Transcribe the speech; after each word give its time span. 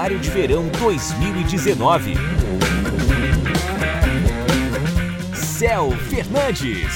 Seminário 0.00 0.18
de 0.18 0.30
Verão 0.30 0.66
2019. 0.78 2.14
Céu 5.34 5.90
Fernandes. 5.90 6.90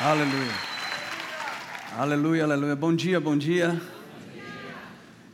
Aleluia. 0.00 0.52
Aleluia, 1.96 2.42
aleluia. 2.42 2.74
Bom 2.74 2.92
dia, 2.92 3.20
bom 3.20 3.38
dia. 3.38 3.80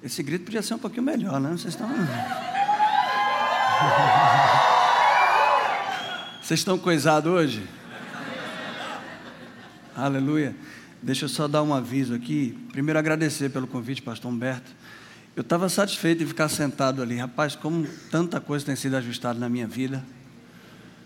Esse 0.02 0.22
grito 0.22 0.44
podia 0.44 0.60
ser 0.60 0.74
um 0.74 0.78
pouquinho 0.78 1.04
melhor, 1.04 1.40
né? 1.40 1.52
Vocês 1.52 1.72
estão. 1.72 1.88
Vocês 6.42 6.60
estão 6.60 6.78
coisados 6.78 7.32
hoje? 7.32 7.66
Aleluia. 9.96 10.54
Deixa 11.02 11.24
eu 11.24 11.28
só 11.28 11.48
dar 11.48 11.62
um 11.62 11.72
aviso 11.72 12.14
aqui. 12.14 12.54
Primeiro, 12.70 12.98
agradecer 12.98 13.48
pelo 13.48 13.66
convite, 13.66 14.02
Pastor 14.02 14.30
Humberto. 14.30 14.70
Eu 15.34 15.40
estava 15.40 15.70
satisfeito 15.70 16.18
de 16.18 16.26
ficar 16.26 16.50
sentado 16.50 17.00
ali. 17.00 17.16
Rapaz, 17.16 17.56
como 17.56 17.86
tanta 18.10 18.38
coisa 18.38 18.66
tem 18.66 18.76
sido 18.76 18.94
ajustada 18.94 19.38
na 19.38 19.48
minha 19.48 19.66
vida. 19.66 20.04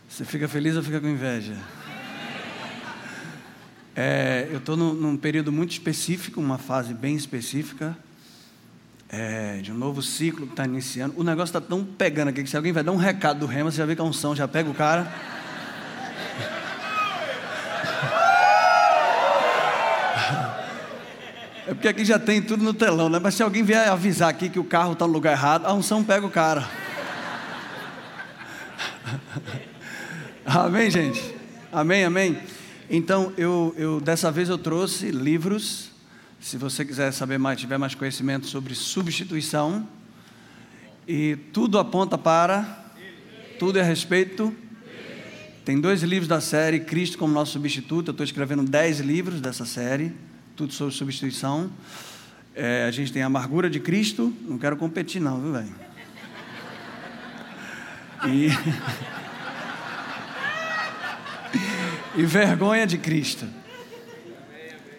Você 0.09 0.25
fica 0.25 0.49
feliz 0.49 0.75
ou 0.75 0.83
fica 0.83 1.01
com 1.01 1.07
inveja? 1.07 1.57
É, 3.95 4.49
eu 4.51 4.59
estou 4.59 4.77
num, 4.77 5.17
período 5.17 5.53
muito 5.53 5.71
específico, 5.71 6.41
uma 6.41 6.59
fase 6.59 6.93
bem 6.93 7.15
específica, 7.15 7.97
é, 9.09 9.59
de 9.59 9.71
um 9.71 9.77
novo 9.77 10.03
ciclo 10.03 10.47
que 10.47 10.53
está 10.53 10.65
iniciando. 10.65 11.15
O 11.17 11.23
negócio 11.23 11.57
está 11.57 11.61
tão 11.61 11.85
pegando 11.85 12.29
aqui 12.29 12.43
que 12.43 12.51
se 12.51 12.57
alguém 12.57 12.73
vai 12.73 12.83
dar 12.83 12.91
um 12.91 12.97
recado 12.97 13.39
do 13.41 13.47
rema, 13.47 13.71
você 13.71 13.77
já 13.77 13.87
vê 13.87 13.95
que 13.95 14.01
é 14.01 14.05
um 14.05 14.13
som, 14.13 14.35
já 14.35 14.49
pega 14.49 14.69
o 14.69 14.75
cara. 14.75 15.40
É 21.71 21.73
porque 21.73 21.87
aqui 21.87 22.05
já 22.05 22.19
tem 22.19 22.43
tudo 22.43 22.65
no 22.65 22.75
telão, 22.75 23.09
né? 23.09 23.21
Mas 23.23 23.37
se 23.37 23.45
alguém 23.45 23.63
vier 23.63 23.89
avisar 23.89 24.29
aqui 24.29 24.49
que 24.49 24.59
o 24.59 24.65
carro 24.65 24.95
está 24.95 25.07
no 25.07 25.13
lugar 25.13 25.35
errado, 25.35 25.67
a 25.67 25.73
unção 25.73 26.03
pega 26.03 26.27
o 26.27 26.31
cara. 26.31 26.69
amém, 30.45 30.91
gente? 30.91 31.23
Amém, 31.71 32.03
amém. 32.03 32.37
Então, 32.91 33.33
eu, 33.39 33.73
eu 33.79 34.01
dessa 34.01 34.33
vez 34.33 34.49
eu 34.49 34.59
trouxe 34.59 35.13
livros. 35.13 35.93
Se 36.41 36.57
você 36.57 36.85
quiser 36.85 37.13
saber 37.13 37.39
mais, 37.39 37.61
tiver 37.61 37.79
mais 37.79 37.95
conhecimento 37.95 38.49
sobre 38.49 38.75
substituição. 38.75 39.87
E 41.07 41.37
tudo 41.53 41.79
aponta 41.79 42.19
para, 42.19 42.85
tudo 43.61 43.79
é 43.79 43.83
a 43.83 43.85
respeito. 43.85 44.53
Tem 45.65 45.81
dois 45.81 46.03
livros 46.03 46.27
da 46.27 46.41
série 46.41 46.81
Cristo 46.81 47.17
como 47.17 47.33
nosso 47.33 47.53
substituto. 47.53 48.09
Eu 48.09 48.13
estou 48.13 48.25
escrevendo 48.25 48.65
dez 48.65 48.99
livros 48.99 49.41
dessa 49.41 49.65
série 49.65 50.13
tudo 50.61 50.75
sobre 50.75 50.95
substituição. 50.95 51.71
É, 52.55 52.85
a 52.85 52.91
gente 52.91 53.11
tem 53.11 53.23
a 53.23 53.27
amargura 53.27 53.71
de 53.71 53.81
Cristo, 53.81 54.35
não 54.43 54.59
quero 54.59 54.77
competir 54.77 55.19
não, 55.19 55.41
viu, 55.41 55.53
velho? 55.53 55.75
E... 58.29 58.49
e 62.21 62.23
vergonha 62.25 62.87
de 62.87 62.99
Cristo. 62.99 63.47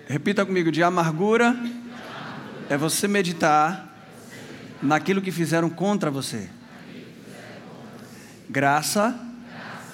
Repita 0.07 0.43
comigo: 0.43 0.71
de 0.71 0.81
amargura 0.81 1.55
é 2.67 2.75
você 2.75 3.07
meditar 3.07 3.87
naquilo 4.81 5.21
que 5.21 5.31
fizeram 5.31 5.69
contra 5.69 6.09
você. 6.09 6.49
Graça 8.49 9.15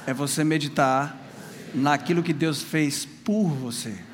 é 0.05 0.13
você 0.13 0.45
meditar 0.45 1.17
naquilo 1.75 2.23
que 2.23 2.31
Deus 2.31 2.63
fez 2.63 3.03
por 3.03 3.49
você. 3.49 4.06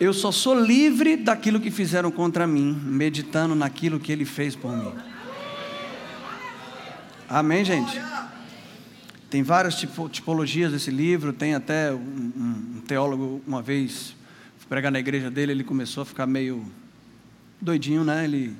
Eu 0.00 0.14
só 0.14 0.32
sou 0.32 0.58
livre 0.58 1.14
daquilo 1.14 1.60
que 1.60 1.70
fizeram 1.70 2.10
contra 2.10 2.46
mim, 2.46 2.72
meditando 2.72 3.54
naquilo 3.54 4.00
que 4.00 4.10
ele 4.10 4.24
fez 4.24 4.56
por 4.56 4.74
mim. 4.74 4.90
Amém, 7.28 7.62
gente? 7.62 8.00
Tem 9.28 9.42
várias 9.42 9.76
tipologias 10.10 10.72
desse 10.72 10.90
livro. 10.90 11.34
Tem 11.34 11.54
até 11.54 11.92
um, 11.92 12.32
um 12.78 12.80
teólogo, 12.86 13.42
uma 13.46 13.60
vez, 13.60 14.16
pregar 14.70 14.90
na 14.90 14.98
igreja 15.00 15.30
dele, 15.30 15.52
ele 15.52 15.64
começou 15.64 16.02
a 16.04 16.06
ficar 16.06 16.26
meio 16.26 16.64
doidinho, 17.60 18.02
né? 18.02 18.24
Ele, 18.24 18.56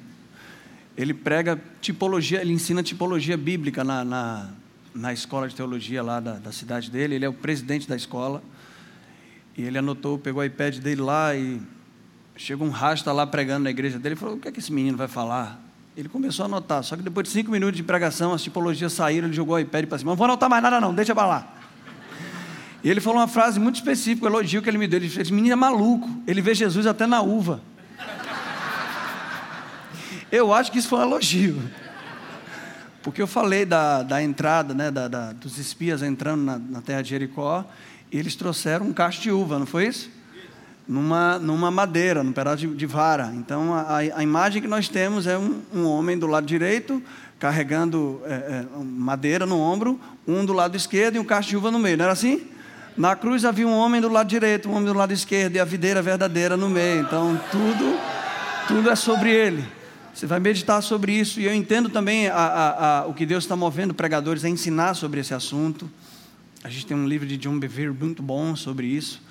ele 0.97 1.15
prega 1.15 1.59
tipologia, 1.81 2.43
ele 2.43 2.53
ensina 2.53 2.83
tipologia 2.83 3.37
bíblica 3.37 3.83
na, 3.83 4.05
na, 4.05 4.51
na 4.95 5.13
escola 5.13 5.49
de 5.49 5.55
teologia 5.55 6.03
lá 6.03 6.21
da, 6.21 6.35
da 6.35 6.53
cidade 6.53 6.91
dele. 6.91 7.15
Ele 7.15 7.25
é 7.25 7.29
o 7.29 7.33
presidente 7.33 7.89
da 7.89 7.97
escola. 7.97 8.43
E 9.57 9.63
ele 9.63 9.79
anotou, 9.79 10.19
pegou 10.19 10.43
o 10.43 10.45
iPad 10.45 10.79
dele 10.79 11.01
lá 11.01 11.35
e 11.35 11.61
chegou 12.37 12.67
um 12.67 12.71
rasta 12.71 13.13
lá 13.13 13.27
pregando 13.27 13.65
na 13.65 13.71
igreja 13.71 13.99
dele 13.99 14.15
e 14.15 14.19
falou: 14.19 14.37
O 14.37 14.39
que 14.39 14.49
é 14.49 14.53
que 14.53 14.61
esse 14.61 14.73
menino 14.73 14.97
vai 14.97 15.09
falar? 15.09 15.61
Ele 15.97 16.09
começou 16.09 16.45
a 16.45 16.47
anotar, 16.47 16.83
só 16.83 16.97
que 16.97 17.03
depois 17.03 17.27
de 17.27 17.33
cinco 17.33 17.51
minutos 17.51 17.77
de 17.77 17.83
pregação, 17.83 18.33
as 18.33 18.43
tipologias 18.43 18.93
saíram, 18.93 19.27
ele 19.27 19.37
jogou 19.37 19.57
o 19.57 19.59
iPad 19.59 19.87
para 19.87 19.99
cima: 19.99 20.13
Não 20.13 20.17
vou 20.17 20.25
anotar 20.25 20.49
mais 20.49 20.63
nada, 20.63 20.81
não, 20.81 20.95
deixa 20.95 21.15
para 21.15 21.27
lá. 21.27 21.55
E 22.83 22.89
ele 22.89 23.01
falou 23.01 23.19
uma 23.19 23.29
frase 23.29 23.61
muito 23.61 23.77
específica, 23.77 24.27
um 24.27 24.31
elogio 24.31 24.63
que 24.63 24.71
ele 24.71 24.79
me 24.79 24.87
deu. 24.87 24.99
Ele 24.99 25.09
disse: 25.09 25.21
Esse 25.21 25.33
menino 25.33 25.53
é 25.53 25.57
maluco, 25.57 26.09
ele 26.27 26.41
vê 26.41 26.55
Jesus 26.55 26.87
até 26.87 27.07
na 27.07 27.21
uva. 27.21 27.61
Eu 30.33 30.55
acho 30.55 30.71
que 30.71 30.79
isso 30.79 30.89
foi 30.89 31.01
um 31.01 31.03
elogio. 31.03 31.61
Porque 33.03 33.23
eu 33.23 33.27
falei 33.27 33.65
da, 33.65 34.03
da 34.03 34.23
entrada, 34.23 34.75
né, 34.75 34.91
da, 34.91 35.09
da, 35.09 35.33
dos 35.33 35.59
espias 35.59 36.03
entrando 36.03 36.43
na, 36.43 36.59
na 36.59 36.83
terra 36.83 37.03
de 37.03 37.09
Jericó, 37.11 37.65
eles 38.13 38.35
trouxeram 38.35 38.87
um 38.87 38.93
cacho 38.93 39.23
de 39.23 39.31
uva, 39.31 39.59
não 39.59 39.67
foi 39.67 39.87
isso? 39.87 40.11
Numa, 40.87 41.39
numa 41.39 41.71
madeira, 41.71 42.23
num 42.23 42.33
pedaço 42.33 42.59
de, 42.59 42.67
de 42.75 42.87
vara. 42.87 43.33
Então, 43.35 43.73
a, 43.73 43.99
a, 43.99 44.23
imagem 44.23 44.61
que 44.61 44.69
nós 44.69 44.89
temos 44.89 45.27
é 45.27 45.39
um, 45.39 45.63
um 45.73 45.87
homem 45.87 46.19
do 46.19 46.27
lado 46.27 46.47
direito, 46.47 47.03
carregando 47.39 48.21
é, 48.25 48.33
é, 48.33 48.67
madeira 48.85 49.47
no 49.47 49.59
ombro, 49.59 49.99
um 50.27 50.45
do 50.45 50.53
lado 50.53 50.77
esquerdo 50.77 51.17
e 51.17 51.19
um 51.19 51.25
cacho 51.25 51.49
de 51.49 51.57
uva 51.57 51.71
no 51.71 51.79
meio, 51.79 51.97
não 51.97 52.05
era 52.05 52.13
assim? 52.13 52.43
Na 52.97 53.17
cruz 53.17 53.45
havia 53.45 53.67
um 53.67 53.75
homem 53.75 54.01
do 54.01 54.09
lado 54.09 54.27
direito, 54.27 54.69
um 54.69 54.73
homem 54.73 54.93
do 54.93 54.99
lado 54.99 55.13
esquerdo 55.13 55.55
e 55.57 55.61
a 55.61 55.65
videira 55.65 56.03
verdadeira 56.03 56.57
no 56.57 56.69
meio. 56.69 57.03
Então, 57.03 57.41
tudo, 57.51 57.99
tudo 58.67 58.91
é 58.91 58.97
sobre 58.97 59.31
ele. 59.31 59.80
Você 60.13 60.27
vai 60.27 60.41
meditar 60.41 60.83
sobre 60.83 61.13
isso. 61.13 61.41
E 61.41 61.45
eu 61.45 61.55
entendo 61.55 61.89
também 61.89 62.29
a, 62.29 62.35
a, 62.35 62.99
a, 62.99 63.07
o 63.07 63.15
que 63.15 63.25
Deus 63.25 63.45
está 63.45 63.57
movendo 63.57 63.95
pregadores 63.95 64.45
a 64.45 64.49
ensinar 64.49 64.95
sobre 64.95 65.21
esse 65.21 65.33
assunto. 65.33 65.91
A 66.63 66.69
gente 66.69 66.87
tem 66.87 66.97
um 66.97 67.07
livro 67.07 67.27
de 67.27 67.37
John 67.37 67.59
Bevere 67.59 67.91
muito 67.91 68.23
bom 68.23 68.55
sobre 68.55 68.87
isso. 68.87 69.23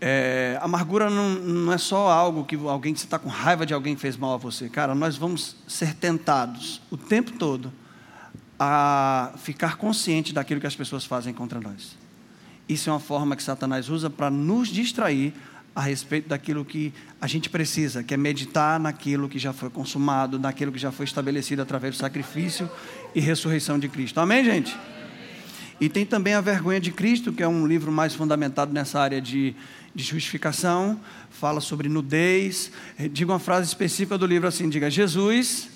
É, 0.00 0.58
amargura 0.60 1.08
não, 1.08 1.30
não, 1.30 1.72
é 1.72 1.78
só 1.78 2.10
algo 2.10 2.44
que 2.44 2.56
alguém 2.56 2.92
que 2.92 2.98
você 2.98 3.06
está 3.06 3.18
com 3.18 3.28
raiva 3.28 3.64
de 3.64 3.72
alguém 3.72 3.96
fez 3.96 4.16
mal 4.16 4.34
a 4.34 4.36
você. 4.36 4.68
Cara, 4.68 4.94
nós 4.94 5.16
vamos 5.16 5.56
ser 5.66 5.94
tentados 5.94 6.82
o 6.90 6.96
tempo 6.96 7.32
todo 7.32 7.72
a 8.58 9.32
ficar 9.38 9.76
consciente 9.76 10.32
daquilo 10.32 10.60
que 10.60 10.66
as 10.66 10.74
pessoas 10.76 11.04
fazem 11.04 11.32
contra 11.32 11.60
nós. 11.60 11.96
Isso 12.68 12.90
é 12.90 12.92
uma 12.92 13.00
forma 13.00 13.36
que 13.36 13.42
Satanás 13.42 13.88
usa 13.88 14.08
para 14.08 14.30
nos 14.30 14.68
distrair 14.68 15.34
a 15.74 15.80
respeito 15.80 16.28
daquilo 16.28 16.64
que 16.64 16.92
a 17.20 17.26
gente 17.26 17.48
precisa, 17.48 18.02
que 18.02 18.12
é 18.12 18.16
meditar 18.16 18.78
naquilo 18.78 19.28
que 19.28 19.38
já 19.38 19.52
foi 19.52 19.70
consumado, 19.70 20.38
naquilo 20.38 20.70
que 20.70 20.78
já 20.78 20.92
foi 20.92 21.04
estabelecido 21.04 21.62
através 21.62 21.96
do 21.96 22.00
sacrifício 22.00 22.70
e 23.14 23.20
ressurreição 23.20 23.78
de 23.78 23.88
Cristo. 23.88 24.20
Amém, 24.20 24.44
gente? 24.44 24.76
E 25.80 25.88
tem 25.88 26.04
também 26.04 26.34
A 26.34 26.40
Vergonha 26.40 26.78
de 26.78 26.92
Cristo, 26.92 27.32
que 27.32 27.42
é 27.42 27.48
um 27.48 27.66
livro 27.66 27.90
mais 27.90 28.14
fundamentado 28.14 28.72
nessa 28.72 29.00
área 29.00 29.20
de, 29.20 29.54
de 29.94 30.04
justificação, 30.04 31.00
fala 31.30 31.60
sobre 31.60 31.88
nudez. 31.88 32.70
Diga 33.10 33.32
uma 33.32 33.38
frase 33.38 33.68
específica 33.68 34.18
do 34.18 34.26
livro 34.26 34.46
assim: 34.46 34.68
diga, 34.68 34.90
Jesus, 34.90 35.68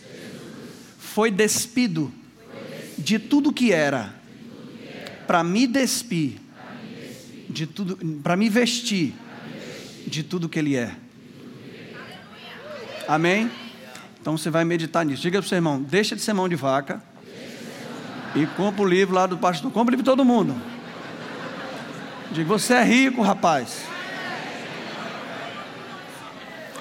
foi 0.98 1.30
despido 1.30 2.12
de 2.98 3.18
tudo 3.18 3.52
que 3.52 3.72
era, 3.72 4.14
para 5.26 5.42
me 5.42 5.66
despir, 5.66 6.34
de 7.48 7.66
tudo, 7.66 7.96
para 8.22 8.36
me 8.36 8.48
vestir 8.48 9.14
de 10.06 10.22
tudo 10.22 10.48
que 10.48 10.58
ele 10.58 10.76
é. 10.76 10.94
Amém? 13.08 13.50
Então 14.20 14.36
você 14.36 14.50
vai 14.50 14.64
meditar 14.64 15.04
nisso. 15.04 15.22
Diga 15.22 15.38
para 15.38 15.46
o 15.46 15.48
seu 15.48 15.56
irmão: 15.56 15.80
deixa 15.82 16.16
de 16.16 16.22
ser 16.22 16.32
mão 16.32 16.48
de 16.48 16.56
vaca 16.56 17.02
e 18.34 18.46
compra 18.46 18.82
o 18.82 18.88
livro 18.88 19.14
lá 19.14 19.26
do 19.26 19.38
pastor. 19.38 19.70
Compra 19.70 19.90
o 19.90 19.96
livro 19.96 20.02
de 20.02 20.10
todo 20.10 20.24
mundo. 20.24 20.54
Digo, 22.32 22.48
você 22.48 22.74
é 22.74 22.82
rico, 22.82 23.22
rapaz. 23.22 23.84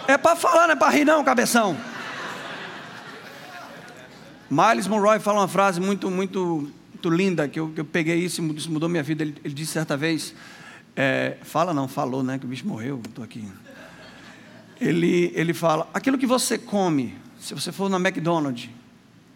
É 0.07 0.17
para 0.17 0.35
falar, 0.35 0.67
não 0.67 0.73
é 0.73 0.75
para 0.75 0.89
rir, 0.89 1.05
não, 1.05 1.23
cabeção. 1.23 1.77
Miles 4.49 4.87
Monroe 4.87 5.19
fala 5.19 5.39
uma 5.41 5.47
frase 5.47 5.79
muito, 5.81 6.11
muito, 6.11 6.71
muito 6.93 7.09
linda, 7.09 7.47
que 7.47 7.59
eu, 7.59 7.69
que 7.69 7.81
eu 7.81 7.85
peguei 7.85 8.17
isso, 8.17 8.43
isso 8.55 8.71
mudou 8.71 8.87
minha 8.87 9.01
vida. 9.01 9.23
Ele, 9.23 9.35
ele 9.43 9.53
disse 9.53 9.73
certa 9.73 9.95
vez: 9.95 10.33
é, 10.95 11.37
fala 11.43 11.73
não, 11.73 11.87
falou, 11.87 12.23
né? 12.23 12.39
Que 12.39 12.45
o 12.45 12.47
bicho 12.47 12.67
morreu, 12.67 13.01
estou 13.05 13.23
aqui. 13.23 13.47
Ele, 14.79 15.31
ele 15.35 15.53
fala: 15.53 15.89
aquilo 15.93 16.17
que 16.17 16.25
você 16.25 16.57
come, 16.57 17.15
se 17.39 17.53
você 17.53 17.71
for 17.71 17.89
na 17.89 17.97
McDonald's, 17.97 18.69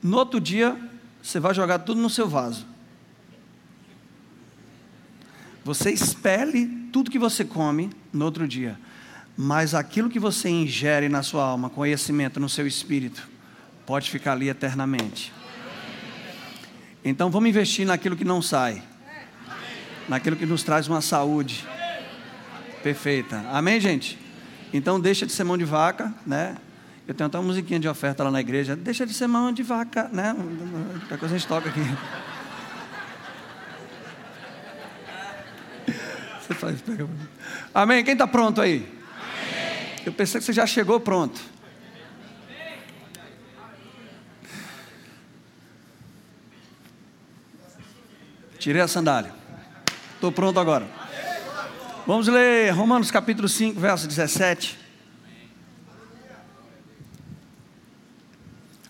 no 0.02 0.18
outro 0.18 0.40
dia 0.40 0.78
você 1.22 1.40
vai 1.40 1.54
jogar 1.54 1.80
tudo 1.80 2.00
no 2.00 2.10
seu 2.10 2.28
vaso. 2.28 2.66
Você 5.64 5.92
expele 5.92 6.88
tudo 6.92 7.12
que 7.12 7.20
você 7.20 7.44
come 7.44 7.90
no 8.12 8.26
outro 8.26 8.48
dia, 8.48 8.80
mas 9.38 9.76
aquilo 9.76 10.10
que 10.10 10.20
você 10.20 10.50
ingere 10.50 11.10
na 11.10 11.22
sua 11.22 11.44
alma, 11.44 11.70
conhecimento 11.70 12.40
no 12.40 12.50
seu 12.50 12.66
espírito, 12.66 13.28
pode 13.86 14.10
ficar 14.10 14.32
ali 14.32 14.50
eternamente. 14.50 15.34
Então 17.04 17.30
vamos 17.30 17.50
investir 17.50 17.86
naquilo 17.86 18.16
que 18.16 18.26
não 18.26 18.42
sai, 18.42 18.82
naquilo 20.10 20.36
que 20.36 20.46
nos 20.46 20.64
traz 20.64 20.88
uma 20.88 21.00
saúde 21.00 21.66
perfeita. 22.82 23.46
Amém, 23.52 23.80
gente? 23.80 24.20
Então 24.74 25.00
deixa 25.00 25.26
de 25.26 25.32
ser 25.32 25.46
mão 25.46 25.58
de 25.58 25.64
vaca, 25.64 26.14
né? 26.26 26.58
Eu 27.08 27.14
tenho 27.14 27.28
até 27.28 27.38
uma 27.38 27.46
musiquinha 27.46 27.80
de 27.80 27.88
oferta 27.88 28.24
lá 28.24 28.32
na 28.32 28.42
igreja. 28.42 28.76
Deixa 28.76 29.06
de 29.06 29.14
ser 29.14 29.28
mão 29.28 29.54
de 29.54 29.64
vaca, 29.64 30.10
né? 30.12 30.36
A 31.10 31.18
coisa 31.18 31.36
a 31.36 31.38
gente 31.38 31.48
toca 31.48 31.70
aqui. 31.70 31.80
Você 36.42 36.54
faz, 36.56 36.82
pega. 36.82 37.08
Amém? 37.74 38.04
Quem 38.04 38.14
está 38.14 38.28
pronto 38.28 38.60
aí? 38.60 38.78
Amém. 38.78 38.94
Eu 40.06 40.14
pensei 40.14 40.40
que 40.40 40.46
você 40.46 40.54
já 40.54 40.66
chegou 40.66 41.00
pronto. 41.00 41.40
Tirei 48.58 48.82
a 48.82 48.88
sandália. 48.88 49.39
Estou 50.20 50.34
pronto 50.34 50.60
agora. 50.60 50.86
Vamos 52.06 52.28
ler 52.28 52.72
Romanos 52.72 53.10
capítulo 53.10 53.48
5, 53.48 53.80
verso 53.80 54.06
17. 54.06 54.78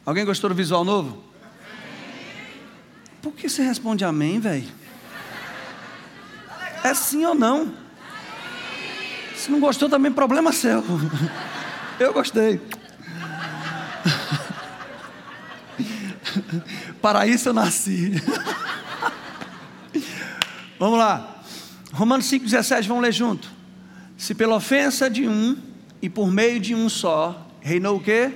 Alguém 0.03 0.25
gostou 0.25 0.49
do 0.49 0.55
visual 0.55 0.83
novo? 0.83 1.23
Por 3.21 3.31
que 3.33 3.47
você 3.47 3.61
responde 3.61 4.03
amém, 4.03 4.39
velho? 4.39 4.67
É 6.83 6.95
sim 6.95 7.23
ou 7.23 7.35
não? 7.35 7.75
Se 9.35 9.51
não 9.51 9.59
gostou, 9.59 9.87
também 9.87 10.11
problema 10.11 10.51
seu. 10.51 10.83
Eu 11.99 12.11
gostei. 12.11 12.59
Para 16.99 17.27
isso 17.27 17.49
eu 17.49 17.53
nasci. 17.53 18.13
Vamos 20.79 20.97
lá. 20.97 21.43
Romanos 21.91 22.25
5,17, 22.27 22.87
vamos 22.87 23.03
ler 23.03 23.11
junto. 23.11 23.51
Se 24.17 24.33
pela 24.33 24.55
ofensa 24.55 25.09
de 25.09 25.27
um 25.27 25.57
e 26.01 26.09
por 26.09 26.31
meio 26.31 26.57
de 26.57 26.73
um 26.73 26.87
só, 26.87 27.47
reinou 27.59 27.97
o 27.97 27.99
quê? 27.99 28.31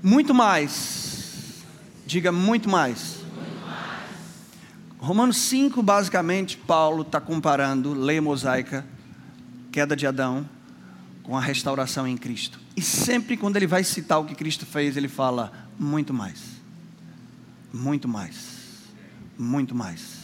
Muito 0.00 0.32
mais. 0.32 1.64
Diga 2.06 2.30
muito 2.30 2.68
mais. 2.68 3.16
Romanos 4.98 5.36
5, 5.36 5.82
basicamente, 5.82 6.56
Paulo 6.56 7.02
está 7.02 7.20
comparando 7.20 7.92
lei 7.92 8.20
mosaica, 8.20 8.86
queda 9.72 9.96
de 9.96 10.06
Adão, 10.06 10.48
com 11.24 11.36
a 11.36 11.40
restauração 11.40 12.06
em 12.06 12.16
Cristo. 12.16 12.60
E 12.76 12.80
sempre 12.80 13.36
quando 13.36 13.56
ele 13.56 13.66
vai 13.66 13.82
citar 13.82 14.20
o 14.20 14.24
que 14.24 14.34
Cristo 14.34 14.64
fez, 14.64 14.96
ele 14.96 15.08
fala 15.08 15.52
muito 15.76 16.14
mais. 16.14 16.40
Muito 17.72 18.06
mais. 18.06 18.36
Muito 19.36 19.74
mais. 19.74 20.23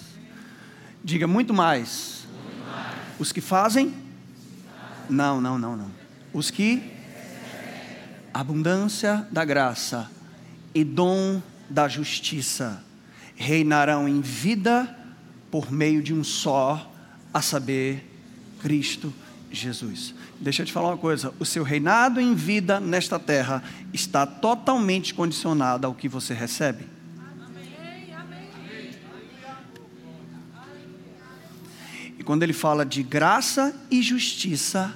Diga 1.03 1.27
muito 1.27 1.55
mais. 1.55 2.27
muito 2.33 2.67
mais. 2.67 2.97
Os 3.19 3.33
que 3.33 3.41
fazem? 3.41 3.95
Não, 5.09 5.41
não, 5.41 5.59
não, 5.59 5.77
não. 5.77 5.91
Os 6.33 6.51
que? 6.51 6.83
Abundância 8.33 9.27
da 9.31 9.45
graça 9.45 10.11
e 10.75 10.85
dom 10.85 11.43
da 11.69 11.89
justiça 11.89 12.85
reinarão 13.35 14.09
em 14.09 14.21
vida 14.21 14.97
por 15.51 15.73
meio 15.73 16.03
de 16.03 16.15
um 16.15 16.23
só, 16.23 16.93
a 17.33 17.43
saber, 17.43 18.07
Cristo 18.61 19.13
Jesus. 19.51 20.15
Deixa 20.41 20.63
eu 20.63 20.67
te 20.67 20.73
falar 20.73 20.89
uma 20.89 20.99
coisa: 20.99 21.35
o 21.39 21.45
seu 21.45 21.63
reinado 21.63 22.21
em 22.21 22.35
vida 22.35 22.79
nesta 22.79 23.19
terra 23.19 23.63
está 23.93 24.27
totalmente 24.27 25.13
condicionado 25.13 25.87
ao 25.87 25.95
que 25.95 26.09
você 26.09 26.35
recebe. 26.35 26.85
E 32.19 32.20
quando 32.31 32.45
ele 32.45 32.53
fala 32.53 32.87
de 32.87 33.03
graça 33.03 33.75
e 33.91 34.01
justiça, 34.01 34.95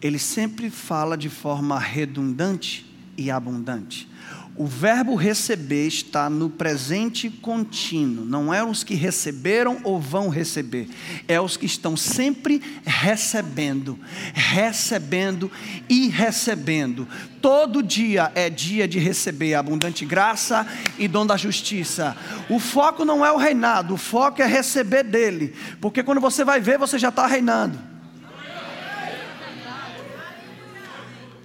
ele 0.00 0.20
sempre 0.20 0.70
fala 0.70 1.18
de 1.18 1.28
forma 1.28 1.76
redundante 1.80 2.86
e 3.18 3.28
abundante. 3.28 4.08
O 4.56 4.66
verbo 4.66 5.16
receber 5.16 5.88
está 5.88 6.30
no 6.30 6.48
presente 6.48 7.28
contínuo, 7.28 8.24
não 8.24 8.54
é 8.54 8.62
os 8.62 8.84
que 8.84 8.94
receberam 8.94 9.80
ou 9.82 9.98
vão 10.00 10.28
receber, 10.28 10.88
é 11.26 11.40
os 11.40 11.56
que 11.56 11.66
estão 11.66 11.96
sempre 11.96 12.62
recebendo, 12.84 13.98
recebendo 14.32 15.50
e 15.88 16.06
recebendo. 16.06 17.08
Todo 17.42 17.82
dia 17.82 18.30
é 18.36 18.48
dia 18.48 18.86
de 18.86 19.00
receber 19.00 19.54
abundante 19.54 20.04
graça 20.04 20.64
e 21.00 21.08
dom 21.08 21.26
da 21.26 21.36
justiça. 21.36 22.16
O 22.48 22.60
foco 22.60 23.04
não 23.04 23.26
é 23.26 23.32
o 23.32 23.36
reinado, 23.36 23.94
o 23.94 23.98
foco 23.98 24.40
é 24.40 24.46
receber 24.46 25.02
dele, 25.02 25.52
porque 25.80 26.00
quando 26.00 26.20
você 26.20 26.44
vai 26.44 26.60
ver, 26.60 26.78
você 26.78 26.96
já 26.96 27.08
está 27.08 27.26
reinando. 27.26 27.76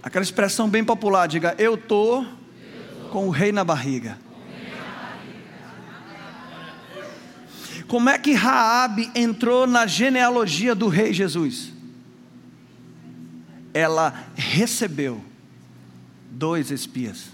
Aquela 0.04 0.24
expressão 0.24 0.70
bem 0.70 0.84
popular, 0.84 1.28
diga 1.28 1.56
eu 1.58 1.74
estou 1.74 2.39
com 3.10 3.28
o 3.28 3.30
rei 3.30 3.52
na 3.52 3.64
barriga. 3.64 4.18
Como 7.88 8.08
é 8.08 8.20
que 8.20 8.34
Raabe 8.34 9.10
entrou 9.16 9.66
na 9.66 9.88
genealogia 9.88 10.76
do 10.76 10.88
rei 10.88 11.12
Jesus? 11.12 11.74
Ela 13.74 14.28
recebeu 14.36 15.24
dois 16.30 16.70
espias. 16.70 17.30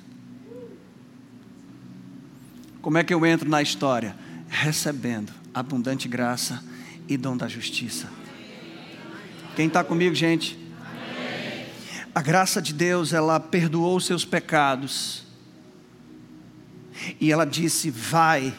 Como 2.82 2.98
é 2.98 3.04
que 3.04 3.14
eu 3.14 3.26
entro 3.26 3.50
na 3.50 3.62
história? 3.62 4.16
Recebendo 4.48 5.34
abundante 5.54 6.08
graça 6.08 6.64
e 7.08 7.18
dom 7.18 7.36
da 7.36 7.50
justiça. 7.50 8.10
Quem 9.58 9.68
está 9.68 9.84
comigo, 9.84 10.16
gente? 10.16 10.58
A 12.14 12.22
graça 12.22 12.62
de 12.62 12.74
Deus, 12.74 13.12
ela 13.12 13.42
perdoou 13.42 14.00
seus 14.00 14.24
pecados 14.24 15.25
e 17.20 17.32
ela 17.32 17.46
disse: 17.46 17.90
Vai, 17.90 18.54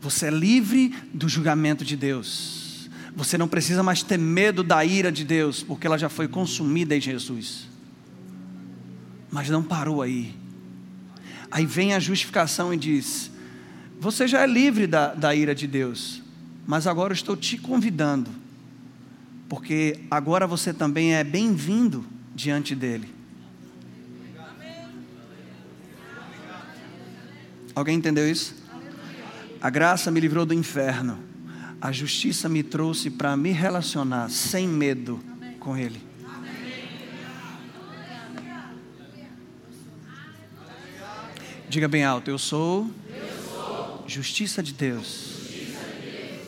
você 0.00 0.26
é 0.26 0.30
livre 0.30 0.94
do 1.12 1.28
julgamento 1.28 1.84
de 1.84 1.96
Deus. 1.96 2.88
Você 3.14 3.38
não 3.38 3.48
precisa 3.48 3.82
mais 3.82 4.02
ter 4.02 4.18
medo 4.18 4.62
da 4.62 4.84
ira 4.84 5.10
de 5.10 5.24
Deus, 5.24 5.62
porque 5.62 5.86
ela 5.86 5.98
já 5.98 6.08
foi 6.08 6.28
consumida 6.28 6.94
em 6.94 7.00
Jesus. 7.00 7.66
Mas 9.30 9.48
não 9.48 9.62
parou 9.62 10.02
aí. 10.02 10.34
Aí 11.50 11.64
vem 11.64 11.94
a 11.94 11.98
justificação 11.98 12.74
e 12.74 12.76
diz: 12.76 13.30
Você 13.98 14.28
já 14.28 14.42
é 14.42 14.46
livre 14.46 14.86
da, 14.86 15.14
da 15.14 15.34
ira 15.34 15.54
de 15.54 15.66
Deus, 15.66 16.22
mas 16.66 16.86
agora 16.86 17.12
eu 17.12 17.16
estou 17.16 17.36
te 17.36 17.56
convidando, 17.56 18.30
porque 19.48 20.00
agora 20.10 20.46
você 20.46 20.72
também 20.74 21.14
é 21.14 21.24
bem-vindo 21.24 22.04
diante 22.34 22.74
dele. 22.74 23.15
Alguém 27.76 27.98
entendeu 27.98 28.26
isso? 28.26 28.54
A 29.60 29.68
graça 29.68 30.10
me 30.10 30.18
livrou 30.18 30.46
do 30.46 30.54
inferno. 30.54 31.22
A 31.78 31.92
justiça 31.92 32.48
me 32.48 32.62
trouxe 32.62 33.10
para 33.10 33.36
me 33.36 33.52
relacionar 33.52 34.30
sem 34.30 34.66
medo 34.66 35.20
com 35.60 35.76
Ele. 35.76 36.00
Diga 41.68 41.86
bem 41.86 42.02
alto: 42.02 42.30
Eu 42.30 42.38
sou, 42.38 42.90
justiça 44.06 44.62
de 44.62 44.72
Deus, 44.72 45.36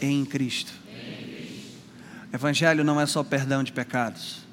Em, 0.00 0.24
Cristo. 0.24 0.72
Evangelho 2.32 2.82
não 2.82 2.98
é 2.98 3.04
só 3.04 3.22
perdão 3.22 3.62
de 3.62 3.70
pecados. 3.70 4.46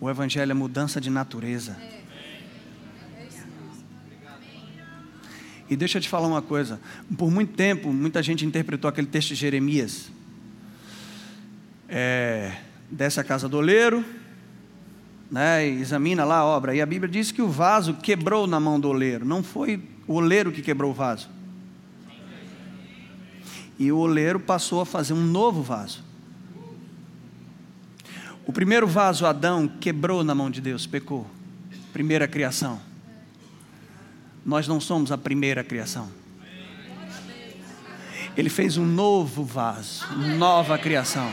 O 0.00 0.10
Evangelho 0.10 0.50
é 0.50 0.54
mudança 0.54 1.00
de 1.00 1.08
natureza. 1.08 1.76
E 5.68 5.76
deixa 5.76 5.98
eu 5.98 6.02
te 6.02 6.08
falar 6.08 6.28
uma 6.28 6.42
coisa: 6.42 6.80
por 7.16 7.30
muito 7.30 7.54
tempo, 7.54 7.92
muita 7.92 8.22
gente 8.22 8.44
interpretou 8.44 8.88
aquele 8.88 9.06
texto 9.06 9.28
de 9.28 9.34
Jeremias. 9.34 10.10
É, 11.88 12.56
desce 12.90 13.20
a 13.20 13.24
casa 13.24 13.48
do 13.48 13.56
oleiro, 13.56 14.04
né, 15.30 15.66
examina 15.66 16.24
lá 16.24 16.38
a 16.38 16.44
obra. 16.44 16.74
E 16.74 16.80
a 16.80 16.86
Bíblia 16.86 17.10
diz 17.10 17.30
que 17.30 17.42
o 17.42 17.48
vaso 17.48 17.94
quebrou 17.94 18.46
na 18.46 18.58
mão 18.58 18.78
do 18.78 18.88
oleiro, 18.88 19.24
não 19.24 19.42
foi 19.42 19.82
o 20.06 20.14
oleiro 20.14 20.52
que 20.52 20.62
quebrou 20.62 20.90
o 20.90 20.94
vaso. 20.94 21.28
E 23.78 23.90
o 23.90 23.98
oleiro 23.98 24.38
passou 24.38 24.80
a 24.80 24.86
fazer 24.86 25.12
um 25.14 25.22
novo 25.22 25.62
vaso. 25.62 26.04
O 28.46 28.52
primeiro 28.52 28.86
vaso, 28.86 29.26
Adão, 29.26 29.66
quebrou 29.66 30.22
na 30.22 30.34
mão 30.34 30.50
de 30.50 30.60
Deus, 30.60 30.86
pecou. 30.86 31.26
Primeira 31.92 32.28
criação. 32.28 32.80
Nós 34.44 34.68
não 34.68 34.80
somos 34.80 35.10
a 35.10 35.18
primeira 35.18 35.64
criação. 35.64 36.08
Ele 38.36 38.48
fez 38.50 38.76
um 38.76 38.84
novo 38.84 39.44
vaso, 39.44 40.04
nova 40.36 40.76
criação. 40.76 41.30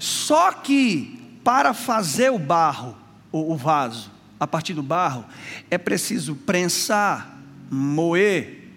Só 0.00 0.52
que 0.52 1.38
para 1.44 1.72
fazer 1.72 2.30
o 2.30 2.38
barro, 2.38 2.96
o, 3.30 3.54
vaso, 3.56 4.10
a 4.40 4.46
partir 4.46 4.74
do 4.74 4.82
barro, 4.82 5.24
é 5.70 5.78
preciso 5.78 6.34
prensar, 6.34 7.38
moer, 7.70 8.68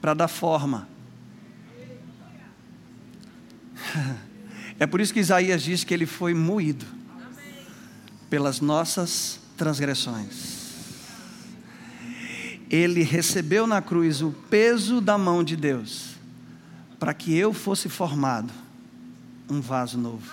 para 0.00 0.14
dar 0.14 0.28
forma. 0.28 0.88
É 4.80 4.86
por 4.86 5.00
isso 5.00 5.14
que 5.14 5.20
Isaías 5.20 5.62
diz 5.62 5.84
que 5.84 5.94
ele 5.94 6.06
foi 6.06 6.34
moído 6.34 6.84
pelas 8.28 8.60
nossas 8.60 9.41
transgressões. 9.56 10.62
Ele 12.70 13.02
recebeu 13.02 13.66
na 13.66 13.82
cruz 13.82 14.22
o 14.22 14.30
peso 14.30 15.00
da 15.00 15.18
mão 15.18 15.44
de 15.44 15.56
Deus, 15.56 16.14
para 16.98 17.12
que 17.12 17.36
eu 17.36 17.52
fosse 17.52 17.88
formado 17.88 18.52
um 19.48 19.60
vaso 19.60 19.98
novo. 19.98 20.30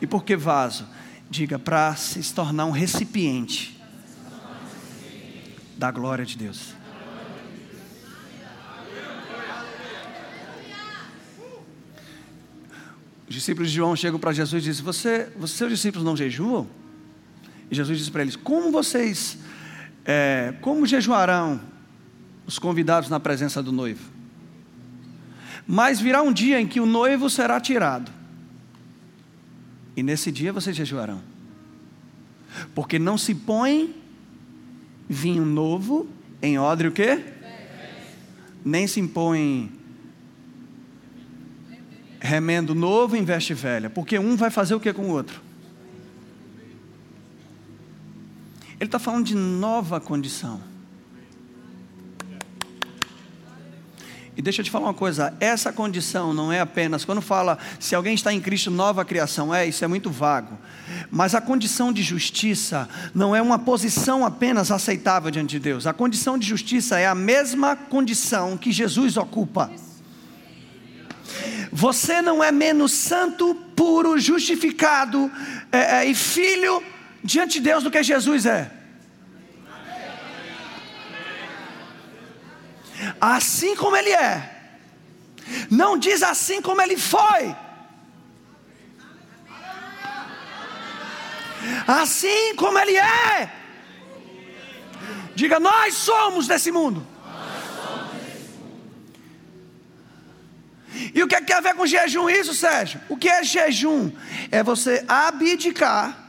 E 0.00 0.06
por 0.06 0.22
que 0.24 0.36
vaso? 0.36 0.86
Diga, 1.30 1.58
para 1.58 1.94
se 1.96 2.32
tornar 2.32 2.66
um 2.66 2.70
recipiente 2.70 3.80
da 5.76 5.90
glória 5.90 6.24
de 6.24 6.36
Deus. 6.36 6.74
Os 13.28 13.34
discípulos 13.34 13.70
de 13.70 13.76
João 13.76 13.94
chegam 13.94 14.18
para 14.18 14.32
Jesus 14.32 14.62
e 14.62 14.66
dizem: 14.66 14.84
Você, 14.84 15.30
você, 15.36 15.54
seus 15.54 15.70
discípulos 15.70 16.04
não 16.04 16.16
jejuam? 16.16 16.66
E 17.70 17.74
Jesus 17.74 17.98
diz 17.98 18.08
para 18.08 18.22
eles: 18.22 18.36
Como 18.36 18.70
vocês, 18.70 19.38
é, 20.04 20.54
como 20.60 20.86
jejuarão 20.86 21.60
os 22.46 22.58
convidados 22.58 23.08
na 23.08 23.20
presença 23.20 23.62
do 23.62 23.72
noivo? 23.72 24.10
Mas 25.66 26.00
virá 26.00 26.22
um 26.22 26.32
dia 26.32 26.60
em 26.60 26.66
que 26.66 26.80
o 26.80 26.86
noivo 26.86 27.28
será 27.28 27.60
tirado, 27.60 28.10
e 29.94 30.02
nesse 30.02 30.32
dia 30.32 30.52
vocês 30.52 30.74
jejuarão, 30.74 31.20
porque 32.74 32.98
não 32.98 33.18
se 33.18 33.34
põe 33.34 33.94
vinho 35.08 35.44
novo 35.44 36.08
em 36.40 36.58
odre 36.58 36.88
o 36.88 36.92
quê? 36.92 37.22
Nem 38.64 38.86
se 38.86 38.98
impõe 38.98 39.70
remendo 42.20 42.74
novo 42.74 43.16
em 43.16 43.24
veste 43.24 43.54
velha, 43.54 43.88
porque 43.88 44.18
um 44.18 44.36
vai 44.36 44.50
fazer 44.50 44.74
o 44.74 44.80
que 44.80 44.92
com 44.92 45.02
o 45.02 45.10
outro? 45.10 45.47
Ele 48.80 48.86
está 48.86 48.98
falando 48.98 49.26
de 49.26 49.34
nova 49.34 50.00
condição. 50.00 50.60
E 54.36 54.42
deixa 54.42 54.60
eu 54.60 54.64
te 54.64 54.70
falar 54.70 54.86
uma 54.86 54.94
coisa: 54.94 55.34
essa 55.40 55.72
condição 55.72 56.32
não 56.32 56.52
é 56.52 56.60
apenas, 56.60 57.04
quando 57.04 57.20
fala 57.20 57.58
se 57.80 57.96
alguém 57.96 58.14
está 58.14 58.32
em 58.32 58.40
Cristo, 58.40 58.70
nova 58.70 59.04
criação, 59.04 59.52
é, 59.52 59.66
isso 59.66 59.84
é 59.84 59.88
muito 59.88 60.10
vago. 60.10 60.56
Mas 61.10 61.34
a 61.34 61.40
condição 61.40 61.92
de 61.92 62.04
justiça 62.04 62.88
não 63.12 63.34
é 63.34 63.42
uma 63.42 63.58
posição 63.58 64.24
apenas 64.24 64.70
aceitável 64.70 65.28
diante 65.32 65.50
de 65.50 65.58
Deus. 65.58 65.88
A 65.88 65.92
condição 65.92 66.38
de 66.38 66.46
justiça 66.46 67.00
é 67.00 67.06
a 67.08 67.16
mesma 67.16 67.74
condição 67.74 68.56
que 68.56 68.70
Jesus 68.70 69.16
ocupa. 69.16 69.72
Você 71.72 72.22
não 72.22 72.42
é 72.42 72.52
menos 72.52 72.92
santo, 72.92 73.56
puro, 73.74 74.20
justificado 74.20 75.30
é, 75.72 75.96
é, 75.96 76.04
e 76.06 76.14
filho 76.14 76.80
diante 77.32 77.54
de 77.58 77.64
Deus 77.68 77.84
do 77.84 77.90
que 77.90 78.02
Jesus 78.02 78.46
é. 78.46 78.70
Assim 83.20 83.76
como 83.76 83.96
Ele 83.96 84.10
é. 84.10 84.32
Não 85.70 85.98
diz 85.98 86.22
assim 86.22 86.60
como 86.62 86.80
Ele 86.80 86.96
foi. 86.96 87.54
Assim 91.86 92.54
como 92.56 92.78
Ele 92.78 92.96
é. 92.96 93.52
Diga, 95.34 95.60
nós 95.60 95.94
somos 95.94 96.48
desse 96.48 96.72
mundo. 96.72 97.06
E 101.14 101.22
o 101.22 101.28
que, 101.28 101.36
é 101.36 101.40
que 101.40 101.46
tem 101.46 101.56
a 101.56 101.60
ver 101.60 101.74
com 101.74 101.86
jejum 101.86 102.28
isso, 102.28 102.54
Sérgio? 102.54 103.00
O 103.08 103.16
que 103.16 103.28
é 103.28 103.44
jejum? 103.44 104.10
É 104.50 104.62
você 104.62 105.04
abdicar 105.06 106.27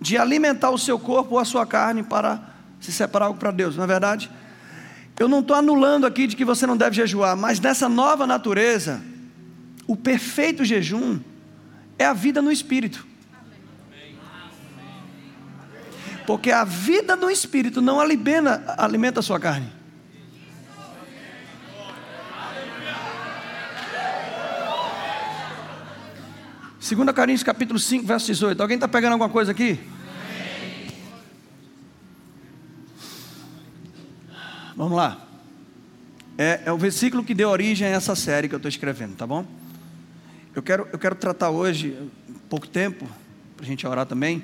de 0.00 0.16
alimentar 0.16 0.70
o 0.70 0.78
seu 0.78 0.98
corpo 0.98 1.34
ou 1.34 1.38
a 1.38 1.44
sua 1.44 1.66
carne 1.66 2.02
para 2.02 2.40
se 2.80 2.90
separar 2.90 3.26
algo 3.26 3.38
para 3.38 3.50
Deus, 3.50 3.76
não 3.76 3.84
é 3.84 3.86
verdade? 3.86 4.30
Eu 5.18 5.28
não 5.28 5.40
estou 5.40 5.54
anulando 5.54 6.06
aqui 6.06 6.26
de 6.26 6.34
que 6.34 6.44
você 6.44 6.66
não 6.66 6.76
deve 6.76 6.96
jejuar, 6.96 7.36
mas 7.36 7.60
nessa 7.60 7.88
nova 7.88 8.26
natureza, 8.26 9.02
o 9.86 9.94
perfeito 9.94 10.64
jejum 10.64 11.20
é 11.98 12.06
a 12.06 12.14
vida 12.14 12.40
no 12.40 12.50
espírito. 12.50 13.06
Porque 16.26 16.50
a 16.50 16.64
vida 16.64 17.16
no 17.16 17.30
espírito 17.30 17.82
não 17.82 18.00
alimenta, 18.00 18.74
alimenta 18.78 19.20
a 19.20 19.22
sua 19.22 19.38
carne. 19.38 19.70
2 26.80 27.12
Coríntios 27.14 27.42
capítulo 27.42 27.78
5, 27.78 28.06
verso 28.06 28.26
18. 28.28 28.58
Alguém 28.58 28.76
está 28.76 28.88
pegando 28.88 29.12
alguma 29.12 29.28
coisa 29.28 29.52
aqui? 29.52 29.78
Vamos 34.74 34.96
lá. 34.96 35.28
É, 36.38 36.62
é, 36.64 36.72
o 36.72 36.78
versículo 36.78 37.22
que 37.22 37.34
deu 37.34 37.50
origem 37.50 37.86
a 37.86 37.90
essa 37.90 38.16
série 38.16 38.48
que 38.48 38.54
eu 38.54 38.56
estou 38.56 38.70
escrevendo, 38.70 39.14
tá 39.14 39.26
bom? 39.26 39.46
Eu 40.54 40.62
quero, 40.62 40.88
eu 40.90 40.98
quero 40.98 41.14
tratar 41.14 41.50
hoje, 41.50 41.94
pouco 42.48 42.66
tempo, 42.66 43.06
para 43.56 43.66
a 43.66 43.68
gente 43.68 43.86
orar 43.86 44.06
também, 44.06 44.42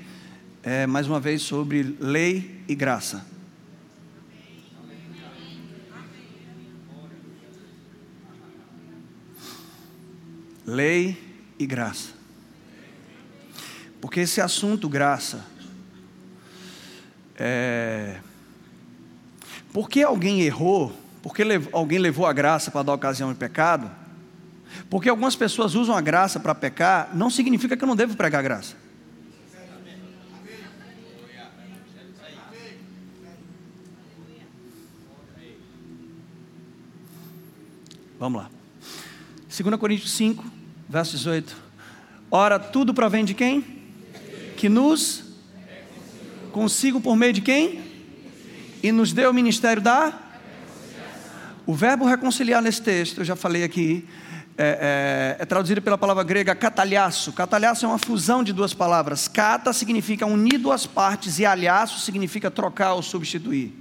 é, 0.62 0.86
mais 0.86 1.06
uma 1.08 1.18
vez 1.18 1.40
sobre 1.40 1.96
lei 1.98 2.60
e 2.68 2.74
graça. 2.74 3.24
Lei 10.66 11.16
e 11.58 11.64
graça. 11.64 12.15
Porque 14.06 14.20
esse 14.20 14.40
assunto, 14.40 14.88
graça, 14.88 15.44
é. 17.34 18.20
Porque 19.72 20.00
alguém 20.00 20.42
errou, 20.42 20.96
porque 21.20 21.42
alguém 21.72 21.98
levou 21.98 22.24
a 22.24 22.32
graça 22.32 22.70
para 22.70 22.84
dar 22.84 22.94
ocasião 22.94 23.32
de 23.32 23.36
pecado, 23.36 23.90
porque 24.88 25.08
algumas 25.08 25.34
pessoas 25.34 25.74
usam 25.74 25.96
a 25.96 26.00
graça 26.00 26.38
para 26.38 26.54
pecar, 26.54 27.10
não 27.16 27.28
significa 27.28 27.76
que 27.76 27.82
eu 27.82 27.88
não 27.88 27.96
devo 27.96 28.16
pregar 28.16 28.44
graça. 28.44 28.76
Vamos 38.20 38.40
lá. 38.40 38.50
2 39.48 39.80
Coríntios 39.80 40.12
5, 40.12 40.44
verso 40.88 41.16
18. 41.16 41.56
Ora, 42.30 42.60
tudo 42.60 42.94
provém 42.94 43.24
de 43.24 43.34
quem? 43.34 43.75
Que 44.56 44.68
nos 44.68 45.22
consigo 46.50 47.00
por 47.00 47.14
meio 47.14 47.32
de 47.32 47.42
quem? 47.42 47.80
E 48.82 48.90
nos 48.90 49.12
deu 49.12 49.30
o 49.30 49.34
ministério 49.34 49.82
da? 49.82 50.18
O 51.66 51.74
verbo 51.74 52.06
reconciliar 52.06 52.62
nesse 52.62 52.80
texto, 52.80 53.18
eu 53.18 53.24
já 53.24 53.36
falei 53.36 53.64
aqui, 53.64 54.06
é, 54.56 55.36
é, 55.38 55.42
é 55.42 55.44
traduzido 55.44 55.82
pela 55.82 55.98
palavra 55.98 56.22
grega 56.22 56.54
catalhaço. 56.54 57.32
Catalhaço 57.32 57.84
é 57.84 57.88
uma 57.88 57.98
fusão 57.98 58.42
de 58.42 58.52
duas 58.52 58.72
palavras. 58.72 59.28
Cata 59.28 59.72
significa 59.72 60.24
unir 60.24 60.58
duas 60.58 60.86
partes 60.86 61.38
e 61.38 61.44
alhaço 61.44 62.00
significa 62.00 62.50
trocar 62.50 62.94
ou 62.94 63.02
substituir. 63.02 63.74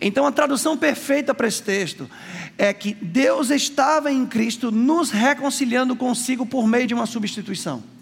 Então 0.00 0.26
a 0.26 0.32
tradução 0.32 0.76
perfeita 0.76 1.32
para 1.32 1.46
esse 1.46 1.62
texto 1.62 2.10
é 2.58 2.72
que 2.72 2.94
Deus 2.94 3.50
estava 3.50 4.10
em 4.10 4.26
Cristo 4.26 4.72
nos 4.72 5.10
reconciliando 5.10 5.94
consigo 5.94 6.44
por 6.44 6.66
meio 6.66 6.86
de 6.86 6.94
uma 6.94 7.06
substituição. 7.06 7.95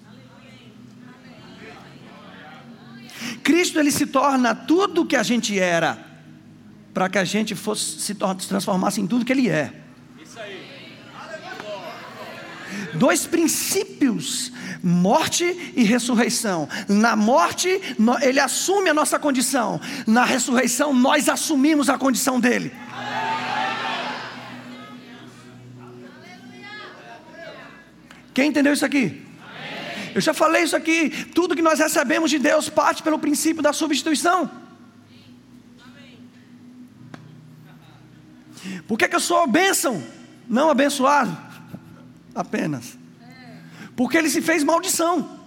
Cristo 3.44 3.78
ele 3.78 3.92
se 3.92 4.06
torna 4.06 4.54
tudo 4.54 5.02
o 5.02 5.06
que 5.06 5.14
a 5.14 5.22
gente 5.22 5.56
era, 5.56 5.98
para 6.94 7.08
que 7.10 7.18
a 7.18 7.24
gente 7.24 7.54
fosse, 7.54 8.00
se, 8.00 8.16
se 8.38 8.48
transformasse 8.48 9.00
em 9.00 9.06
tudo 9.06 9.24
que 9.24 9.32
ele 9.32 9.50
é. 9.50 9.72
Isso 10.20 10.40
aí. 10.40 10.64
Dois 12.94 13.26
princípios, 13.26 14.50
morte 14.82 15.72
e 15.76 15.82
ressurreição. 15.82 16.68
Na 16.88 17.14
morte, 17.14 17.68
ele 18.22 18.40
assume 18.40 18.88
a 18.88 18.94
nossa 18.94 19.18
condição. 19.18 19.80
Na 20.06 20.24
ressurreição, 20.24 20.94
nós 20.94 21.28
assumimos 21.28 21.88
a 21.88 21.98
condição 21.98 22.40
dele. 22.40 22.72
Quem 28.32 28.48
entendeu 28.48 28.72
isso 28.72 28.84
aqui? 28.84 29.22
Eu 30.14 30.20
já 30.20 30.32
falei 30.32 30.62
isso 30.62 30.76
aqui. 30.76 31.10
Tudo 31.34 31.56
que 31.56 31.62
nós 31.62 31.78
recebemos 31.80 32.30
de 32.30 32.38
Deus 32.38 32.68
parte 32.68 33.02
pelo 33.02 33.18
princípio 33.18 33.62
da 33.62 33.72
substituição. 33.72 34.48
Por 38.86 38.96
que, 38.98 39.08
que 39.08 39.16
eu 39.16 39.20
sou 39.20 39.46
bênção, 39.46 40.02
não 40.48 40.70
abençoado? 40.70 41.36
Apenas. 42.34 42.96
Porque 43.96 44.16
ele 44.16 44.30
se 44.30 44.40
fez 44.40 44.62
maldição. 44.62 45.42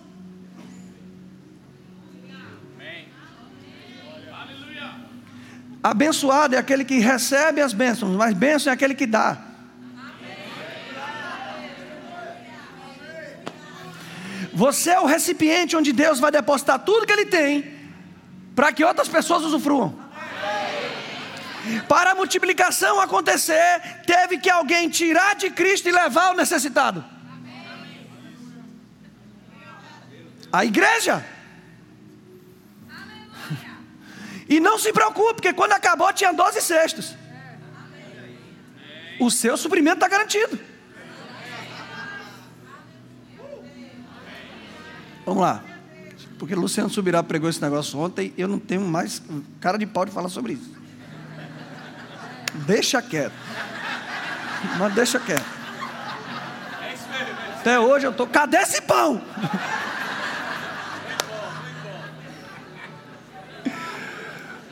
Abençoado 5.82 6.56
é 6.56 6.58
aquele 6.58 6.84
que 6.84 7.00
recebe 7.00 7.62
as 7.62 7.72
bênçãos, 7.72 8.16
mas 8.18 8.34
bênção 8.34 8.72
é 8.72 8.74
aquele 8.74 8.94
que 8.94 9.06
dá. 9.06 9.47
Você 14.64 14.90
é 14.90 15.00
o 15.00 15.06
recipiente 15.06 15.76
onde 15.80 15.92
Deus 15.94 16.20
vai 16.20 16.32
depositar 16.32 16.80
tudo 16.80 17.06
que 17.06 17.14
Ele 17.14 17.28
tem, 17.28 17.50
para 18.56 18.72
que 18.72 18.84
outras 18.84 19.08
pessoas 19.08 19.44
usufruam. 19.44 19.90
Para 21.88 22.12
a 22.12 22.16
multiplicação 22.16 23.00
acontecer, 23.00 24.02
teve 24.08 24.40
que 24.40 24.50
alguém 24.50 24.90
tirar 24.90 25.36
de 25.36 25.52
Cristo 25.52 25.88
e 25.88 25.92
levar 25.92 26.32
o 26.32 26.36
necessitado. 26.36 27.06
A 30.52 30.66
igreja. 30.66 31.24
E 34.50 34.60
não 34.60 34.80
se 34.80 34.92
preocupe, 34.92 35.36
porque 35.36 35.54
quando 35.54 35.74
acabou 35.74 36.12
tinha 36.14 36.34
12 36.34 36.62
cestos. 36.62 37.14
O 39.20 39.30
seu 39.30 39.56
suprimento 39.56 39.98
está 39.98 40.08
garantido. 40.08 40.60
Vamos 45.28 45.42
lá. 45.42 45.62
Porque 46.40 46.56
Luciano 46.56 46.90
Subirá 46.90 47.22
pregou 47.22 47.50
esse 47.50 47.62
negócio 47.62 48.00
ontem, 48.00 48.34
eu 48.38 48.48
não 48.48 48.58
tenho 48.58 48.80
mais 48.80 49.22
cara 49.60 49.78
de 49.78 49.86
pau 49.86 50.06
de 50.06 50.12
falar 50.12 50.30
sobre 50.30 50.54
isso. 50.54 50.72
Deixa 52.66 53.02
quieto. 53.02 53.34
Mas 54.80 54.94
deixa 54.94 55.20
quieto. 55.20 55.46
Até 57.60 57.78
hoje 57.78 58.08
eu 58.08 58.12
estou. 58.12 58.26
Cadê 58.26 58.56
esse 58.56 58.82
pão? 58.84 59.22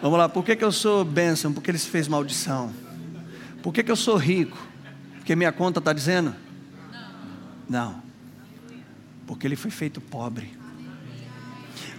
Vamos 0.01 0.17
lá, 0.17 0.29
por 0.29 0.45
que, 0.45 0.55
que 0.55 0.63
eu 0.63 0.71
sou 0.71 1.03
bênção? 1.03 1.51
Porque 1.51 1.69
ele 1.69 1.77
se 1.77 1.89
fez 1.89 2.07
maldição. 2.07 2.71
Por 3.61 3.73
que, 3.73 3.83
que 3.83 3.91
eu 3.91 3.95
sou 3.97 4.15
rico? 4.15 4.57
Porque 5.17 5.35
minha 5.35 5.51
conta 5.51 5.79
está 5.79 5.91
dizendo? 5.91 6.33
Não. 7.67 8.04
Porque 9.25 9.47
ele 9.47 9.55
foi 9.55 9.71
feito 9.71 9.99
pobre. 9.99 10.57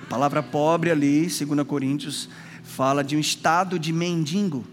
A 0.02 0.06
palavra 0.06 0.42
pobre 0.42 0.90
ali, 0.90 1.26
2 1.26 1.66
Coríntios, 1.66 2.28
fala 2.62 3.02
de 3.02 3.16
um 3.16 3.20
estado 3.20 3.78
de 3.78 3.92
mendigo. 3.92 4.64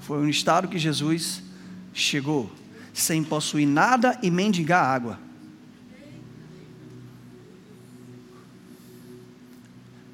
Foi 0.00 0.18
um 0.18 0.28
estado 0.28 0.68
que 0.68 0.78
Jesus 0.78 1.42
chegou 1.92 2.50
sem 2.94 3.22
possuir 3.22 3.66
nada 3.66 4.18
e 4.22 4.30
mendigar 4.30 4.84
água. 4.84 5.26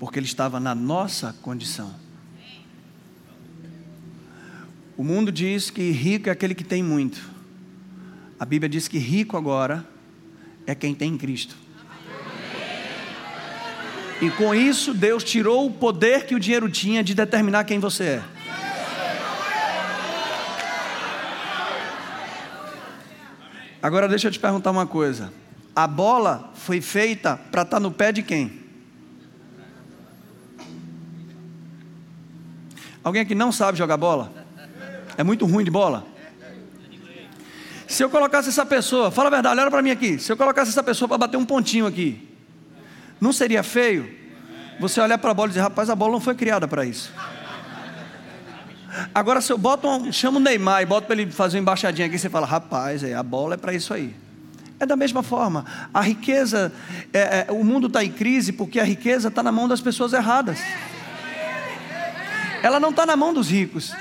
porque 0.03 0.19
ele 0.19 0.27
estava 0.27 0.59
na 0.59 0.75
nossa 0.75 1.33
condição. 1.43 1.95
O 4.97 5.05
mundo 5.05 5.31
diz 5.31 5.71
que 5.71 5.93
rico 5.93 6.29
é 6.29 6.33
aquele 6.33 6.57
que 6.57 6.65
tem 6.65 6.83
muito. 6.83 7.32
A 8.43 8.45
Bíblia 8.45 8.69
diz 8.69 8.89
que 8.89 8.99
rico 8.99 9.37
agora 9.37 9.87
é 10.67 10.75
quem 10.75 10.97
tem 10.97 11.17
Cristo. 11.17 11.55
E 14.21 14.31
com 14.31 14.53
isso, 14.53 14.93
Deus 14.93 15.23
tirou 15.23 15.65
o 15.65 15.71
poder 15.71 16.27
que 16.27 16.35
o 16.35 16.41
dinheiro 16.41 16.69
tinha 16.69 17.05
de 17.05 17.15
determinar 17.15 17.63
quem 17.63 17.79
você 17.79 18.05
é. 18.05 18.23
Agora 23.81 24.09
deixa 24.09 24.27
eu 24.27 24.33
te 24.33 24.41
perguntar 24.41 24.73
uma 24.73 24.89
coisa. 24.89 25.33
A 25.73 25.87
bola 25.87 26.51
foi 26.57 26.81
feita 26.81 27.37
para 27.37 27.63
estar 27.63 27.77
tá 27.77 27.81
no 27.81 27.93
pé 27.93 28.11
de 28.11 28.25
quem? 28.25 28.61
Alguém 33.05 33.23
aqui 33.23 33.37
não 33.37 33.53
sabe 33.53 33.79
jogar 33.79 33.97
bola? 33.97 34.33
É 35.17 35.23
muito 35.23 35.47
ruim 35.47 35.63
de 35.63 35.71
bola? 35.71 36.11
Se 37.93 38.03
eu 38.03 38.09
colocasse 38.09 38.49
essa 38.49 38.65
pessoa, 38.65 39.11
fala 39.11 39.29
a 39.29 39.31
verdade, 39.31 39.61
olha 39.61 39.71
para 39.71 39.83
mim 39.83 39.91
aqui. 39.91 40.19
Se 40.19 40.33
eu 40.33 40.37
colocasse 40.37 40.71
essa 40.71 40.83
pessoa 40.83 41.07
para 41.07 41.19
bater 41.19 41.37
um 41.37 41.45
pontinho 41.45 41.87
aqui, 41.87 42.27
não 43.21 43.35
seria 43.35 43.63
feio? 43.63 44.11
Você 44.81 44.99
olhar 44.99 45.19
para 45.19 45.31
a 45.31 45.35
bola 45.35 45.49
e 45.49 45.51
dizer, 45.51 45.61
rapaz, 45.61 45.91
a 45.91 45.95
bola 45.95 46.13
não 46.13 46.21
foi 46.21 46.35
criada 46.35 46.67
para 46.67 46.87
isso. 46.87 47.13
Agora, 49.15 49.43
se 49.43 49.53
eu 49.53 49.59
boto 49.59 49.87
um, 49.87 50.11
chamo 50.11 50.39
o 50.39 50.41
Neymar 50.41 50.81
e 50.81 50.87
boto 50.87 51.07
para 51.07 51.21
ele 51.21 51.31
fazer 51.31 51.59
uma 51.59 51.63
embaixadinha 51.65 52.07
aqui, 52.07 52.19
você 52.19 52.31
fala, 52.31 52.47
rapaz, 52.47 53.05
é, 53.05 53.13
a 53.13 53.23
bola 53.23 53.55
é 53.55 53.57
para 53.59 53.75
isso 53.75 53.93
aí. 53.93 54.17
É 54.81 54.87
da 54.87 54.97
mesma 54.97 55.23
forma. 55.23 55.67
A 55.93 56.01
riqueza, 56.01 56.73
é, 57.13 57.47
é, 57.47 57.53
o 57.53 57.63
mundo 57.63 57.89
está 57.89 58.03
em 58.03 58.11
crise 58.11 58.53
porque 58.53 58.81
a 58.81 58.85
riqueza 58.85 59.29
está 59.29 59.43
na 59.43 59.53
mão 59.53 59.69
das 59.69 59.83
pessoas 59.83 60.15
erradas. 60.15 60.59
Ela 62.63 62.81
não 62.81 62.89
está 62.89 63.05
na 63.05 63.17
mão 63.17 63.35
dos 63.35 63.51
ricos. 63.51 63.93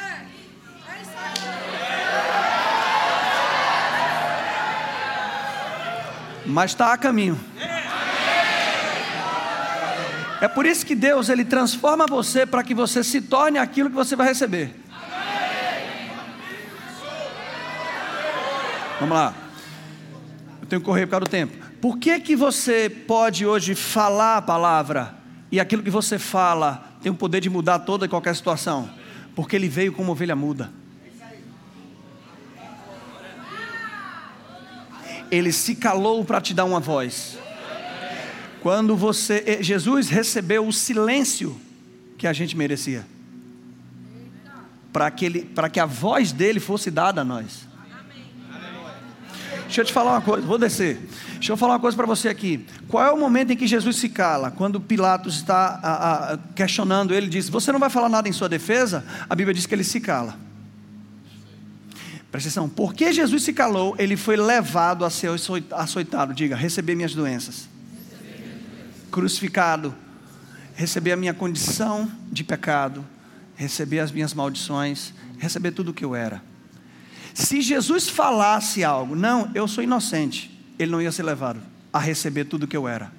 Mas 6.52 6.72
está 6.72 6.94
a 6.94 6.98
caminho. 6.98 7.40
É 10.42 10.48
por 10.48 10.66
isso 10.66 10.86
que 10.86 10.96
Deus 10.96 11.30
ele 11.30 11.46
transforma 11.46 12.06
você 12.08 12.46
para 12.46 12.64
que 12.64 12.74
você 12.74 13.04
se 13.04 13.22
torne 13.22 13.58
aquilo 13.58 13.90
que 13.90 13.96
você 13.96 14.16
vai 14.16 14.28
receber. 14.28 14.76
Vamos 19.00 19.16
lá. 19.16 19.34
Eu 20.62 20.68
tenho 20.68 20.82
que 20.82 20.86
correr 20.86 21.06
por 21.06 21.12
causa 21.12 21.26
do 21.26 21.30
tempo. 21.30 21.58
Por 21.80 21.98
que 21.98 22.20
que 22.20 22.36
você 22.36 22.90
pode 22.90 23.46
hoje 23.46 23.74
falar 23.74 24.38
a 24.38 24.42
palavra 24.42 25.16
e 25.52 25.60
aquilo 25.60 25.84
que 25.84 25.90
você 25.90 26.20
fala 26.20 26.92
tem 27.02 27.12
o 27.12 27.16
poder 27.16 27.40
de 27.40 27.50
mudar 27.50 27.80
toda 27.80 28.06
e 28.06 28.10
qualquer 28.10 28.36
situação, 28.36 28.90
porque 29.36 29.56
ele 29.56 29.68
veio 29.68 29.92
como 29.92 30.12
ovelha 30.12 30.36
muda. 30.36 30.72
Ele 35.32 35.52
se 35.52 35.74
calou 35.76 36.24
para 36.24 36.40
te 36.40 36.54
dar 36.54 36.66
uma 36.66 36.80
voz. 36.80 37.40
Quando 38.62 38.96
você, 38.96 39.44
eh, 39.48 39.64
Jesus 39.64 40.10
recebeu 40.10 40.68
o 40.68 40.72
silêncio 40.72 41.60
que 42.18 42.28
a 42.28 42.34
gente 42.34 42.56
merecia, 42.56 43.04
para 44.94 45.10
que, 45.10 45.26
ele, 45.26 45.50
que 45.72 45.80
a 45.80 45.86
voz 45.86 46.32
dele 46.32 46.60
fosse 46.60 46.92
dada 46.92 47.22
a 47.22 47.24
nós. 47.24 47.68
Deixa 49.64 49.82
eu 49.82 49.86
te 49.86 49.94
falar 49.94 50.12
uma 50.12 50.22
coisa, 50.22 50.46
vou 50.46 50.58
descer. 50.58 51.00
Deixa 51.36 51.54
eu 51.54 51.58
falar 51.58 51.76
uma 51.76 51.80
coisa 51.80 51.96
para 51.96 52.06
você 52.06 52.28
aqui. 52.28 52.66
Qual 52.90 53.04
é 53.04 53.10
o 53.10 53.18
momento 53.18 53.54
em 53.54 53.56
que 53.56 53.66
Jesus 53.66 53.96
se 53.96 54.10
cala? 54.10 54.52
Quando 54.52 54.82
Pilatos 54.82 55.38
está 55.38 55.80
a, 55.82 56.34
a, 56.34 56.38
questionando 56.54 57.14
ele, 57.14 57.28
diz: 57.28 57.48
Você 57.48 57.72
não 57.72 57.80
vai 57.80 57.90
falar 57.90 58.10
nada 58.10 58.28
em 58.28 58.34
sua 58.34 58.50
defesa? 58.50 59.04
A 59.30 59.34
Bíblia 59.34 59.54
diz 59.54 59.66
que 59.66 59.74
ele 59.74 59.86
se 59.86 60.02
cala. 60.02 60.38
Presta 62.32 62.48
atenção, 62.48 62.70
porque 62.70 63.12
Jesus 63.12 63.44
se 63.44 63.52
calou, 63.52 63.94
ele 64.00 64.16
foi 64.16 64.38
levado 64.38 65.04
a 65.04 65.10
ser 65.10 65.30
açoitado. 65.72 66.34
Diga, 66.34 66.56
receber 66.56 66.96
minhas 66.96 67.14
doenças. 67.14 67.68
Crucificado, 69.12 69.94
receber 70.74 71.12
a 71.12 71.18
minha 71.18 71.34
condição 71.34 72.10
de 72.32 72.46
pecado, 72.46 73.06
receber 73.56 74.00
as 74.00 74.14
minhas 74.14 74.34
maldições, 74.34 75.14
receber 75.38 75.72
tudo 75.72 75.92
o 75.92 75.94
que 75.94 76.06
eu 76.06 76.16
era. 76.16 76.42
Se 77.34 77.62
Jesus 77.62 78.08
falasse 78.08 78.82
algo, 78.82 79.14
não, 79.14 79.52
eu 79.54 79.68
sou 79.68 79.84
inocente, 79.84 80.58
ele 80.80 80.92
não 80.92 81.02
ia 81.02 81.12
ser 81.12 81.24
levado 81.24 81.62
a 81.92 82.00
receber 82.00 82.46
tudo 82.46 82.66
que 82.68 82.78
eu 82.78 82.88
era. 82.88 83.12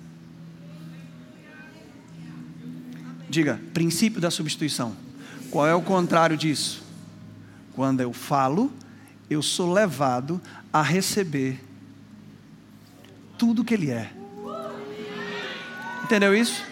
Diga, 3.28 3.60
princípio 3.74 4.20
da 4.20 4.30
substituição. 4.30 4.94
Qual 5.50 5.66
é 5.66 5.74
o 5.74 5.82
contrário 5.82 6.36
disso? 6.36 6.82
Quando 7.74 8.00
eu 8.00 8.12
falo, 8.12 8.72
eu 9.32 9.42
sou 9.42 9.72
levado 9.72 10.40
a 10.72 10.82
receber 10.82 11.60
tudo 13.38 13.64
que 13.64 13.74
ele 13.74 13.90
é. 13.90 14.10
Entendeu 16.04 16.34
isso? 16.34 16.62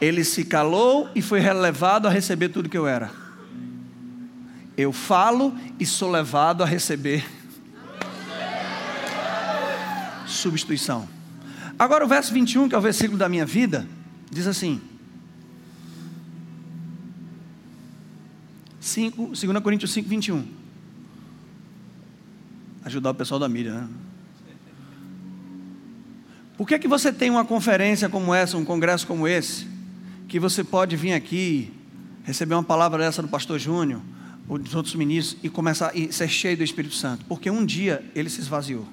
Ele 0.00 0.24
se 0.24 0.44
calou 0.44 1.08
e 1.14 1.22
foi 1.22 1.40
relevado 1.40 2.06
a 2.06 2.10
receber 2.10 2.48
tudo 2.48 2.68
que 2.68 2.78
eu 2.78 2.86
era. 2.86 3.10
Eu 4.76 4.92
falo 4.92 5.56
e 5.78 5.86
sou 5.86 6.10
levado 6.10 6.62
a 6.62 6.66
receber 6.66 7.24
substituição. 10.26 11.08
Agora 11.78 12.04
o 12.04 12.08
verso 12.08 12.32
21, 12.32 12.68
que 12.68 12.74
é 12.74 12.78
o 12.78 12.80
versículo 12.80 13.18
da 13.18 13.28
minha 13.28 13.46
vida, 13.46 13.88
diz 14.30 14.46
assim: 14.46 14.80
5, 18.80 19.32
2 19.34 19.62
Coríntios 19.62 19.92
5, 19.92 20.08
21. 20.08 20.46
Ajudar 22.88 23.10
o 23.10 23.14
pessoal 23.14 23.38
da 23.38 23.46
mídia, 23.50 23.74
né? 23.74 23.88
Por 26.56 26.66
que, 26.66 26.78
que 26.78 26.88
você 26.88 27.12
tem 27.12 27.28
uma 27.28 27.44
conferência 27.44 28.08
como 28.08 28.34
essa, 28.34 28.56
um 28.56 28.64
congresso 28.64 29.06
como 29.06 29.28
esse, 29.28 29.68
que 30.26 30.40
você 30.40 30.64
pode 30.64 30.96
vir 30.96 31.12
aqui, 31.12 31.70
receber 32.24 32.54
uma 32.54 32.62
palavra 32.62 32.98
dessa 33.04 33.20
do 33.20 33.28
pastor 33.28 33.58
Júnior, 33.58 34.00
os 34.48 34.74
outros 34.74 34.94
ministros 34.94 35.38
e 35.42 35.50
começar 35.50 35.88
a 35.88 36.12
ser 36.12 36.28
cheio 36.28 36.56
do 36.56 36.64
Espírito 36.64 36.94
Santo, 36.94 37.26
porque 37.26 37.50
um 37.50 37.62
dia 37.62 38.02
ele 38.14 38.30
se 38.30 38.40
esvaziou. 38.40 38.88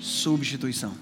Substituição. 0.00 0.94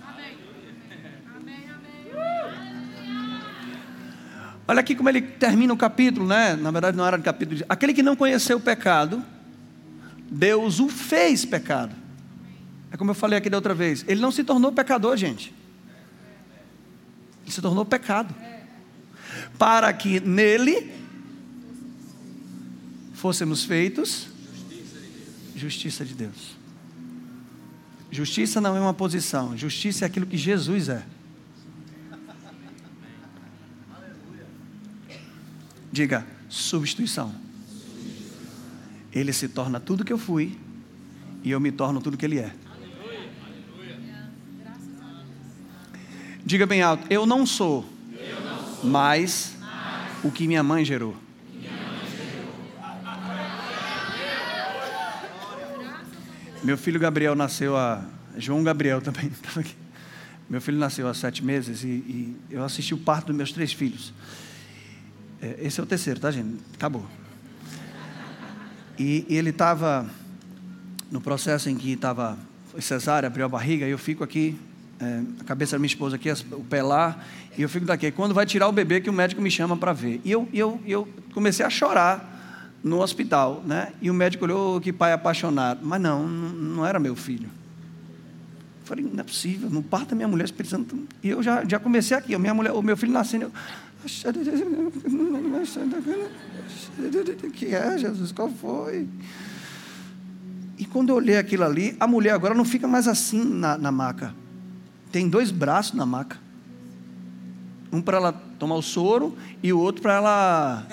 Olha 4.69 4.81
aqui 4.81 4.95
como 4.95 5.09
ele 5.09 5.23
termina 5.23 5.73
o 5.73 5.77
capítulo, 5.77 6.27
né? 6.27 6.55
Na 6.55 6.71
verdade, 6.71 6.99
não 6.99 7.07
era 7.07 7.17
do 7.17 7.25
capítulo. 7.25 7.63
Aquele 7.67 7.95
que 7.95 8.03
não 8.03 8.15
conheceu 8.15 8.59
o 8.59 8.61
pecado, 8.61 9.25
Deus 10.35 10.81
o 10.81 10.89
fez 10.89 11.45
pecado. 11.45 11.95
É 12.91 12.97
como 12.97 13.13
eu 13.13 13.15
falei 13.15 13.39
aqui 13.39 13.49
da 13.49 13.57
outra 13.57 13.75
vez. 13.75 14.05
Ele 14.09 14.21
não 14.21 14.33
se 14.33 14.43
tornou 14.43 14.73
pecador, 14.73 15.17
gente. 15.17 15.55
Ele 17.43 17.53
se 17.53 17.63
tornou 17.63 17.85
pecado. 17.85 18.35
Para 19.57 19.93
que 19.93 20.19
nele 20.19 20.93
fôssemos 23.15 23.65
feitos 23.65 24.27
justiça 25.55 26.05
de 26.05 26.15
Deus. 26.15 26.57
Justiça 28.11 28.61
não 28.61 28.77
é 28.77 28.81
uma 28.81 28.95
posição, 28.95 29.57
justiça 29.57 30.05
é 30.05 30.07
aquilo 30.07 30.27
que 30.27 30.37
Jesus 30.37 30.89
é. 30.89 31.05
Diga, 35.91 36.27
substituição. 36.49 37.44
Ele 39.15 39.33
se 39.33 39.49
torna 39.49 39.79
tudo 39.79 40.05
que 40.05 40.13
eu 40.13 40.19
fui 40.19 40.59
e 41.43 41.51
eu 41.51 41.61
me 41.61 41.71
torno 41.71 42.01
tudo 42.01 42.17
que 42.17 42.25
ele 42.25 42.39
é. 42.39 42.53
Diga 46.45 46.67
bem 46.67 46.83
alto, 46.83 47.07
eu 47.09 47.25
não 47.25 47.47
sou, 47.47 47.87
mais 48.83 49.57
o 50.23 50.31
que 50.31 50.47
minha 50.47 50.63
mãe 50.63 50.85
gerou. 50.85 51.17
Meu 56.63 56.79
filho 56.79 56.99
Gabriel 56.99 57.35
nasceu 57.35 57.77
a. 57.77 58.03
João 58.39 58.65
Gabriel 58.65 59.01
também 59.01 59.27
estava 59.33 59.61
aqui. 59.61 59.75
Meu 60.49 60.61
filho 60.61 60.79
nasceu 60.79 61.07
há 61.07 61.15
sete 61.15 61.45
meses 61.45 61.83
e, 61.85 61.87
e 61.87 62.37
eu 62.51 62.65
assisti 62.65 62.95
o 62.95 62.99
parto 62.99 63.27
dos 63.27 63.37
meus 63.37 63.53
três 63.53 63.73
filhos. 63.73 64.13
É, 65.41 65.59
esse 65.61 65.79
é 65.79 65.83
o 65.83 65.87
terceiro, 65.87 66.21
tá, 66.21 66.31
gente? 66.31 66.59
Acabou. 66.75 67.07
E, 68.99 69.27
ele 69.29 69.51
estava 69.51 70.07
no 71.11 71.21
processo 71.21 71.69
em 71.69 71.77
que 71.77 71.93
estava 71.93 72.39
cesárea, 72.81 73.27
abriu 73.27 73.45
a 73.45 73.49
barriga, 73.49 73.87
e 73.87 73.91
eu 73.91 73.99
fico 73.99 74.25
aqui, 74.25 74.59
é, 75.01 75.23
a 75.41 75.45
cabeça 75.45 75.73
da 75.73 75.79
minha 75.79 75.87
esposa 75.87 76.17
aqui, 76.17 76.31
o 76.53 76.65
pé 76.65 76.83
lá, 76.83 77.19
e 77.57 77.63
eu 77.63 77.69
fico 77.69 77.87
daqui. 77.87 78.11
Quando 78.11 78.35
vai 78.35 78.47
tirar 78.47 78.69
o 78.69 78.73
bebê, 78.73 79.01
que 79.01 79.11
o 79.11 79.13
médico 79.13 79.41
me 79.41 79.51
chama 79.51 79.77
para 79.77 79.93
ver. 79.93 80.21
E 80.25 80.31
eu, 80.31 80.49
eu, 80.53 80.81
eu 80.87 81.09
comecei 81.33 81.65
a 81.65 81.71
chorar 81.71 82.33
no 82.83 83.01
hospital, 83.01 83.63
né? 83.65 83.93
E 84.03 84.11
o 84.11 84.15
médico 84.15 84.45
olhou, 84.45 84.77
oh, 84.77 84.81
que 84.81 84.93
pai 84.93 85.13
apaixonado. 85.13 85.81
Mas 85.83 86.01
não, 86.01 86.27
não 86.29 86.87
era 86.87 86.99
meu 86.99 87.17
filho. 87.17 87.49
Eu 88.81 88.87
falei, 88.87 89.05
não 89.05 89.21
é 89.21 89.23
possível, 89.23 89.71
no 89.71 89.83
parto 89.83 90.15
minha 90.15 90.29
mulher, 90.29 90.45
Espírito 90.45 90.71
Santo. 90.71 90.99
E 91.23 91.31
eu 91.31 91.43
já, 91.43 91.65
já 91.65 91.79
comecei 91.79 92.17
aqui, 92.17 92.35
a 92.35 92.39
minha 92.39 92.53
mulher, 92.53 92.73
o 92.73 92.83
meu 92.83 92.97
filho 92.97 93.13
nascendo, 93.13 93.45
eu, 93.45 93.53
que 97.51 97.75
é, 97.75 97.99
Jesus? 97.99 98.33
Qual 98.33 98.51
foi? 98.51 99.09
E 100.79 100.85
quando 100.85 101.11
eu 101.11 101.17
olhei 101.17 101.37
aquilo 101.37 101.65
ali, 101.65 101.97
a 101.99 102.07
mulher 102.07 102.33
agora 102.33 102.55
não 102.55 102.65
fica 102.65 102.87
mais 102.87 103.09
assim 103.09 103.43
na, 103.43 103.79
na 103.79 103.91
maca. 103.93 104.35
Tem 105.11 105.29
dois 105.29 105.51
braços 105.51 105.95
na 105.95 106.05
maca. 106.05 106.39
Um 107.93 108.03
para 108.03 108.17
ela 108.17 108.33
tomar 108.59 108.75
o 108.75 108.83
soro 108.83 109.37
e 109.63 109.73
o 109.73 109.79
outro 109.79 110.03
para 110.03 110.15
ela 110.15 110.87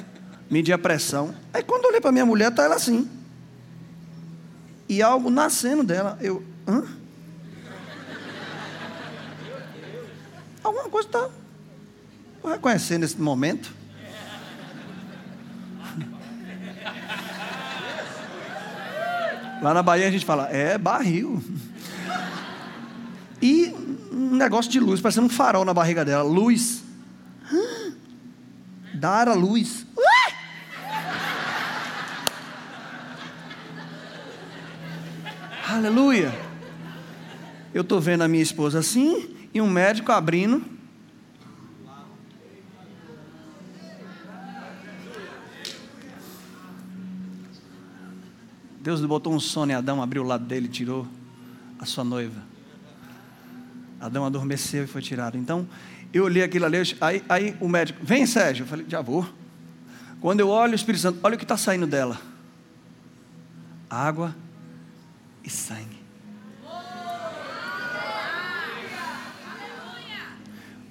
medir 0.50 0.74
a 0.74 0.78
pressão. 0.78 1.34
Aí 1.54 1.64
quando 1.64 1.84
eu 1.86 1.90
olhei 1.90 2.02
para 2.02 2.12
minha 2.12 2.26
mulher, 2.26 2.52
tá 2.54 2.64
ela 2.64 2.76
assim. 2.76 3.10
E 4.88 5.02
algo 5.02 5.30
nascendo 5.30 5.84
dela. 5.84 6.18
Eu, 6.22 6.44
hã? 6.68 6.84
Alguma 10.64 10.90
coisa 10.90 11.08
está 11.08 11.30
Vou 12.42 12.52
reconhecer 12.52 12.98
nesse 12.98 13.20
momento. 13.22 13.72
Lá 19.62 19.76
na 19.76 19.84
Bahia 19.84 20.08
a 20.08 20.12
gente 20.12 20.26
fala, 20.26 20.50
é 20.50 20.76
barril. 20.76 21.44
E 23.40 23.76
um 24.12 24.36
negócio 24.36 24.72
de 24.72 24.80
luz, 24.80 25.00
parecendo 25.00 25.28
um 25.28 25.30
farol 25.30 25.64
na 25.64 25.74
barriga 25.74 26.04
dela. 26.04 26.24
Luz. 26.24 26.84
Dar 28.96 29.28
a 29.28 29.34
luz. 29.34 29.86
Aleluia. 35.68 36.34
Eu 37.74 37.84
estou 37.84 38.02
vendo 38.02 38.24
a 38.24 38.28
minha 38.28 38.44
esposa 38.44 38.80
assim, 38.80 39.30
e 39.54 39.62
um 39.62 39.70
médico 39.70 40.12
abrindo 40.12 40.81
Deus 48.82 49.00
botou 49.06 49.34
um 49.34 49.40
sono 49.40 49.72
em 49.72 49.76
Adão, 49.76 50.02
abriu 50.02 50.24
o 50.24 50.28
lado 50.28 50.44
dele, 50.44 50.68
tirou 50.68 51.08
a 51.80 51.86
sua 51.86 52.04
noiva. 52.04 52.42
Adão 54.00 54.26
adormeceu 54.26 54.86
e 54.86 54.88
foi 54.88 55.02
tirado. 55.02 55.38
Então, 55.38 55.68
eu 56.12 56.24
olhei 56.24 56.44
aquilo 56.44 56.66
ali, 56.66 56.78
aí, 57.00 57.24
aí 57.30 57.58
o 57.62 57.70
médico, 57.70 58.00
vem 58.04 58.26
Sérgio, 58.26 58.64
eu 58.64 58.68
falei, 58.68 58.86
já 58.90 59.00
vou. 59.00 59.28
Quando 60.20 60.40
eu 60.40 60.50
olho 60.50 60.74
o 60.74 60.76
Espírito 60.76 61.02
Santo, 61.02 61.20
olha 61.24 61.36
o 61.36 61.38
que 61.38 61.44
está 61.44 61.58
saindo 61.58 61.86
dela: 61.86 62.20
água 63.90 64.36
e 65.44 65.50
sangue. 65.50 66.02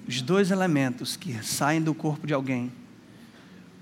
Os 0.06 0.22
dois 0.22 0.50
elementos 0.50 1.16
que 1.16 1.40
saem 1.44 1.80
do 1.80 1.94
corpo 1.94 2.26
de 2.26 2.34
alguém, 2.34 2.72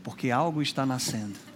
porque 0.03 0.31
algo 0.31 0.61
está 0.61 0.85
nascendo. 0.85 1.48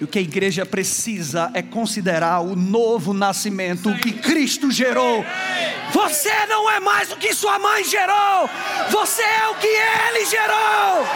E 0.00 0.04
o 0.04 0.06
que 0.06 0.18
a 0.18 0.22
igreja 0.22 0.64
precisa 0.64 1.50
é 1.54 1.60
considerar 1.60 2.40
o 2.40 2.54
novo 2.54 3.12
nascimento 3.12 3.92
que 3.96 4.12
Cristo 4.12 4.70
gerou. 4.70 5.24
Você 5.92 6.46
não 6.46 6.70
é 6.70 6.78
mais 6.78 7.10
o 7.10 7.16
que 7.16 7.34
sua 7.34 7.58
mãe 7.58 7.82
gerou, 7.82 8.48
você 8.90 9.22
é 9.22 9.48
o 9.48 9.54
que 9.56 9.66
Ele 9.66 10.24
gerou. 10.26 11.06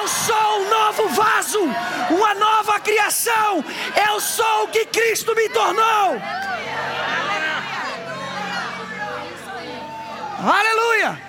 Eu 0.00 0.08
sou 0.08 0.60
um 0.62 0.70
novo 0.70 1.08
vaso, 1.08 1.60
uma 2.10 2.34
nova 2.34 2.80
criação. 2.80 3.62
Eu 4.08 4.20
sou 4.20 4.64
o 4.64 4.68
que 4.68 4.86
Cristo 4.86 5.34
me 5.34 5.48
tornou. 5.50 6.20
Aleluia. 10.38 11.20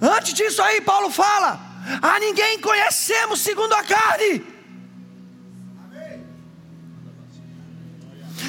Antes 0.00 0.32
disso 0.32 0.62
aí, 0.62 0.80
Paulo 0.80 1.10
fala 1.10 1.67
a 2.02 2.18
ninguém 2.20 2.60
conhecemos 2.60 3.40
segundo 3.40 3.72
a 3.72 3.82
carne. 3.82 4.44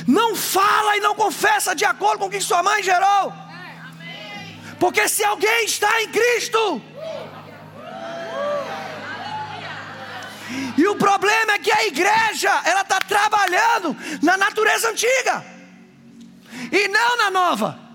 Não 0.07 0.35
fala 0.35 0.97
e 0.97 0.99
não 0.99 1.13
confessa 1.15 1.75
de 1.75 1.85
acordo 1.85 2.19
com 2.19 2.25
o 2.25 2.29
que 2.29 2.41
sua 2.41 2.63
mãe 2.63 2.81
gerou. 2.81 3.33
Porque 4.79 5.07
se 5.07 5.23
alguém 5.23 5.65
está 5.65 6.01
em 6.01 6.09
Cristo, 6.09 6.81
e 10.77 10.87
o 10.87 10.95
problema 10.95 11.53
é 11.53 11.59
que 11.59 11.71
a 11.71 11.85
igreja 11.85 12.49
ela 12.65 12.81
está 12.81 12.99
trabalhando 12.99 13.95
na 14.21 14.37
natureza 14.37 14.89
antiga 14.89 15.45
e 16.71 16.87
não 16.87 17.17
na 17.17 17.29
nova. 17.29 17.88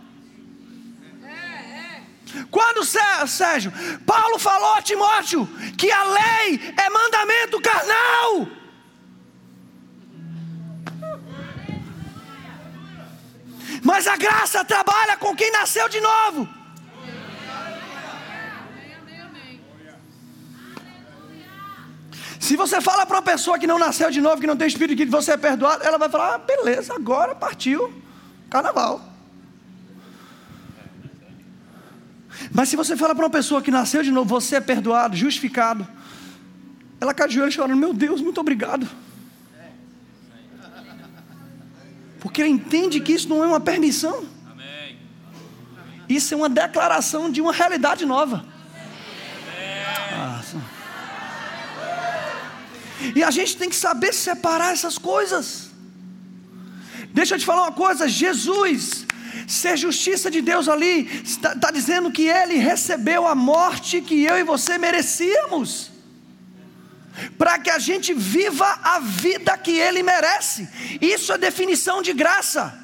Quando, 2.50 2.84
Sérgio, 2.84 3.72
Paulo 4.06 4.38
falou 4.38 4.74
a 4.74 4.82
Timóteo 4.82 5.46
que 5.76 5.90
a 5.90 6.04
lei 6.04 6.74
é 6.76 6.90
mandamento 6.90 7.60
carnal. 7.60 8.48
Mas 13.82 14.06
a 14.06 14.16
graça 14.16 14.64
trabalha 14.64 15.16
com 15.16 15.36
quem 15.36 15.50
nasceu 15.52 15.88
de 15.88 16.00
novo. 16.00 16.48
Se 22.40 22.56
você 22.56 22.78
fala 22.80 23.06
para 23.06 23.16
uma 23.16 23.22
pessoa 23.22 23.58
que 23.58 23.66
não 23.66 23.78
nasceu 23.78 24.10
de 24.10 24.20
novo, 24.20 24.38
que 24.40 24.46
não 24.46 24.56
tem 24.56 24.68
espírito, 24.68 24.98
que 24.98 25.06
você 25.06 25.32
é 25.32 25.36
perdoado, 25.36 25.82
ela 25.82 25.96
vai 25.96 26.10
falar: 26.10 26.34
ah, 26.34 26.38
beleza, 26.38 26.94
agora 26.94 27.34
partiu 27.34 27.90
carnaval. 28.50 29.13
Mas 32.54 32.68
se 32.68 32.76
você 32.76 32.96
fala 32.96 33.16
para 33.16 33.24
uma 33.24 33.30
pessoa 33.30 33.60
que 33.60 33.70
nasceu 33.72 34.00
de 34.00 34.12
novo, 34.12 34.28
você 34.28 34.56
é 34.56 34.60
perdoado, 34.60 35.16
justificado, 35.16 35.86
ela 37.00 37.12
cai 37.12 37.26
de 37.26 37.34
joelho 37.34 37.50
chorando: 37.50 37.76
Meu 37.76 37.92
Deus, 37.92 38.20
muito 38.20 38.40
obrigado. 38.40 38.88
Porque 42.20 42.40
ela 42.40 42.48
entende 42.48 43.00
que 43.00 43.12
isso 43.12 43.28
não 43.28 43.42
é 43.42 43.46
uma 43.46 43.60
permissão. 43.60 44.24
Isso 46.08 46.32
é 46.32 46.36
uma 46.36 46.48
declaração 46.48 47.30
de 47.30 47.40
uma 47.40 47.52
realidade 47.52 48.06
nova. 48.06 48.46
Ah, 50.12 50.40
e 53.14 53.22
a 53.22 53.30
gente 53.30 53.56
tem 53.56 53.68
que 53.68 53.76
saber 53.76 54.14
separar 54.14 54.72
essas 54.72 54.96
coisas. 54.96 55.70
Deixa 57.12 57.34
eu 57.34 57.38
te 57.38 57.44
falar 57.44 57.62
uma 57.62 57.72
coisa: 57.72 58.06
Jesus, 58.06 59.03
ser 59.46 59.76
justiça 59.76 60.30
de 60.30 60.40
Deus 60.40 60.68
ali, 60.68 61.22
está, 61.24 61.52
está 61.52 61.70
dizendo 61.70 62.10
que 62.10 62.28
Ele 62.28 62.56
recebeu 62.56 63.26
a 63.26 63.34
morte 63.34 64.00
que 64.00 64.24
eu 64.24 64.38
e 64.38 64.44
você 64.44 64.78
merecíamos 64.78 65.92
para 67.38 67.58
que 67.58 67.70
a 67.70 67.78
gente 67.78 68.12
viva 68.12 68.66
a 68.82 68.98
vida 68.98 69.56
que 69.56 69.78
Ele 69.78 70.02
merece. 70.02 70.68
Isso 71.00 71.32
é 71.32 71.38
definição 71.38 72.02
de 72.02 72.12
graça. 72.12 72.80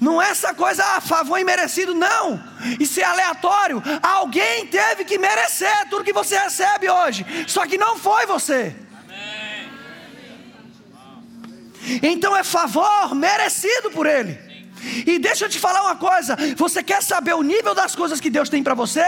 Não 0.00 0.20
é 0.20 0.30
essa 0.30 0.52
coisa 0.52 0.82
a 0.82 0.96
ah, 0.96 1.00
favor 1.00 1.38
imerecido, 1.38 1.94
não. 1.94 2.42
Isso 2.80 3.00
é 3.00 3.04
aleatório. 3.04 3.82
Alguém 4.02 4.66
teve 4.66 5.04
que 5.04 5.18
merecer 5.18 5.88
tudo 5.88 6.04
que 6.04 6.12
você 6.12 6.36
recebe 6.36 6.90
hoje. 6.90 7.24
Só 7.46 7.66
que 7.66 7.78
não 7.78 7.96
foi 7.96 8.26
você. 8.26 8.74
Então 12.02 12.36
é 12.36 12.42
favor 12.42 13.14
merecido 13.14 13.90
por 13.92 14.06
Ele. 14.06 14.45
E 15.06 15.18
deixa 15.18 15.44
eu 15.44 15.48
te 15.48 15.58
falar 15.58 15.82
uma 15.82 15.96
coisa: 15.96 16.36
você 16.56 16.82
quer 16.82 17.02
saber 17.02 17.34
o 17.34 17.42
nível 17.42 17.74
das 17.74 17.94
coisas 17.94 18.20
que 18.20 18.30
Deus 18.30 18.48
tem 18.48 18.62
para 18.62 18.74
você? 18.74 19.04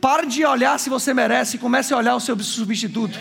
Pare 0.00 0.26
de 0.26 0.44
olhar 0.44 0.78
se 0.78 0.88
você 0.88 1.12
merece 1.12 1.56
e 1.56 1.58
comece 1.58 1.92
a 1.92 1.96
olhar 1.96 2.14
o 2.16 2.20
seu 2.20 2.38
substituto. 2.38 3.18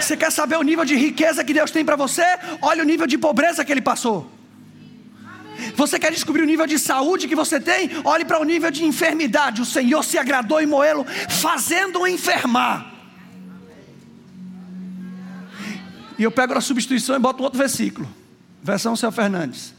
Você 0.00 0.16
quer 0.16 0.32
saber 0.32 0.56
o 0.56 0.62
nível 0.62 0.84
de 0.84 0.96
riqueza 0.96 1.44
que 1.44 1.52
Deus 1.52 1.70
tem 1.70 1.84
para 1.84 1.96
você? 1.96 2.24
Olha 2.60 2.82
o 2.82 2.86
nível 2.86 3.06
de 3.06 3.18
pobreza 3.18 3.64
que 3.64 3.72
Ele 3.72 3.82
passou. 3.82 4.30
Você 5.76 5.98
quer 5.98 6.10
descobrir 6.10 6.42
o 6.42 6.46
nível 6.46 6.66
de 6.66 6.78
saúde 6.78 7.28
que 7.28 7.36
você 7.36 7.60
tem? 7.60 7.90
Olhe 8.04 8.24
para 8.24 8.40
o 8.40 8.44
nível 8.44 8.70
de 8.70 8.84
enfermidade. 8.84 9.60
O 9.60 9.64
Senhor 9.64 10.02
se 10.02 10.16
agradou 10.16 10.60
em 10.60 10.66
Moelo, 10.66 11.06
fazendo-o 11.28 12.06
enfermar. 12.06 12.90
E 16.18 16.22
eu 16.22 16.30
pego 16.30 16.54
a 16.54 16.60
substituição 16.60 17.16
e 17.16 17.18
boto 17.18 17.42
outro 17.42 17.58
versículo. 17.58 18.08
Versão 18.62 18.94
Céu 18.96 19.10
Fernandes. 19.10 19.74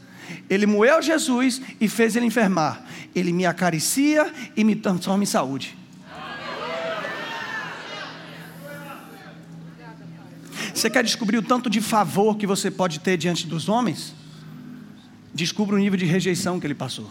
Ele 0.48 0.66
moeu 0.66 1.02
Jesus 1.02 1.60
e 1.80 1.88
fez 1.88 2.16
ele 2.16 2.26
enfermar. 2.26 2.82
Ele 3.14 3.32
me 3.32 3.44
acaricia 3.44 4.32
e 4.56 4.64
me 4.64 4.74
transforma 4.74 5.22
em 5.22 5.26
saúde. 5.26 5.76
Você 10.74 10.88
quer 10.90 11.04
descobrir 11.04 11.38
o 11.38 11.42
tanto 11.42 11.70
de 11.70 11.80
favor 11.80 12.36
que 12.36 12.46
você 12.46 12.70
pode 12.70 12.98
ter 13.00 13.16
diante 13.16 13.46
dos 13.46 13.68
homens? 13.68 14.14
Descubra 15.34 15.76
o 15.76 15.78
nível 15.78 15.98
de 15.98 16.04
rejeição 16.04 16.58
que 16.58 16.66
ele 16.66 16.74
passou. 16.74 17.10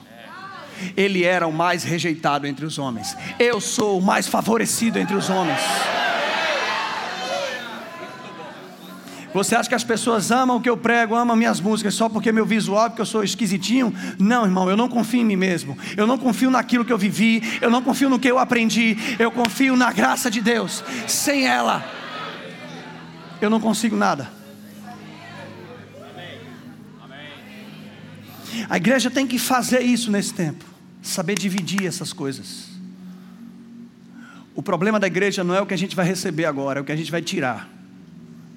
Ele 0.98 1.24
era 1.24 1.48
o 1.48 1.54
mais 1.54 1.84
rejeitado 1.84 2.48
entre 2.48 2.66
os 2.66 2.80
homens. 2.80 3.16
Eu 3.40 3.62
sou 3.62 4.00
o 4.00 4.02
mais 4.02 4.28
favorecido 4.28 4.98
entre 4.98 5.16
os 5.16 5.30
homens. 5.30 5.60
Você 9.34 9.56
acha 9.56 9.70
que 9.70 9.76
as 9.76 9.84
pessoas 9.84 10.30
amam 10.30 10.58
o 10.58 10.62
que 10.62 10.70
eu 10.70 10.76
prego, 10.76 11.16
amam 11.16 11.36
minhas 11.38 11.62
músicas 11.62 11.94
só 11.94 12.10
porque 12.10 12.32
meu 12.32 12.46
visual, 12.46 12.90
porque 12.90 13.02
eu 13.02 13.06
sou 13.06 13.24
esquisitinho? 13.24 13.94
Não, 14.20 14.44
irmão, 14.44 14.70
eu 14.70 14.76
não 14.76 14.90
confio 14.90 15.22
em 15.22 15.26
mim 15.26 15.38
mesmo. 15.38 15.78
Eu 15.96 16.06
não 16.06 16.18
confio 16.18 16.52
naquilo 16.52 16.84
que 16.84 16.92
eu 16.92 16.98
vivi, 16.98 17.42
eu 17.62 17.70
não 17.70 17.82
confio 17.82 18.10
no 18.10 18.20
que 18.20 18.30
eu 18.30 18.38
aprendi. 18.38 18.98
Eu 19.18 19.32
confio 19.32 19.76
na 19.78 19.92
graça 19.94 20.30
de 20.30 20.42
Deus. 20.42 20.84
Sem 21.08 21.48
ela, 21.48 21.84
eu 23.40 23.50
não 23.50 23.60
consigo 23.60 23.96
nada. 23.96 24.30
A 28.70 28.76
igreja 28.76 29.10
tem 29.10 29.26
que 29.26 29.40
fazer 29.40 29.82
isso 29.82 30.12
nesse 30.12 30.34
tempo, 30.34 30.66
saber 31.02 31.36
dividir 31.36 31.86
essas 31.86 32.12
coisas. 32.12 32.70
O 34.54 34.62
problema 34.62 35.00
da 35.00 35.08
igreja 35.08 35.42
não 35.42 35.56
é 35.56 35.62
o 35.62 35.66
que 35.66 35.74
a 35.74 35.78
gente 35.78 35.96
vai 35.96 36.06
receber 36.06 36.44
agora, 36.44 36.80
é 36.80 36.82
o 36.82 36.86
que 36.86 36.92
a 36.92 36.96
gente 36.98 37.10
vai 37.10 37.22
tirar 37.22 37.81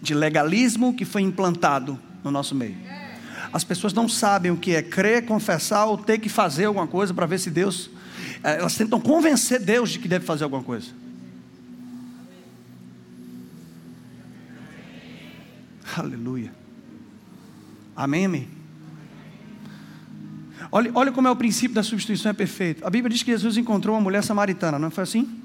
de 0.05 0.15
legalismo 0.15 0.95
que 0.95 1.05
foi 1.05 1.23
implantado 1.23 1.99
no 2.23 2.31
nosso 2.31 2.55
meio. 2.55 2.77
As 3.51 3.65
pessoas 3.65 3.95
não 3.95 4.09
sabem 4.09 4.51
o 4.51 4.57
que 4.57 4.75
é 4.75 4.83
crer, 4.83 5.25
confessar 5.25 5.87
ou 5.87 5.97
ter 5.97 6.19
que 6.19 6.29
fazer 6.29 6.67
alguma 6.67 6.87
coisa 6.87 7.15
para 7.15 7.25
ver 7.25 7.39
se 7.39 7.51
Deus. 7.51 7.91
Eh, 8.43 8.59
elas 8.59 8.77
tentam 8.77 9.01
convencer 9.01 9.61
Deus 9.61 9.91
de 9.91 9.99
que 9.99 10.07
deve 10.07 10.27
fazer 10.27 10.45
alguma 10.45 10.63
coisa. 10.63 10.89
Aleluia. 15.97 16.53
Amém, 17.97 18.27
amém. 18.27 18.49
Olha, 20.71 20.91
olha 20.95 21.13
como 21.13 21.29
é 21.29 21.31
o 21.31 21.37
princípio 21.37 21.75
da 21.75 21.83
substituição 21.83 22.31
é 22.31 22.35
perfeito. 22.35 22.85
A 22.85 22.91
Bíblia 22.91 23.11
diz 23.11 23.23
que 23.23 23.31
Jesus 23.31 23.57
encontrou 23.57 23.95
uma 23.95 24.03
mulher 24.03 24.23
samaritana, 24.23 24.79
não 24.79 24.91
foi 24.91 25.05
assim? 25.05 25.44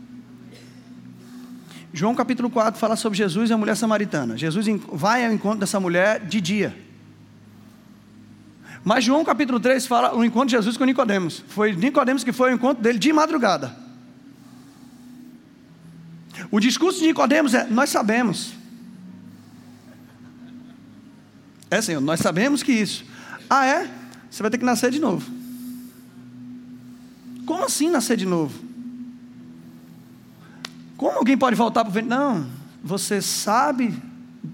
João 1.91 2.13
capítulo 2.13 2.49
4 2.49 2.79
fala 2.79 2.95
sobre 2.95 3.17
Jesus 3.17 3.49
e 3.49 3.53
a 3.53 3.57
mulher 3.57 3.75
samaritana. 3.75 4.37
Jesus 4.37 4.65
vai 4.91 5.25
ao 5.25 5.33
encontro 5.33 5.59
dessa 5.59 5.79
mulher 5.79 6.25
de 6.25 6.39
dia. 6.39 6.75
Mas 8.83 9.03
João 9.03 9.25
capítulo 9.25 9.59
3 9.59 9.85
fala 9.87 10.15
o 10.15 10.23
encontro 10.23 10.49
de 10.49 10.55
Jesus 10.55 10.77
com 10.77 10.85
Nicodemos. 10.85 11.43
Foi 11.47 11.73
Nicodemos 11.73 12.23
que 12.23 12.31
foi 12.31 12.51
o 12.51 12.55
encontro 12.55 12.81
dele 12.81 12.99
de 12.99 13.11
madrugada. 13.11 13.75
O 16.51 16.59
discurso 16.59 16.99
de 16.99 17.07
Nicodemos 17.07 17.53
é: 17.53 17.65
nós 17.65 17.89
sabemos. 17.89 18.53
É, 21.71 21.81
Senhor, 21.81 22.01
nós 22.01 22.19
sabemos 22.19 22.63
que 22.63 22.71
isso. 22.71 23.03
Ah, 23.49 23.65
é? 23.65 23.89
Você 24.29 24.41
vai 24.41 24.49
ter 24.49 24.57
que 24.57 24.65
nascer 24.65 24.91
de 24.91 24.99
novo. 24.99 25.29
Como 27.45 27.65
assim 27.65 27.89
nascer 27.89 28.15
de 28.15 28.25
novo? 28.25 28.68
Como 30.99 31.17
alguém 31.17 31.37
pode 31.37 31.55
voltar 31.55 31.85
para 31.85 31.91
o 31.91 31.93
ventre? 31.93 32.09
Não, 32.09 32.45
você 32.83 33.21
sabe 33.21 33.97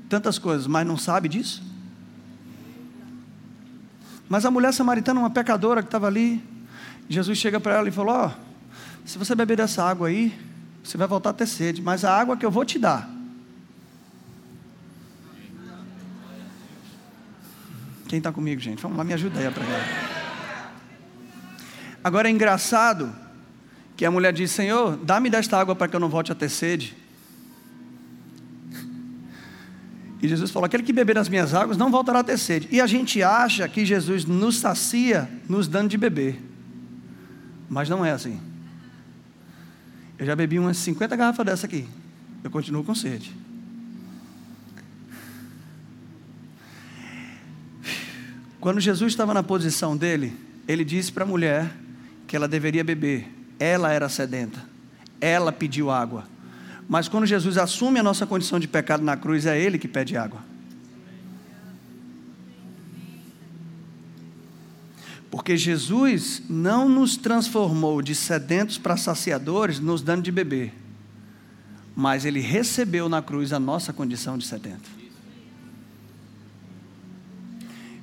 tantas 0.07 0.37
coisas, 0.37 0.67
mas 0.67 0.85
não 0.85 0.95
sabe 0.95 1.27
disso? 1.27 1.63
Mas 4.29 4.45
a 4.45 4.51
mulher 4.51 4.71
samaritana, 4.71 5.19
uma 5.19 5.31
pecadora 5.31 5.81
que 5.81 5.87
estava 5.87 6.05
ali, 6.05 6.43
Jesus 7.09 7.39
chega 7.39 7.59
para 7.59 7.73
ela 7.73 7.89
e 7.89 7.91
falou: 7.91 8.13
Ó, 8.13 8.27
oh, 8.27 8.31
se 9.07 9.17
você 9.17 9.33
beber 9.33 9.57
dessa 9.57 9.83
água 9.83 10.07
aí, 10.07 10.39
você 10.83 10.97
vai 10.97 11.07
voltar 11.07 11.31
a 11.31 11.33
ter 11.33 11.47
sede, 11.47 11.81
mas 11.81 12.05
a 12.05 12.15
água 12.15 12.37
que 12.37 12.45
eu 12.45 12.51
vou 12.51 12.63
te 12.63 12.77
dar. 12.77 13.09
Quem 18.07 18.19
está 18.19 18.31
comigo, 18.31 18.61
gente? 18.61 18.83
Vamos 18.83 18.99
lá, 18.99 19.03
me 19.03 19.15
ajuda 19.15 19.39
aí 19.39 19.47
a 19.47 19.51
pregar. 19.51 19.81
Agora 22.03 22.27
é 22.27 22.31
engraçado 22.31 23.24
que 23.95 24.05
a 24.05 24.11
mulher 24.11 24.33
diz: 24.33 24.51
Senhor, 24.51 24.97
dá-me 24.97 25.29
desta 25.29 25.57
água 25.57 25.75
para 25.75 25.87
que 25.87 25.95
eu 25.95 25.99
não 25.99 26.09
volte 26.09 26.31
a 26.31 26.35
ter 26.35 26.49
sede. 26.49 26.95
E 30.21 30.27
Jesus 30.27 30.51
falou: 30.51 30.65
Aquele 30.65 30.83
que 30.83 30.93
beber 30.93 31.15
das 31.15 31.29
minhas 31.29 31.53
águas 31.53 31.77
não 31.77 31.91
voltará 31.91 32.19
a 32.19 32.23
ter 32.23 32.37
sede. 32.37 32.67
E 32.71 32.81
a 32.81 32.87
gente 32.87 33.21
acha 33.23 33.67
que 33.67 33.85
Jesus 33.85 34.25
nos 34.25 34.57
sacia 34.57 35.29
nos 35.47 35.67
dando 35.67 35.89
de 35.89 35.97
beber. 35.97 36.41
Mas 37.69 37.89
não 37.89 38.03
é 38.03 38.11
assim. 38.11 38.39
Eu 40.17 40.25
já 40.25 40.35
bebi 40.35 40.59
umas 40.59 40.77
50 40.77 41.15
garrafas 41.15 41.45
dessa 41.45 41.65
aqui. 41.65 41.87
Eu 42.43 42.49
continuo 42.49 42.83
com 42.83 42.95
sede. 42.95 43.33
Quando 48.59 48.79
Jesus 48.79 49.13
estava 49.13 49.33
na 49.33 49.43
posição 49.43 49.95
dele, 49.95 50.33
ele 50.67 50.83
disse 50.83 51.11
para 51.11 51.23
a 51.23 51.27
mulher 51.27 51.71
que 52.25 52.35
ela 52.35 52.47
deveria 52.47 52.83
beber 52.83 53.34
ela 53.59 53.91
era 53.91 54.09
sedenta, 54.09 54.63
ela 55.19 55.51
pediu 55.51 55.89
água. 55.89 56.25
Mas 56.87 57.07
quando 57.07 57.25
Jesus 57.25 57.57
assume 57.57 57.99
a 57.99 58.03
nossa 58.03 58.25
condição 58.25 58.59
de 58.59 58.67
pecado 58.67 59.03
na 59.03 59.17
cruz, 59.17 59.45
é 59.45 59.59
Ele 59.59 59.77
que 59.77 59.87
pede 59.87 60.15
água. 60.15 60.39
Porque 65.31 65.57
Jesus 65.57 66.43
não 66.47 66.87
nos 66.87 67.17
transformou 67.17 68.01
de 68.01 68.13
sedentos 68.13 68.77
para 68.77 68.95
saciadores, 68.95 69.79
nos 69.79 70.01
dando 70.01 70.21
de 70.21 70.31
beber. 70.31 70.73
Mas 71.95 72.23
Ele 72.23 72.39
recebeu 72.39 73.09
na 73.09 73.21
cruz 73.21 73.51
a 73.51 73.59
nossa 73.59 73.91
condição 73.91 74.37
de 74.37 74.45
sedento. 74.45 74.89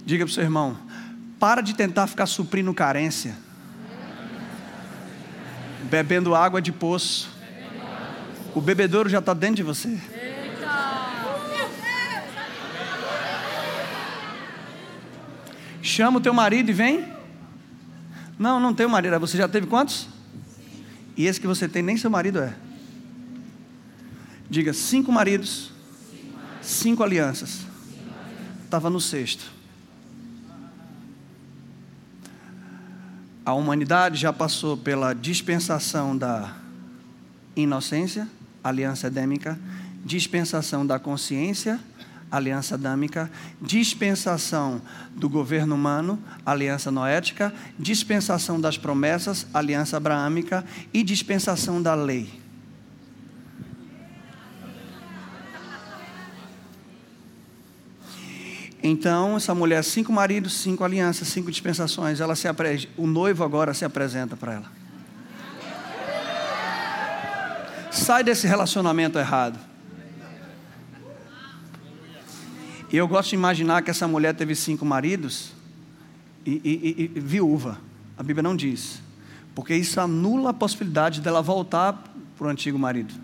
Diga 0.05 0.25
para 0.25 0.31
o 0.31 0.35
seu 0.35 0.43
irmão: 0.43 0.77
para 1.39 1.63
de 1.63 1.75
tentar 1.75 2.07
ficar 2.09 2.27
suprindo 2.27 2.75
carência 2.75 3.37
bebendo 5.93 6.35
água 6.35 6.63
de 6.63 6.73
poço. 6.73 7.29
O 8.55 8.63
bebedouro 8.63 9.11
já 9.11 9.19
está 9.19 9.35
dentro 9.35 9.57
de 9.57 9.63
você. 9.63 10.01
Chama 15.83 16.17
o 16.17 16.21
teu 16.23 16.33
marido 16.33 16.71
e 16.71 16.73
vem. 16.73 17.13
Não, 18.39 18.59
não 18.59 18.73
tenho 18.73 18.89
marido. 18.89 19.21
Você 19.21 19.37
já 19.37 19.47
teve 19.47 19.67
quantos? 19.67 20.09
E 21.15 21.27
esse 21.27 21.39
que 21.39 21.47
você 21.47 21.69
tem 21.69 21.83
nem 21.83 21.99
seu 21.99 22.11
marido 22.11 22.39
é. 22.39 22.55
Diga 24.49 24.73
cinco 24.73 25.13
maridos, 25.13 25.73
cinco 26.63 27.03
alianças. 27.03 27.67
Estava 28.65 28.89
no 28.89 28.99
sexto. 28.99 29.45
A 33.53 33.55
humanidade 33.55 34.19
já 34.19 34.33
passou 34.33 34.79
pela 34.79 35.13
dispensação 35.13 36.17
da 36.17 36.57
inocência, 37.55 38.27
aliança 38.65 39.09
edêmica, 39.09 39.61
dispensação 40.03 40.87
da 40.87 40.99
consciência, 40.99 41.79
aliança 42.31 42.77
adâmica, 42.77 43.31
dispensação 43.61 44.81
do 45.15 45.29
governo 45.29 45.75
humano, 45.75 46.19
aliança 46.47 46.91
noética, 46.91 47.53
dispensação 47.79 48.59
das 48.59 48.79
promessas, 48.79 49.47
aliança 49.53 49.99
abraâmica 49.99 50.65
e 50.91 51.03
dispensação 51.03 51.83
da 51.83 51.95
lei. 51.95 52.42
Então, 58.83 59.37
essa 59.37 59.55
mulher, 59.55 59.85
cinco 59.85 60.13
maridos, 60.13 60.55
cinco 60.55 60.83
alianças, 60.83 61.29
cinco 61.29 61.51
dispensações, 61.51 62.21
ela 62.21 62.35
se 62.35 62.49
apre... 62.49 62.89
o 62.97 63.07
noivo 63.07 63.45
agora 63.45 63.73
se 63.73 63.85
apresenta 63.85 64.37
para 64.37 64.55
ela. 64.55 64.73
Sai 67.93 68.25
desse 68.25 68.47
relacionamento 68.47 69.19
errado. 69.19 69.59
E 72.91 72.97
eu 72.97 73.07
gosto 73.07 73.31
de 73.31 73.37
imaginar 73.37 73.83
que 73.83 73.91
essa 73.91 74.09
mulher 74.09 74.35
teve 74.35 74.55
cinco 74.55 74.85
maridos 74.85 75.53
e, 76.45 76.61
e, 76.65 77.13
e, 77.15 77.17
e 77.17 77.21
viúva. 77.21 77.79
A 78.19 78.23
Bíblia 78.23 78.43
não 78.43 78.57
diz. 78.57 79.01
Porque 79.55 79.75
isso 79.75 80.01
anula 80.01 80.51
a 80.51 80.55
possibilidade 80.55 81.21
dela 81.21 81.41
voltar 81.41 82.03
para 82.37 82.47
o 82.47 82.51
antigo 82.51 82.79
marido. 82.79 83.15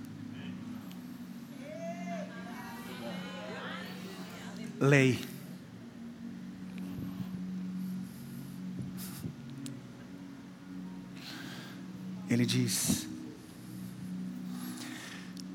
Lei. 4.81 5.19
Ele 12.29 12.45
diz: 12.45 13.09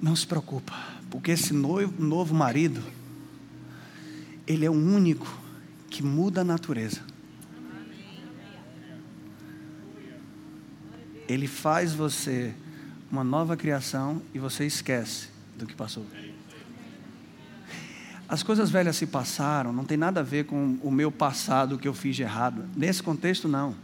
Não 0.01 0.15
se 0.15 0.25
preocupa, 0.25 0.73
porque 1.09 1.31
esse 1.31 1.53
novo, 1.53 1.93
novo 2.01 2.33
marido, 2.33 2.81
ele 4.47 4.65
é 4.65 4.69
o 4.69 4.73
único 4.73 5.27
que 5.89 6.03
muda 6.03 6.41
a 6.41 6.43
natureza. 6.43 7.01
Ele 11.27 11.47
faz 11.47 11.93
você 11.93 12.53
uma 13.09 13.23
nova 13.23 13.55
criação 13.55 14.21
e 14.33 14.39
você 14.39 14.65
esquece 14.65 15.29
do 15.57 15.65
que 15.65 15.75
passou. 15.75 16.05
As 18.27 18.41
coisas 18.41 18.71
velhas 18.71 18.95
se 18.95 19.05
passaram, 19.05 19.71
não 19.71 19.85
tem 19.85 19.95
nada 19.95 20.21
a 20.21 20.23
ver 20.23 20.45
com 20.45 20.77
o 20.81 20.89
meu 20.89 21.11
passado, 21.11 21.77
que 21.77 21.87
eu 21.87 21.93
fiz 21.93 22.15
de 22.15 22.23
errado. 22.23 22.65
Nesse 22.75 23.03
contexto, 23.03 23.47
não. 23.47 23.75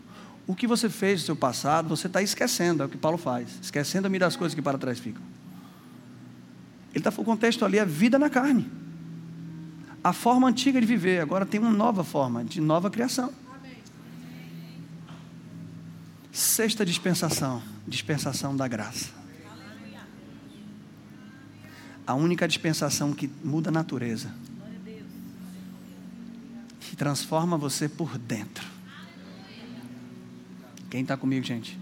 O 0.50 0.56
que 0.56 0.66
você 0.66 0.90
fez 0.90 1.20
no 1.20 1.26
seu 1.28 1.36
passado, 1.36 1.90
você 1.90 2.08
está 2.08 2.24
esquecendo, 2.24 2.82
é 2.82 2.88
o 2.88 2.90
que 2.90 2.98
Paulo 2.98 3.20
faz, 3.20 3.60
esquecendo-me 3.62 4.18
das 4.18 4.36
coisas 4.36 4.56
que 4.56 4.62
para 4.64 4.80
trás 4.80 4.98
ficam. 4.98 5.22
Ele 6.90 7.08
está 7.08 7.12
o 7.22 7.24
contexto 7.24 7.64
ali 7.64 7.78
é 7.78 7.86
vida 7.86 8.18
na 8.18 8.32
carne. 8.32 8.68
A 10.04 10.12
forma 10.12 10.48
antiga 10.48 10.82
de 10.82 10.88
viver, 10.88 11.22
agora 11.22 11.46
tem 11.46 11.60
uma 11.60 11.70
nova 11.70 12.04
forma, 12.04 12.44
de 12.44 12.60
nova 12.60 12.90
criação. 12.90 13.32
Sexta 16.32 16.84
dispensação, 16.84 17.62
dispensação 17.88 18.58
da 18.58 18.68
graça. 18.68 19.12
A 22.08 22.16
única 22.16 22.48
dispensação 22.48 23.14
que 23.14 23.30
muda 23.44 23.70
a 23.70 23.72
natureza, 23.72 24.34
que 26.80 26.96
transforma 26.96 27.56
você 27.56 27.88
por 27.88 28.18
dentro. 28.18 28.79
Quem 30.89 31.02
está 31.02 31.15
comigo, 31.15 31.45
gente? 31.45 31.78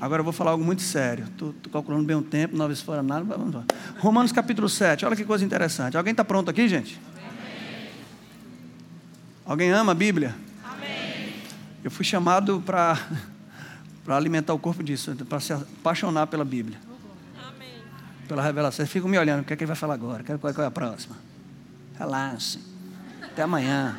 Agora 0.00 0.20
eu 0.20 0.24
vou 0.24 0.32
falar 0.32 0.50
algo 0.50 0.64
muito 0.64 0.82
sério. 0.82 1.24
Estou 1.24 1.54
calculando 1.72 2.04
bem 2.04 2.16
o 2.16 2.22
tempo, 2.22 2.56
nove 2.56 2.74
fora 2.76 3.02
nada. 3.02 3.24
Vamos 3.24 3.54
lá. 3.54 3.64
Romanos 3.98 4.32
capítulo 4.32 4.68
7, 4.68 5.06
olha 5.06 5.16
que 5.16 5.24
coisa 5.24 5.44
interessante. 5.44 5.96
Alguém 5.96 6.10
está 6.10 6.24
pronto 6.24 6.50
aqui, 6.50 6.68
gente? 6.68 7.00
Amém. 7.16 7.88
Alguém 9.46 9.70
ama 9.70 9.92
a 9.92 9.94
Bíblia? 9.94 10.34
Amém. 10.64 11.32
Eu 11.82 11.90
fui 11.90 12.04
chamado 12.04 12.60
para 12.66 12.98
alimentar 14.08 14.52
o 14.52 14.58
corpo 14.58 14.82
disso, 14.82 15.14
para 15.28 15.40
se 15.40 15.52
apaixonar 15.52 16.26
pela 16.26 16.44
Bíblia. 16.44 16.78
Amém. 17.48 17.68
Pela 18.28 18.42
revelação. 18.42 18.78
Vocês 18.78 18.90
ficam 18.90 19.08
me 19.08 19.18
olhando, 19.18 19.42
o 19.42 19.44
que 19.44 19.52
é 19.52 19.56
que 19.56 19.62
ele 19.62 19.68
vai 19.68 19.76
falar 19.76 19.94
agora? 19.94 20.24
Qual 20.24 20.64
é 20.64 20.66
a 20.66 20.70
próxima? 20.70 21.16
Relaxe. 21.98 22.58
Até 23.22 23.42
amanhã. 23.42 23.96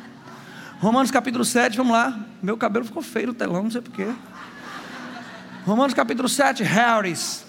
Romanos 0.78 1.10
capítulo 1.10 1.44
7, 1.44 1.76
vamos 1.76 1.92
lá. 1.92 2.26
Meu 2.42 2.56
cabelo 2.56 2.84
ficou 2.84 3.02
feio 3.02 3.28
no 3.28 3.34
telão, 3.34 3.64
não 3.64 3.70
sei 3.70 3.80
porquê. 3.80 4.08
Romanos 5.64 5.94
capítulo 5.94 6.28
7, 6.28 6.62
Harris. 6.62 7.44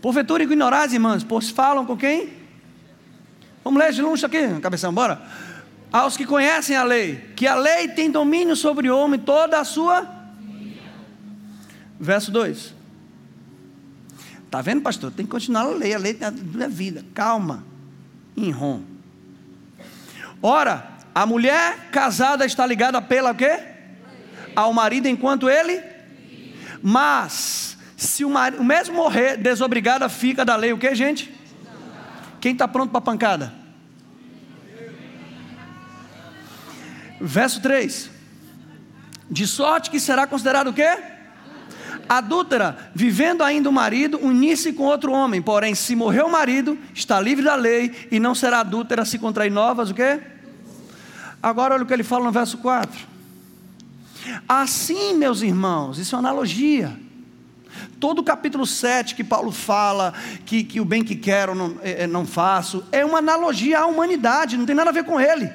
Porventura 0.00 0.42
ignorais, 0.42 0.92
irmãos, 0.92 1.24
pois 1.24 1.50
falam 1.50 1.84
com 1.84 1.96
quem? 1.96 2.32
Vamos 3.62 3.82
ler 3.82 3.92
de 3.92 4.00
longe 4.00 4.24
aqui, 4.24 4.60
cabeção, 4.60 4.92
bora. 4.94 5.20
Aos 5.92 6.16
que 6.16 6.24
conhecem 6.24 6.76
a 6.76 6.84
lei, 6.84 7.32
que 7.36 7.46
a 7.46 7.54
lei 7.54 7.88
tem 7.88 8.10
domínio 8.10 8.56
sobre 8.56 8.88
o 8.88 8.96
homem, 8.96 9.20
toda 9.20 9.60
a 9.60 9.64
sua. 9.64 10.08
Verso 12.00 12.30
2. 12.30 12.74
Está 14.44 14.62
vendo, 14.62 14.80
pastor? 14.80 15.10
Tem 15.10 15.26
que 15.26 15.30
continuar 15.30 15.62
a 15.62 15.68
lei, 15.68 15.94
a 15.94 15.98
lei 15.98 16.18
é 16.20 16.68
vida. 16.68 17.04
Calma. 17.12 17.64
Enrom. 18.36 18.82
Ora, 20.42 20.98
a 21.14 21.26
mulher 21.26 21.90
casada 21.90 22.46
está 22.46 22.64
ligada 22.64 23.00
pela 23.02 23.34
quê? 23.34 23.60
Ao 24.54 24.72
marido 24.72 25.06
enquanto 25.06 25.48
ele. 25.48 25.82
Mas, 26.82 27.76
se 27.96 28.24
o, 28.24 28.30
marido, 28.30 28.62
mesmo 28.62 28.94
morrer, 28.94 29.36
desobrigada 29.36 30.08
fica 30.08 30.44
da 30.44 30.54
lei 30.54 30.72
o 30.72 30.78
que, 30.78 30.94
gente? 30.94 31.34
Quem 32.40 32.52
está 32.52 32.68
pronto 32.68 32.90
para 32.90 32.98
a 32.98 33.02
pancada? 33.02 33.52
Verso 37.20 37.60
3: 37.60 38.10
De 39.28 39.46
sorte 39.46 39.90
que 39.90 39.98
será 39.98 40.26
considerado 40.26 40.68
o 40.68 40.72
quê? 40.72 41.17
Adúltera, 42.08 42.90
vivendo 42.94 43.42
ainda 43.42 43.68
o 43.68 43.72
marido, 43.72 44.18
unir-se 44.18 44.72
com 44.72 44.84
outro 44.84 45.12
homem. 45.12 45.42
Porém, 45.42 45.74
se 45.74 45.94
morreu 45.94 46.26
o 46.26 46.32
marido, 46.32 46.78
está 46.94 47.20
livre 47.20 47.44
da 47.44 47.54
lei 47.54 48.08
e 48.10 48.18
não 48.18 48.34
será 48.34 48.60
adúltera 48.60 49.04
se 49.04 49.18
contrair 49.18 49.50
novas, 49.50 49.90
o 49.90 49.94
quê? 49.94 50.20
Agora 51.42 51.74
olha 51.74 51.84
o 51.84 51.86
que 51.86 51.92
ele 51.92 52.02
fala 52.02 52.24
no 52.24 52.32
verso 52.32 52.58
4. 52.58 53.06
Assim, 54.48 55.14
meus 55.14 55.42
irmãos, 55.42 55.98
isso 55.98 56.14
é 56.14 56.18
uma 56.18 56.28
analogia. 56.28 56.98
Todo 58.00 58.20
o 58.20 58.24
capítulo 58.24 58.66
7 58.66 59.14
que 59.14 59.22
Paulo 59.22 59.52
fala 59.52 60.14
que, 60.46 60.64
que 60.64 60.80
o 60.80 60.84
bem 60.84 61.04
que 61.04 61.14
quero 61.14 61.54
não, 61.54 61.76
é, 61.82 62.04
é, 62.04 62.06
não 62.06 62.26
faço, 62.26 62.84
é 62.90 63.04
uma 63.04 63.18
analogia 63.18 63.80
à 63.80 63.86
humanidade, 63.86 64.56
não 64.56 64.66
tem 64.66 64.74
nada 64.74 64.90
a 64.90 64.92
ver 64.92 65.04
com 65.04 65.20
ele. 65.20 65.50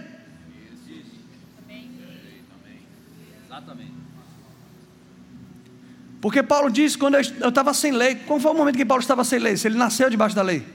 Porque 6.23 6.41
Paulo 6.41 6.71
disse 6.71 6.97
quando 6.97 7.15
eu 7.15 7.49
estava 7.49 7.73
sem 7.73 7.91
lei, 7.91 8.15
qual 8.15 8.39
foi 8.39 8.51
o 8.51 8.53
momento 8.53 8.77
que 8.77 8.85
Paulo 8.85 9.01
estava 9.01 9.25
sem 9.25 9.39
lei? 9.39 9.57
Se 9.57 9.67
ele 9.67 9.77
nasceu 9.77 10.09
debaixo 10.09 10.33
da 10.33 10.41
lei. 10.41 10.65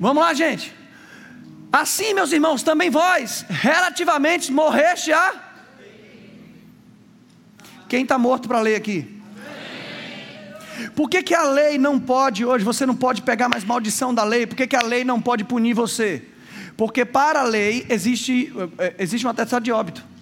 Vamos 0.00 0.22
lá, 0.22 0.32
gente. 0.32 0.74
Assim, 1.70 2.14
meus 2.14 2.32
irmãos, 2.32 2.62
também 2.62 2.88
vós, 2.88 3.44
relativamente, 3.50 4.50
morreste 4.50 5.12
a. 5.12 5.34
Quem 7.86 8.04
está 8.04 8.16
morto 8.16 8.48
para 8.48 8.60
a 8.60 8.62
lei 8.62 8.76
aqui? 8.76 9.20
Por 10.94 11.10
que, 11.10 11.22
que 11.22 11.34
a 11.34 11.42
lei 11.42 11.76
não 11.76 12.00
pode 12.00 12.46
hoje, 12.46 12.64
você 12.64 12.86
não 12.86 12.96
pode 12.96 13.20
pegar 13.20 13.50
mais 13.50 13.62
maldição 13.62 14.14
da 14.14 14.24
lei? 14.24 14.46
Por 14.46 14.56
que, 14.56 14.66
que 14.66 14.76
a 14.76 14.82
lei 14.82 15.04
não 15.04 15.20
pode 15.20 15.44
punir 15.44 15.74
você? 15.74 16.24
Porque 16.78 17.04
para 17.04 17.40
a 17.40 17.44
lei 17.44 17.84
existe, 17.90 18.50
eh, 18.78 18.94
existe 19.00 19.26
um 19.26 19.28
atestado 19.28 19.62
de 19.62 19.70
óbito. 19.70 20.15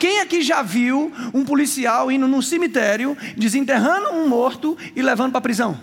Quem 0.00 0.18
aqui 0.20 0.40
já 0.40 0.62
viu 0.62 1.12
um 1.34 1.44
policial 1.44 2.10
indo 2.10 2.26
num 2.26 2.40
cemitério, 2.40 3.14
desenterrando 3.36 4.08
um 4.14 4.26
morto 4.26 4.76
e 4.96 5.02
levando 5.02 5.32
para 5.32 5.40
a 5.40 5.42
prisão? 5.42 5.78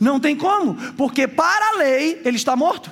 Não 0.00 0.18
tem 0.18 0.34
como, 0.34 0.74
porque 0.94 1.28
para 1.28 1.74
a 1.74 1.76
lei 1.76 2.22
ele 2.24 2.36
está 2.36 2.56
morto. 2.56 2.90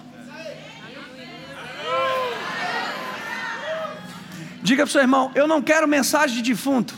Diga 4.63 4.83
para 4.83 4.91
o 4.91 4.93
seu 4.93 5.01
irmão: 5.01 5.33
Eu 5.35 5.49
não 5.49 5.63
quero 5.63 5.89
mensagem 5.89 6.43
de 6.43 6.53
defunto. 6.53 6.95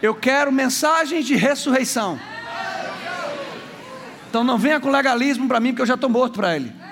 Eu 0.00 0.14
quero 0.14 0.50
mensagens 0.50 1.26
de 1.26 1.34
ressurreição. 1.34 2.18
Então 4.30 4.42
não 4.42 4.56
venha 4.56 4.80
com 4.80 4.88
legalismo 4.90 5.46
para 5.46 5.60
mim, 5.60 5.72
porque 5.72 5.82
eu 5.82 5.86
já 5.86 5.94
estou 5.96 6.08
morto 6.08 6.36
para 6.36 6.56
ele. 6.56 6.85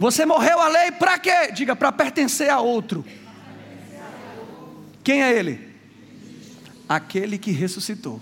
Você 0.00 0.24
morreu 0.24 0.58
a 0.58 0.66
lei 0.66 0.92
para 0.92 1.18
quê? 1.18 1.52
Diga, 1.52 1.76
para 1.76 1.92
pertencer 1.92 2.48
a 2.48 2.58
outro. 2.58 3.04
Quem 5.04 5.22
é 5.22 5.30
Ele? 5.30 5.60
Aquele 6.88 7.36
que 7.36 7.50
ressuscitou 7.50 8.18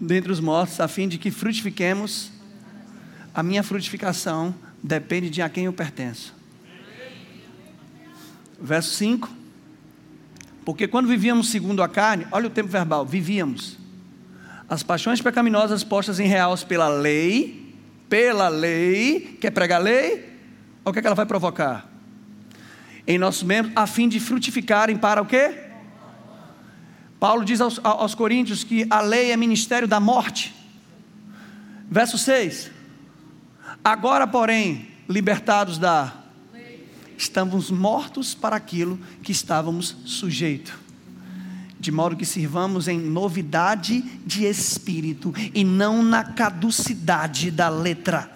dentre 0.00 0.30
os 0.30 0.38
mortos, 0.38 0.78
a 0.78 0.86
fim 0.86 1.08
de 1.08 1.18
que 1.18 1.32
frutifiquemos. 1.32 2.30
A 3.34 3.42
minha 3.42 3.64
frutificação 3.64 4.54
depende 4.80 5.28
de 5.28 5.42
a 5.42 5.48
quem 5.48 5.64
eu 5.64 5.72
pertenço. 5.72 6.32
Verso 8.60 8.94
5. 8.94 9.28
Porque 10.64 10.86
quando 10.86 11.08
vivíamos 11.08 11.50
segundo 11.50 11.82
a 11.82 11.88
carne, 11.88 12.24
olha 12.30 12.46
o 12.46 12.50
tempo 12.50 12.68
verbal, 12.68 13.04
vivíamos. 13.04 13.76
As 14.68 14.84
paixões 14.84 15.20
pecaminosas 15.20 15.82
postas 15.82 16.20
em 16.20 16.28
reais 16.28 16.62
pela 16.62 16.88
lei, 16.88 17.61
pela 18.12 18.50
lei, 18.50 19.38
quer 19.40 19.50
pregar 19.50 19.80
a 19.80 19.82
lei? 19.82 20.12
Olha 20.84 20.90
o 20.90 20.92
que, 20.92 20.98
é 20.98 21.00
que 21.00 21.06
ela 21.06 21.16
vai 21.16 21.24
provocar? 21.24 21.90
Em 23.06 23.16
nossos 23.16 23.42
membros, 23.42 23.72
a 23.74 23.86
fim 23.86 24.06
de 24.06 24.20
frutificarem 24.20 24.98
para 24.98 25.22
o 25.22 25.24
quê? 25.24 25.70
Paulo 27.18 27.42
diz 27.42 27.58
aos, 27.58 27.80
aos 27.82 28.14
Coríntios 28.14 28.64
que 28.64 28.86
a 28.90 29.00
lei 29.00 29.32
é 29.32 29.36
ministério 29.38 29.88
da 29.88 29.98
morte. 29.98 30.54
Verso 31.90 32.18
6. 32.18 32.70
Agora, 33.82 34.26
porém, 34.26 34.90
libertados 35.08 35.78
da 35.78 36.12
estamos 37.16 37.70
mortos 37.70 38.34
para 38.34 38.56
aquilo 38.56 39.00
que 39.22 39.32
estávamos 39.32 39.96
sujeitos. 40.04 40.81
De 41.82 41.90
modo 41.90 42.14
que 42.14 42.24
sirvamos 42.24 42.86
em 42.86 42.96
novidade 42.96 44.02
de 44.24 44.44
espírito 44.44 45.34
e 45.52 45.64
não 45.64 46.00
na 46.00 46.22
caducidade 46.22 47.50
da 47.50 47.68
letra. 47.68 48.30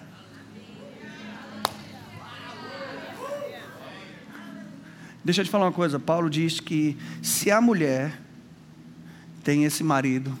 Deixa 5.23 5.39
eu 5.39 5.45
te 5.45 5.49
falar 5.49 5.67
uma 5.67 5.71
coisa. 5.71 5.97
Paulo 5.97 6.29
diz 6.29 6.59
que 6.59 6.97
se 7.21 7.49
a 7.49 7.61
mulher 7.61 8.19
tem 9.45 9.63
esse 9.63 9.81
marido 9.81 10.37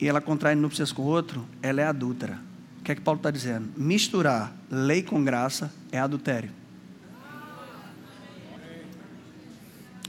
e 0.00 0.06
ela 0.06 0.20
contrai 0.20 0.54
núpcias 0.54 0.92
com 0.92 1.02
outro, 1.02 1.44
ela 1.60 1.80
é 1.80 1.86
adúltera. 1.88 2.38
O 2.78 2.84
que 2.84 2.92
é 2.92 2.94
que 2.94 3.00
Paulo 3.00 3.18
está 3.18 3.32
dizendo? 3.32 3.68
Misturar 3.76 4.56
lei 4.70 5.02
com 5.02 5.24
graça 5.24 5.74
é 5.90 5.98
adultério. 5.98 6.59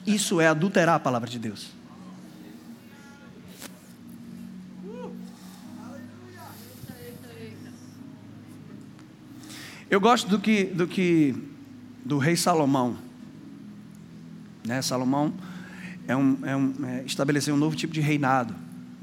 Isso 0.05 0.41
é 0.41 0.47
adulterar 0.47 0.95
a 0.95 0.99
palavra 0.99 1.29
de 1.29 1.37
Deus. 1.37 1.69
Eu 9.89 9.99
gosto 9.99 10.29
do 10.29 10.39
que 10.39 10.63
do 10.63 10.87
que 10.87 11.35
do 12.05 12.17
rei 12.17 12.35
Salomão, 12.35 12.97
né? 14.65 14.81
Salomão 14.81 15.33
é 16.07 16.15
um, 16.15 16.37
é 16.43 16.55
um, 16.55 16.73
é, 16.85 17.03
estabelecer 17.05 17.53
um 17.53 17.57
novo 17.57 17.75
tipo 17.75 17.93
de 17.93 18.01
reinado. 18.01 18.55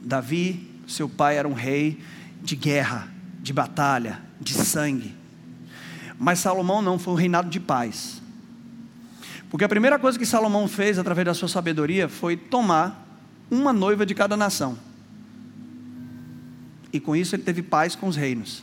Davi, 0.03 0.69
seu 0.87 1.09
pai, 1.09 1.37
era 1.37 1.47
um 1.47 1.53
rei 1.53 2.01
de 2.43 2.57
guerra, 2.57 3.09
de 3.43 3.53
batalha, 3.53 4.21
de 4.41 4.55
sangue. 4.55 5.15
Mas 6.19 6.41
Salomão 6.41 6.83
não, 6.83 6.99
foi 6.99 7.13
um 7.13 7.17
reinado 7.17 7.49
de 7.49 7.61
paz. 7.61 8.23
Porque 9.51 9.65
a 9.65 9.69
primeira 9.69 9.99
coisa 9.99 10.19
que 10.19 10.27
Salomão 10.27 10.69
fez 10.69 10.99
através 10.99 11.25
da 11.25 11.35
sua 11.35 11.49
sabedoria 11.49 12.09
foi 12.09 12.37
tomar 12.37 13.07
uma 13.51 13.73
noiva 13.73 14.05
de 14.05 14.15
cada 14.15 14.37
nação. 14.37 14.79
E 16.93 17.01
com 17.01 17.17
isso 17.17 17.35
ele 17.35 17.43
teve 17.43 17.63
paz 17.63 17.95
com 17.95 18.09
os 18.09 18.17
reinos. 18.17 18.63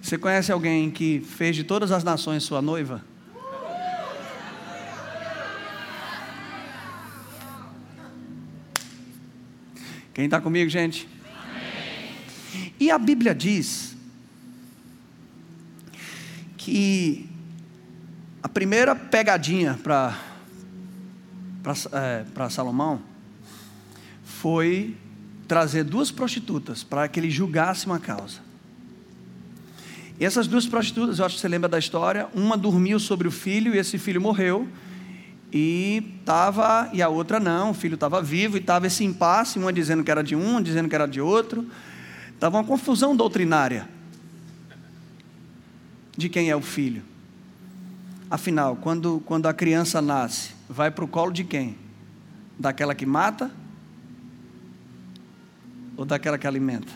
Você 0.00 0.18
conhece 0.18 0.52
alguém 0.52 0.90
que 0.90 1.20
fez 1.20 1.56
de 1.56 1.64
todas 1.64 1.90
as 1.90 2.04
nações 2.04 2.42
sua 2.42 2.60
noiva? 2.60 3.02
Quem 10.14 10.26
está 10.26 10.40
comigo, 10.40 10.68
gente? 10.68 11.08
Amém. 11.24 12.74
E 12.78 12.90
a 12.90 12.98
Bíblia 12.98 13.34
diz 13.34 13.91
que 16.64 17.28
a 18.40 18.48
primeira 18.48 18.94
pegadinha 18.94 19.78
para 19.82 20.16
é, 21.92 22.24
Salomão 22.48 23.00
foi 24.22 24.96
trazer 25.48 25.82
duas 25.82 26.12
prostitutas 26.12 26.84
para 26.84 27.08
que 27.08 27.18
ele 27.18 27.30
julgasse 27.30 27.86
uma 27.86 27.98
causa. 27.98 28.38
E 30.20 30.24
essas 30.24 30.46
duas 30.46 30.64
prostitutas, 30.64 31.18
eu 31.18 31.24
acho 31.24 31.34
que 31.34 31.40
você 31.40 31.48
lembra 31.48 31.68
da 31.68 31.80
história, 31.80 32.28
uma 32.32 32.56
dormiu 32.56 33.00
sobre 33.00 33.26
o 33.26 33.30
filho 33.32 33.74
e 33.74 33.78
esse 33.78 33.98
filho 33.98 34.20
morreu 34.20 34.68
e 35.52 36.14
tava 36.24 36.88
e 36.92 37.02
a 37.02 37.08
outra 37.08 37.40
não, 37.40 37.72
o 37.72 37.74
filho 37.74 37.94
estava 37.94 38.22
vivo 38.22 38.56
e 38.56 38.60
estava 38.60 38.86
esse 38.86 39.02
impasse, 39.02 39.58
uma 39.58 39.72
dizendo 39.72 40.04
que 40.04 40.10
era 40.12 40.22
de 40.22 40.36
um, 40.36 40.62
dizendo 40.62 40.88
que 40.88 40.94
era 40.94 41.08
de 41.08 41.20
outro. 41.20 41.66
Estava 42.36 42.58
uma 42.58 42.64
confusão 42.64 43.16
doutrinária 43.16 43.88
de 46.22 46.28
quem 46.28 46.48
é 46.48 46.56
o 46.56 46.62
filho. 46.62 47.02
Afinal, 48.30 48.76
quando, 48.76 49.20
quando 49.26 49.46
a 49.46 49.52
criança 49.52 50.00
nasce, 50.00 50.54
vai 50.68 50.90
para 50.90 51.04
o 51.04 51.08
colo 51.08 51.32
de 51.32 51.44
quem? 51.44 51.76
Daquela 52.58 52.94
que 52.94 53.04
mata 53.04 53.50
ou 55.96 56.04
daquela 56.04 56.38
que 56.38 56.46
alimenta? 56.46 56.92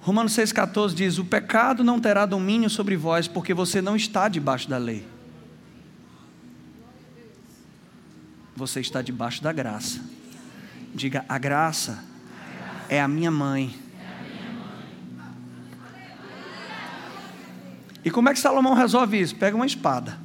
Romanos 0.00 0.32
6,14 0.32 0.94
diz: 0.94 1.18
O 1.18 1.24
pecado 1.24 1.84
não 1.84 2.00
terá 2.00 2.24
domínio 2.24 2.70
sobre 2.70 2.96
vós, 2.96 3.28
porque 3.28 3.52
você 3.52 3.82
não 3.82 3.96
está 3.96 4.28
debaixo 4.28 4.70
da 4.70 4.78
lei. 4.78 5.06
Você 8.56 8.80
está 8.80 9.02
debaixo 9.02 9.42
da 9.42 9.52
graça. 9.52 10.00
Diga: 10.94 11.24
A 11.28 11.36
graça 11.36 12.09
é 12.90 13.00
a 13.00 13.06
minha 13.06 13.30
mãe. 13.30 13.72
E 18.04 18.10
como 18.10 18.28
é 18.28 18.32
que 18.34 18.40
Salomão 18.40 18.74
resolve 18.74 19.20
isso? 19.20 19.36
Pega 19.36 19.54
uma 19.54 19.66
espada, 19.66 20.18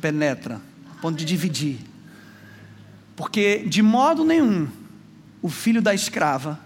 penetra, 0.00 0.60
ponto 1.00 1.16
de 1.16 1.24
dividir. 1.24 1.78
Porque 3.16 3.64
de 3.66 3.80
modo 3.80 4.24
nenhum 4.24 4.68
o 5.40 5.48
filho 5.48 5.80
da 5.80 5.94
escrava 5.94 6.60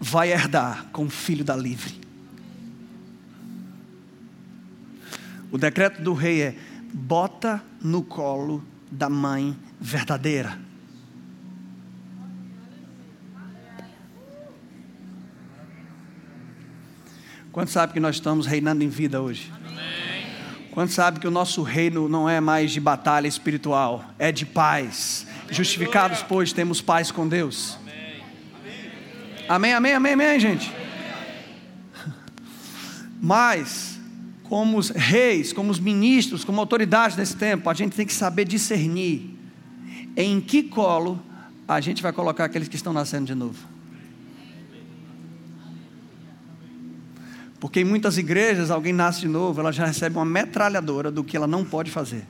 vai 0.00 0.32
herdar 0.32 0.86
com 0.92 1.04
o 1.04 1.10
filho 1.10 1.44
da 1.44 1.54
livre. 1.54 1.94
O 5.52 5.58
decreto 5.58 6.02
do 6.02 6.12
rei 6.12 6.42
é: 6.42 6.58
bota 6.92 7.62
no 7.80 8.02
colo 8.02 8.64
da 8.90 9.08
mãe 9.08 9.56
verdadeira. 9.80 10.67
Quanto 17.58 17.72
sabe 17.72 17.92
que 17.92 17.98
nós 17.98 18.14
estamos 18.14 18.46
reinando 18.46 18.84
em 18.84 18.88
vida 18.88 19.20
hoje? 19.20 19.52
Quanto 20.70 20.92
sabe 20.92 21.18
que 21.18 21.26
o 21.26 21.30
nosso 21.32 21.60
reino 21.64 22.08
não 22.08 22.30
é 22.30 22.40
mais 22.40 22.70
de 22.70 22.78
batalha 22.78 23.26
espiritual, 23.26 24.04
é 24.16 24.30
de 24.30 24.46
paz, 24.46 25.26
Justificados, 25.50 26.22
pois, 26.22 26.52
temos 26.52 26.80
paz 26.80 27.10
com 27.10 27.26
Deus. 27.26 27.76
Amém, 29.48 29.74
amém, 29.74 29.92
amém, 29.92 30.12
amém, 30.12 30.38
gente. 30.38 30.72
Mas, 33.20 33.98
como 34.44 34.78
os 34.78 34.90
reis, 34.90 35.52
como 35.52 35.72
os 35.72 35.80
ministros, 35.80 36.44
como 36.44 36.60
autoridades 36.60 37.16
desse 37.16 37.34
tempo, 37.34 37.68
a 37.68 37.74
gente 37.74 37.96
tem 37.96 38.06
que 38.06 38.14
saber 38.14 38.44
discernir 38.44 39.36
em 40.16 40.40
que 40.40 40.62
colo 40.62 41.20
a 41.66 41.80
gente 41.80 42.04
vai 42.04 42.12
colocar 42.12 42.44
aqueles 42.44 42.68
que 42.68 42.76
estão 42.76 42.92
nascendo 42.92 43.26
de 43.26 43.34
novo. 43.34 43.77
Porque 47.60 47.80
em 47.80 47.84
muitas 47.84 48.16
igrejas, 48.16 48.70
alguém 48.70 48.92
nasce 48.92 49.20
de 49.20 49.28
novo, 49.28 49.60
ela 49.60 49.72
já 49.72 49.84
recebe 49.84 50.16
uma 50.16 50.24
metralhadora 50.24 51.10
do 51.10 51.24
que 51.24 51.36
ela 51.36 51.46
não 51.46 51.64
pode 51.64 51.90
fazer. 51.90 52.24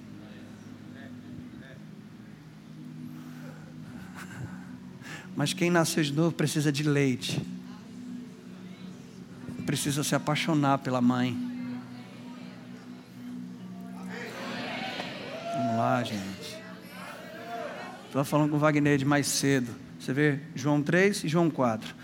Mas 5.37 5.53
quem 5.53 5.71
nasceu 5.71 6.03
de 6.03 6.13
novo 6.13 6.33
precisa 6.33 6.73
de 6.73 6.83
leite. 6.83 7.41
Precisa 9.65 10.03
se 10.03 10.15
apaixonar 10.15 10.79
pela 10.79 11.01
mãe. 11.01 11.37
Vamos 15.55 15.77
lá, 15.77 16.03
gente. 16.03 16.59
Estava 18.07 18.25
falando 18.25 18.51
com 18.51 18.57
o 18.57 18.59
Wagner 18.59 18.99
de 18.99 19.05
mais 19.05 19.27
cedo. 19.29 19.71
Você 20.01 20.13
vê 20.13 20.41
João 20.55 20.83
3 20.83 21.25
e 21.25 21.29
João 21.29 21.51
4. 21.51 21.95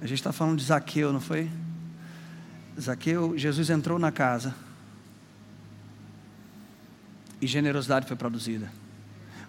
A 0.00 0.06
gente 0.06 0.18
está 0.18 0.32
falando 0.32 0.58
de 0.58 0.64
Zaqueu, 0.64 1.12
não 1.12 1.20
foi? 1.20 1.48
Zaqueu, 2.80 3.36
Jesus 3.36 3.70
entrou 3.70 3.98
na 3.98 4.10
casa. 4.10 4.54
E 7.40 7.46
generosidade 7.46 8.06
foi 8.06 8.16
produzida. 8.16 8.70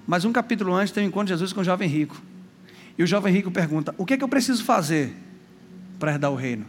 Mas 0.08 0.26
um 0.26 0.32
capítulo 0.32 0.74
antes 0.74 0.94
tem 0.94 1.06
um 1.06 1.08
encontro 1.08 1.28
de 1.28 1.34
Jesus 1.34 1.54
com 1.54 1.62
o 1.62 1.64
jovem 1.64 1.88
rico. 1.88 2.22
E 2.98 3.04
o 3.04 3.08
jovem 3.08 3.34
rico 3.34 3.52
pergunta: 3.52 3.94
O 3.98 4.06
que 4.06 4.14
é 4.14 4.18
que 4.18 4.24
eu 4.24 4.30
preciso 4.30 4.64
fazer 4.64 5.16
para 6.00 6.14
herdar 6.14 6.32
o 6.32 6.36
reino? 6.36 6.66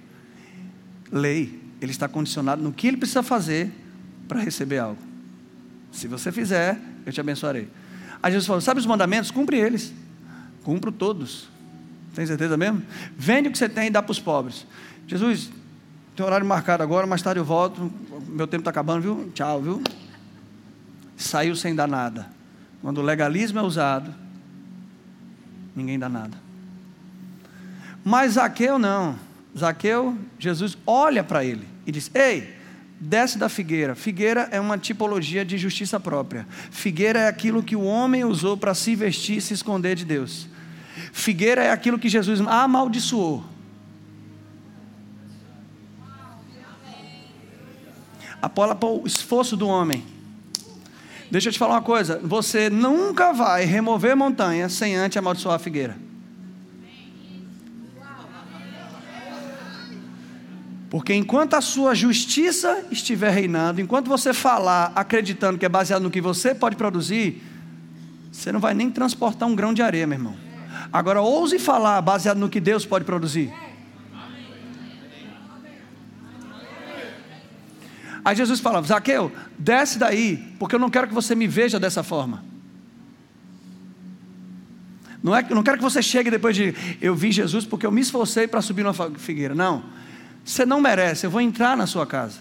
Lei. 1.11 1.61
Ele 1.81 1.91
está 1.91 2.07
condicionado 2.07 2.63
no 2.63 2.73
que 2.73 2.87
ele 2.87 2.97
precisa 2.97 3.25
fazer 3.25 3.73
para 4.29 4.39
receber 4.39 4.79
algo. 4.79 5.03
Se 5.91 6.07
você 6.07 6.31
fizer, 6.31 6.81
eu 7.05 7.13
te 7.13 7.21
abençoarei. 7.21 7.69
Aí 8.23 8.31
Jesus 8.31 8.47
falou: 8.47 8.61
Sabe 8.61 8.79
os 8.79 8.87
mandamentos? 8.87 9.31
Cumpre 9.33 9.59
eles. 9.59 9.93
Cumpro 10.63 10.93
todos. 10.93 11.49
Tem 12.15 12.25
certeza 12.25 12.57
mesmo? 12.57 12.83
Vende 13.17 13.49
o 13.49 13.53
que 13.53 13.59
você 13.59 13.69
tem 13.69 13.89
e 13.89 13.91
dá 13.91 14.03
para 14.03 14.13
os 14.13 14.21
pobres. 14.21 14.67
Jesus, 15.09 15.51
tem 16.15 16.27
horário 16.27 16.47
marcado 16.47 16.83
agora, 16.83 17.07
mais 17.07 17.23
tarde 17.23 17.41
eu 17.41 17.45
volto. 17.45 17.91
Meu 18.29 18.47
tempo 18.47 18.61
está 18.61 18.71
acabando, 18.71 19.03
viu? 19.03 19.31
Tchau, 19.35 19.63
viu? 19.63 19.83
Saiu 21.17 21.57
sem 21.57 21.75
dar 21.75 21.89
nada. 21.89 22.27
Quando 22.83 22.99
o 22.99 23.03
legalismo 23.03 23.59
é 23.59 23.63
usado, 23.63 24.13
ninguém 25.75 25.99
dá 25.99 26.09
nada. 26.09 26.37
Mas 28.05 28.33
Zaqueu 28.33 28.79
não. 28.79 29.17
Zaqueu, 29.57 30.19
Jesus 30.39 30.77
olha 30.87 31.23
para 31.23 31.45
ele 31.45 31.67
e 31.87 31.93
diz: 31.93 32.11
Ei, 32.15 32.57
desce 33.01 33.39
da 33.39 33.49
figueira. 33.49 33.95
Figueira 33.95 34.49
é 34.51 34.61
uma 34.61 34.77
tipologia 34.77 35.45
de 35.45 35.57
justiça 35.57 35.99
própria. 35.99 36.47
Figueira 36.71 37.21
é 37.21 37.29
aquilo 37.29 37.63
que 37.63 37.77
o 37.77 37.85
homem 37.85 38.25
usou 38.25 38.57
para 38.57 38.75
se 38.75 38.95
vestir 38.95 39.39
e 39.39 39.41
se 39.41 39.55
esconder 39.55 39.95
de 39.95 40.05
Deus. 40.05 40.49
Figueira 41.13 41.63
é 41.63 41.71
aquilo 41.71 41.99
que 41.99 42.09
Jesus 42.09 42.41
amaldiçoou. 42.41 43.52
Apola 48.43 48.75
para 48.75 48.89
o 48.89 49.07
esforço 49.07 49.57
do 49.57 49.69
homem. 49.69 50.05
Deixa 51.31 51.49
eu 51.49 51.53
te 51.53 51.59
falar 51.59 51.77
uma 51.77 51.83
coisa: 51.83 52.21
você 52.23 52.69
nunca 52.69 53.33
vai 53.33 53.65
remover 53.65 54.17
montanha 54.17 54.69
sem 54.69 54.97
antes 54.97 55.17
amaldiçoar 55.17 55.55
a 55.55 55.59
figueira. 55.59 55.97
Porque 60.91 61.15
enquanto 61.15 61.55
a 61.55 61.63
sua 61.63 61.95
justiça 61.95 62.85
estiver 62.91 63.31
reinando, 63.31 63.81
enquanto 63.81 64.09
você 64.09 64.35
falar 64.35 64.93
acreditando 64.95 65.59
que 65.59 65.65
é 65.65 65.69
baseado 65.69 66.03
no 66.03 66.11
que 66.11 66.21
você 66.21 66.55
pode 66.55 66.77
produzir, 66.77 67.43
você 68.31 68.53
não 68.53 68.61
vai 68.61 68.75
nem 68.75 68.91
transportar 68.91 69.49
um 69.49 69.55
grão 69.55 69.73
de 69.73 69.81
areia, 69.81 70.07
meu 70.07 70.19
irmão. 70.19 70.37
Agora 70.93 71.23
ouse 71.23 71.59
falar 71.59 72.03
baseado 72.03 72.37
no 72.37 72.51
que 72.51 72.61
Deus 72.61 72.85
pode 72.85 73.07
produzir. 73.07 73.51
Aí 78.25 78.37
Jesus 78.37 78.61
fala: 78.61 78.83
Zaqueu, 78.83 79.33
desce 79.59 79.99
daí, 79.99 80.55
porque 80.59 80.75
eu 80.75 80.79
não 80.79 80.91
quero 80.91 81.09
que 81.09 81.15
você 81.15 81.35
me 81.35 81.47
veja 81.47 81.79
dessa 81.79 82.03
forma. 82.03 82.45
Não, 85.23 85.35
é, 85.37 85.47
não 85.51 85.63
quero 85.63 85.77
que 85.77 85.83
você 85.83 86.03
chegue 86.03 86.31
depois 86.31 86.57
de 86.57 86.75
eu 87.01 87.15
vi 87.15 87.31
Jesus 87.31 87.65
porque 87.65 87.87
eu 87.87 87.93
me 87.93 88.01
esforcei 88.01 88.49
para 88.49 88.61
subir 88.61 88.83
numa 88.83 89.11
figueira. 89.19 89.55
Não. 89.55 89.85
Você 90.45 90.67
não 90.67 90.81
merece, 90.81 91.25
eu 91.27 91.31
vou 91.31 91.41
entrar 91.41 91.77
na 91.77 91.87
sua 91.87 92.07
casa. 92.07 92.41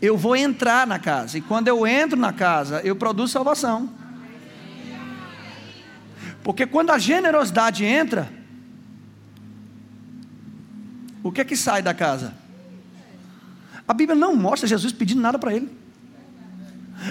Eu 0.00 0.16
vou 0.16 0.36
entrar 0.36 0.86
na 0.86 0.98
casa. 0.98 1.38
E 1.38 1.40
quando 1.40 1.68
eu 1.68 1.86
entro 1.86 2.18
na 2.18 2.32
casa, 2.32 2.80
eu 2.84 2.94
produzo 2.94 3.32
salvação. 3.32 3.90
Porque 6.44 6.66
quando 6.66 6.90
a 6.90 6.98
generosidade 6.98 7.84
entra, 7.84 8.30
o 11.22 11.32
que 11.32 11.40
é 11.40 11.44
que 11.44 11.56
sai 11.56 11.82
da 11.82 11.92
casa? 11.92 12.45
A 13.86 13.94
Bíblia 13.94 14.18
não 14.18 14.34
mostra 14.34 14.68
Jesus 14.68 14.92
pedindo 14.92 15.20
nada 15.20 15.38
para 15.38 15.54
ele. 15.54 15.70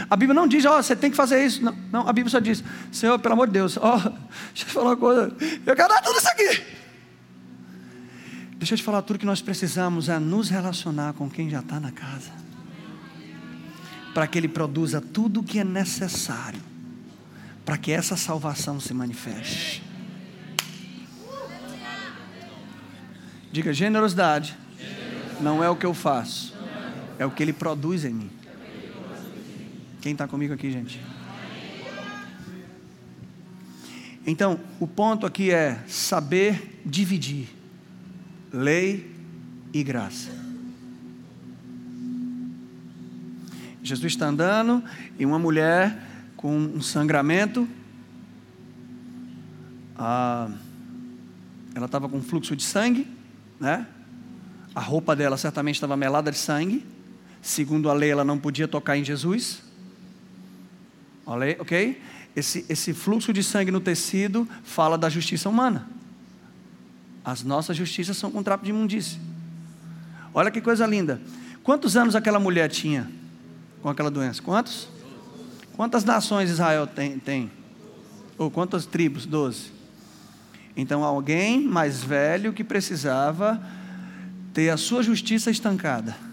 A 0.10 0.16
Bíblia 0.16 0.34
não 0.34 0.48
diz, 0.48 0.66
ó, 0.66 0.78
oh, 0.78 0.84
você 0.84 0.96
tem 0.96 1.12
que 1.12 1.16
fazer 1.16 1.46
isso. 1.46 1.64
Não, 1.64 1.76
não, 1.92 2.08
a 2.08 2.14
Bíblia 2.14 2.30
só 2.30 2.40
diz, 2.40 2.64
Senhor, 2.92 3.18
pelo 3.20 3.34
amor 3.34 3.48
de 3.48 3.54
Deus, 3.54 3.78
ó, 3.78 3.96
oh, 3.96 4.00
deixa 4.50 4.64
eu 4.64 4.66
te 4.68 4.74
falar 4.74 4.90
uma 4.90 4.98
coisa, 4.98 5.36
eu 5.66 5.76
quero 5.76 5.90
dar 5.90 6.02
tudo 6.02 6.18
isso 6.18 6.28
aqui. 6.28 6.64
Deixa 8.58 8.74
eu 8.74 8.78
te 8.78 8.84
falar, 8.84 9.02
tudo 9.04 9.20
que 9.20 9.26
nós 9.26 9.42
precisamos 9.42 10.10
é 10.10 10.18
nos 10.18 10.50
relacionar 10.50 11.14
com 11.14 11.30
quem 11.30 11.50
já 11.50 11.60
está 11.60 11.80
na 11.80 11.92
casa. 11.92 12.32
Para 14.14 14.26
que 14.28 14.38
Ele 14.38 14.48
produza 14.48 15.00
tudo 15.00 15.42
o 15.42 15.44
que 15.44 15.60
é 15.60 15.64
necessário. 15.64 16.62
Para 17.64 17.78
que 17.78 17.92
essa 17.92 18.16
salvação 18.16 18.80
se 18.80 18.94
manifeste. 18.94 19.84
Diga, 23.52 23.72
generosidade 23.72 24.58
não 25.40 25.64
é 25.64 25.70
o 25.70 25.76
que 25.76 25.86
eu 25.86 25.94
faço, 25.94 26.55
é 27.18 27.26
o 27.26 27.32
que 27.32 27.44
Ele 27.44 27.54
produz 27.54 28.06
em 28.06 28.14
mim. 28.14 28.30
Quem 30.02 30.12
está 30.12 30.28
comigo 30.28 30.54
aqui, 30.54 30.72
gente? 30.72 31.02
Então, 34.28 34.60
o 34.80 34.88
ponto 34.88 35.26
aqui 35.26 35.52
é 35.52 35.84
saber 35.88 36.82
dividir 36.86 37.48
lei 38.52 39.12
e 39.74 39.84
graça. 39.84 40.32
Jesus 43.84 44.14
está 44.14 44.28
andando 44.28 44.84
e 45.20 45.26
uma 45.26 45.38
mulher 45.38 46.02
com 46.36 46.58
um 46.58 46.82
sangramento, 46.82 47.68
ah, 49.96 50.50
ela 51.76 51.86
estava 51.86 52.10
com 52.10 52.22
fluxo 52.22 52.56
de 52.56 52.64
sangue, 52.64 53.08
né? 53.60 53.86
A 54.74 54.82
roupa 54.82 55.16
dela 55.16 55.38
certamente 55.38 55.76
estava 55.76 55.96
melada 55.96 56.32
de 56.32 56.38
sangue. 56.38 56.84
Segundo 57.46 57.92
a 57.92 57.94
lei, 57.94 58.10
ela 58.10 58.24
não 58.24 58.40
podia 58.40 58.68
tocar 58.68 58.98
em 58.98 59.04
Jesus. 59.04 59.62
Ok? 61.28 62.02
Esse, 62.36 62.66
esse 62.68 62.92
fluxo 62.92 63.32
de 63.32 63.44
sangue 63.44 63.70
no 63.70 63.80
tecido 63.80 64.50
fala 64.64 64.98
da 64.98 65.10
justiça 65.10 65.48
humana. 65.48 65.88
As 67.24 67.44
nossas 67.44 67.78
justiças 67.78 68.18
são 68.18 68.32
com 68.32 68.42
trapo 68.42 68.66
de 68.66 68.72
imundície. 68.72 69.20
Olha 70.34 70.50
que 70.50 70.60
coisa 70.60 70.88
linda. 70.88 71.22
Quantos 71.62 71.96
anos 71.96 72.16
aquela 72.16 72.40
mulher 72.40 72.68
tinha 72.68 73.12
com 73.80 73.90
aquela 73.90 74.10
doença? 74.10 74.42
Quantos? 74.42 74.88
Quantas 75.74 76.04
nações 76.04 76.50
Israel 76.50 76.88
tem? 76.88 77.20
tem? 77.20 77.52
Ou 78.40 78.50
quantas 78.50 78.88
tribos? 78.88 79.28
Doze. 79.28 79.72
Então, 80.76 81.04
alguém 81.04 81.62
mais 81.62 82.02
velho 82.04 82.52
que 82.52 82.64
precisava 82.64 83.62
ter 84.52 84.72
a 84.72 84.78
sua 84.78 85.04
justiça 85.04 85.52
estancada. 85.52 86.25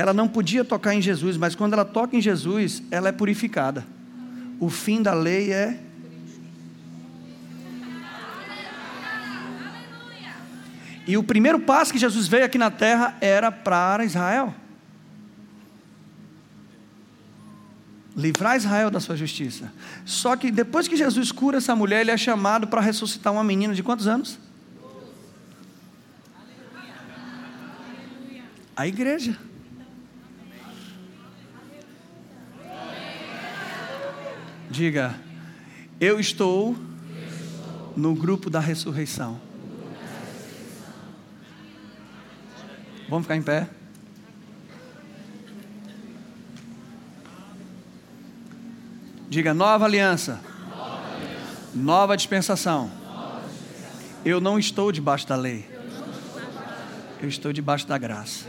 Ela 0.00 0.14
não 0.14 0.26
podia 0.26 0.64
tocar 0.64 0.94
em 0.94 1.02
Jesus, 1.02 1.36
mas 1.36 1.54
quando 1.54 1.74
ela 1.74 1.84
toca 1.84 2.16
em 2.16 2.22
Jesus, 2.22 2.82
ela 2.90 3.10
é 3.10 3.12
purificada. 3.12 3.84
O 4.58 4.70
fim 4.70 5.02
da 5.02 5.12
lei 5.12 5.52
é 5.52 5.78
E 11.06 11.18
o 11.18 11.22
primeiro 11.22 11.60
passo 11.60 11.92
que 11.92 11.98
Jesus 11.98 12.26
veio 12.28 12.46
aqui 12.46 12.56
na 12.56 12.70
terra 12.70 13.14
era 13.20 13.52
para 13.52 14.02
Israel. 14.02 14.54
Livrar 18.16 18.56
Israel 18.56 18.90
da 18.90 19.00
sua 19.00 19.16
justiça. 19.16 19.70
Só 20.06 20.34
que 20.34 20.50
depois 20.50 20.88
que 20.88 20.96
Jesus 20.96 21.30
cura 21.30 21.58
essa 21.58 21.76
mulher, 21.76 22.00
ele 22.00 22.10
é 22.10 22.16
chamado 22.16 22.68
para 22.68 22.80
ressuscitar 22.80 23.34
uma 23.34 23.44
menina 23.44 23.74
de 23.74 23.82
quantos 23.82 24.06
anos? 24.06 24.38
A 28.74 28.86
igreja. 28.86 29.49
Diga, 34.70 35.16
eu 36.00 36.20
estou 36.20 36.76
no 37.96 38.14
grupo 38.14 38.48
da 38.48 38.60
ressurreição. 38.60 39.40
Vamos 43.08 43.24
ficar 43.24 43.34
em 43.34 43.42
pé. 43.42 43.68
Diga 49.28 49.52
nova 49.52 49.86
aliança. 49.86 50.40
Nova, 51.74 52.16
dispensação. 52.16 52.90
Eu 54.24 54.40
não 54.40 54.56
estou 54.56 54.92
debaixo 54.92 55.26
da 55.26 55.34
lei. 55.34 55.68
Eu 57.20 57.28
estou 57.28 57.52
debaixo 57.52 57.88
da 57.88 57.98
graça. 57.98 58.46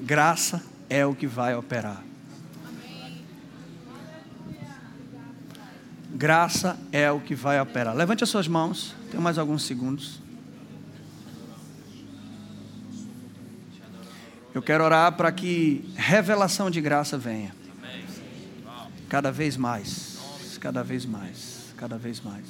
Graça 0.00 0.62
é 0.88 1.04
o 1.04 1.14
que 1.14 1.26
vai 1.26 1.54
operar. 1.54 2.07
Graça 6.10 6.78
é 6.90 7.10
o 7.10 7.20
que 7.20 7.34
vai 7.34 7.60
operar. 7.60 7.94
Levante 7.94 8.24
as 8.24 8.30
suas 8.30 8.48
mãos. 8.48 8.94
Tem 9.10 9.20
mais 9.20 9.38
alguns 9.38 9.62
segundos. 9.62 10.20
Eu 14.54 14.62
quero 14.62 14.82
orar 14.82 15.12
para 15.12 15.30
que 15.30 15.84
revelação 15.94 16.70
de 16.70 16.80
graça 16.80 17.18
venha. 17.18 17.54
Cada 19.08 19.30
vez 19.30 19.56
mais, 19.56 20.18
cada 20.60 20.82
vez 20.82 21.06
mais, 21.06 21.72
cada 21.76 21.96
vez 21.96 22.20
mais. 22.20 22.44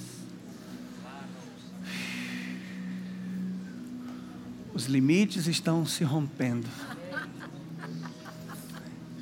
Os 4.72 4.86
limites 4.86 5.46
estão 5.46 5.84
se 5.84 6.04
rompendo. 6.04 6.68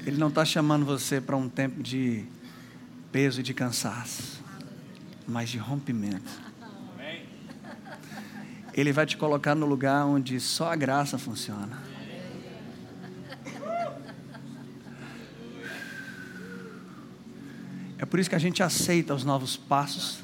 Ele 0.07 0.19
não 0.19 0.29
está 0.29 0.45
chamando 0.45 0.85
você 0.85 1.21
para 1.21 1.37
um 1.37 1.49
tempo 1.49 1.83
de 1.83 2.25
peso 3.17 3.41
e 3.41 3.43
de 3.43 3.55
cansaço, 3.55 4.45
mas 5.27 5.49
de 5.49 5.57
rompimento. 5.57 6.31
Ele 8.75 8.93
vai 8.93 9.07
te 9.07 9.17
colocar 9.17 9.55
no 9.55 9.65
lugar 9.65 10.05
onde 10.05 10.39
só 10.39 10.71
a 10.71 10.77
graça 10.77 11.17
funciona. 11.17 11.83
É 17.97 18.05
por 18.05 18.21
isso 18.21 18.29
que 18.29 18.37
a 18.37 18.39
gente 18.39 18.63
aceita 18.63 19.15
os 19.15 19.25
novos 19.25 19.57
passos 19.57 20.23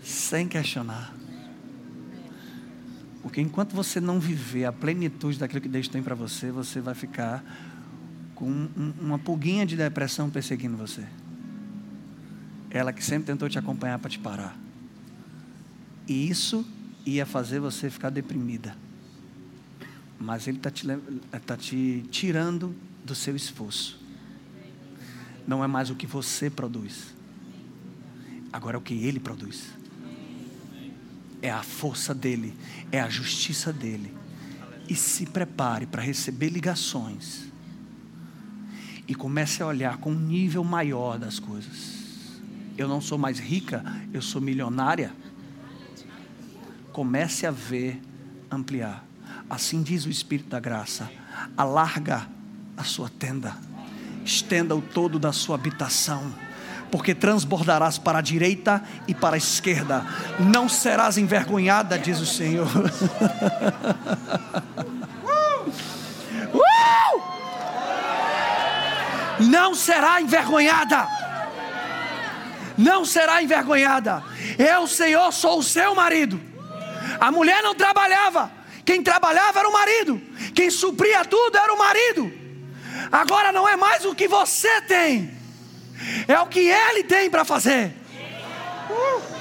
sem 0.00 0.46
questionar. 0.46 1.12
Porque 3.20 3.40
enquanto 3.40 3.74
você 3.74 4.00
não 4.00 4.20
viver 4.20 4.64
a 4.64 4.72
plenitude 4.72 5.40
daquilo 5.40 5.60
que 5.60 5.68
Deus 5.68 5.88
tem 5.88 6.04
para 6.04 6.14
você, 6.14 6.52
você 6.52 6.80
vai 6.80 6.94
ficar 6.94 7.42
com 8.36 8.48
um, 8.48 8.94
uma 9.00 9.18
pulguinha 9.18 9.66
de 9.66 9.76
depressão 9.76 10.30
perseguindo 10.30 10.76
você. 10.76 11.04
Ela 12.70 12.92
que 12.92 13.04
sempre 13.04 13.26
tentou 13.26 13.48
te 13.48 13.58
acompanhar 13.58 13.98
para 13.98 14.10
te 14.10 14.18
parar. 14.18 14.56
E 16.06 16.28
isso 16.28 16.66
ia 17.04 17.26
fazer 17.26 17.60
você 17.60 17.90
ficar 17.90 18.10
deprimida. 18.10 18.76
Mas 20.18 20.48
Ele 20.48 20.56
está 20.56 20.70
te, 20.70 20.86
tá 21.46 21.56
te 21.56 22.04
tirando 22.10 22.74
do 23.04 23.14
seu 23.14 23.36
esforço. 23.36 24.00
Não 25.46 25.64
é 25.64 25.66
mais 25.66 25.90
o 25.90 25.94
que 25.94 26.06
você 26.06 26.50
produz, 26.50 27.14
agora 28.52 28.76
é 28.76 28.78
o 28.78 28.82
que 28.82 28.94
Ele 28.94 29.20
produz. 29.20 29.68
É 31.40 31.50
a 31.50 31.62
força 31.62 32.12
dele, 32.14 32.54
é 32.90 33.00
a 33.00 33.08
justiça 33.08 33.72
dele. 33.72 34.14
E 34.88 34.94
se 34.94 35.24
prepare 35.26 35.86
para 35.86 36.02
receber 36.02 36.48
ligações. 36.48 37.44
E 39.06 39.14
comece 39.14 39.62
a 39.62 39.66
olhar 39.66 39.98
com 39.98 40.10
um 40.10 40.18
nível 40.18 40.64
maior 40.64 41.18
das 41.18 41.38
coisas. 41.38 42.07
Eu 42.78 42.88
não 42.88 43.00
sou 43.00 43.18
mais 43.18 43.38
rica, 43.38 43.84
eu 44.14 44.22
sou 44.22 44.40
milionária 44.40 45.12
comece 46.98 47.46
a 47.46 47.52
ver 47.52 48.02
ampliar. 48.50 49.04
Assim 49.48 49.84
diz 49.84 50.04
o 50.04 50.10
Espírito 50.10 50.48
da 50.48 50.58
Graça: 50.58 51.08
alarga 51.56 52.26
a 52.76 52.82
sua 52.82 53.08
tenda, 53.08 53.56
estenda 54.24 54.74
o 54.74 54.82
todo 54.82 55.16
da 55.16 55.32
sua 55.32 55.54
habitação, 55.54 56.34
porque 56.90 57.14
transbordarás 57.14 57.98
para 57.98 58.18
a 58.18 58.20
direita 58.20 58.82
e 59.06 59.14
para 59.14 59.36
a 59.36 59.38
esquerda, 59.38 60.04
não 60.40 60.68
serás 60.68 61.16
envergonhada, 61.16 61.96
diz 61.96 62.18
o 62.18 62.26
Senhor. 62.26 62.66
uh! 65.22 66.72
Não 69.38 69.72
será 69.72 70.20
envergonhada. 70.20 71.17
Não 72.78 73.04
será 73.04 73.42
envergonhada. 73.42 74.22
Eu, 74.56 74.86
Senhor, 74.86 75.32
sou 75.32 75.58
o 75.58 75.62
seu 75.62 75.94
marido. 75.94 76.40
A 77.20 77.32
mulher 77.32 77.62
não 77.62 77.74
trabalhava. 77.74 78.50
Quem 78.84 79.02
trabalhava 79.02 79.58
era 79.58 79.68
o 79.68 79.72
marido. 79.72 80.22
Quem 80.54 80.70
supria 80.70 81.24
tudo 81.24 81.58
era 81.58 81.74
o 81.74 81.78
marido. 81.78 82.32
Agora 83.10 83.50
não 83.52 83.68
é 83.68 83.76
mais 83.76 84.04
o 84.04 84.14
que 84.14 84.28
você 84.28 84.80
tem, 84.82 85.30
é 86.26 86.38
o 86.40 86.46
que 86.46 86.60
ele 86.68 87.04
tem 87.04 87.28
para 87.28 87.44
fazer. 87.44 87.92
Uh. 88.90 89.38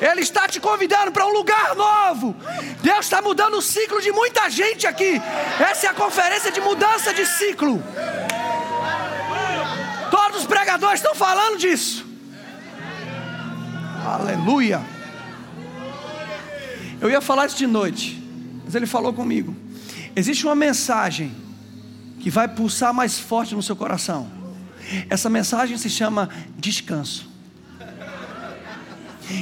Ele 0.00 0.20
está 0.20 0.46
te 0.46 0.60
convidando 0.60 1.10
para 1.10 1.26
um 1.26 1.32
lugar 1.32 1.74
novo. 1.74 2.34
Deus 2.82 3.06
está 3.06 3.20
mudando 3.20 3.54
o 3.54 3.62
ciclo 3.62 4.00
de 4.00 4.12
muita 4.12 4.48
gente 4.48 4.86
aqui. 4.86 5.20
Essa 5.58 5.86
é 5.86 5.90
a 5.90 5.94
conferência 5.94 6.50
de 6.52 6.60
mudança 6.60 7.12
de 7.12 7.26
ciclo. 7.26 7.82
Todos 10.10 10.40
os 10.40 10.46
pregadores 10.46 11.00
estão 11.00 11.14
falando 11.14 11.58
disso. 11.58 12.06
Aleluia. 14.04 14.80
Eu 17.00 17.10
ia 17.10 17.20
falar 17.20 17.46
isso 17.46 17.56
de 17.56 17.66
noite, 17.66 18.22
mas 18.64 18.74
ele 18.74 18.86
falou 18.86 19.12
comigo. 19.12 19.54
Existe 20.16 20.44
uma 20.44 20.54
mensagem 20.54 21.34
que 22.20 22.30
vai 22.30 22.48
pulsar 22.48 22.92
mais 22.92 23.18
forte 23.18 23.54
no 23.54 23.62
seu 23.62 23.76
coração. 23.76 24.28
Essa 25.10 25.28
mensagem 25.28 25.76
se 25.76 25.90
chama 25.90 26.28
descanso. 26.56 27.27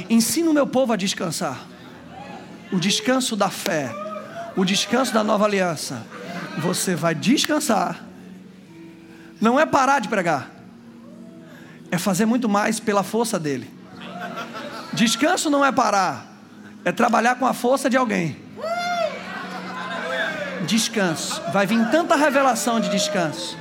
Ensina 0.09 0.49
o 0.49 0.53
meu 0.53 0.67
povo 0.67 0.93
a 0.93 0.95
descansar. 0.95 1.65
O 2.71 2.79
descanso 2.79 3.35
da 3.35 3.49
fé, 3.49 3.91
o 4.55 4.65
descanso 4.65 5.13
da 5.13 5.23
nova 5.23 5.45
aliança. 5.45 6.05
Você 6.57 6.95
vai 6.95 7.15
descansar. 7.15 8.03
Não 9.39 9.59
é 9.59 9.65
parar 9.65 9.99
de 9.99 10.07
pregar 10.07 10.57
é 11.91 11.97
fazer 11.97 12.25
muito 12.25 12.49
mais 12.49 12.79
pela 12.79 13.03
força 13.03 13.39
dele. 13.39 13.69
Descanso 14.93 15.49
não 15.49 15.63
é 15.63 15.71
parar, 15.71 16.25
é 16.83 16.91
trabalhar 16.91 17.35
com 17.35 17.45
a 17.45 17.53
força 17.53 17.89
de 17.89 17.97
alguém. 17.97 18.37
Descanso, 20.65 21.41
vai 21.53 21.65
vir 21.65 21.89
tanta 21.89 22.15
revelação 22.15 22.79
de 22.79 22.89
descanso, 22.89 23.57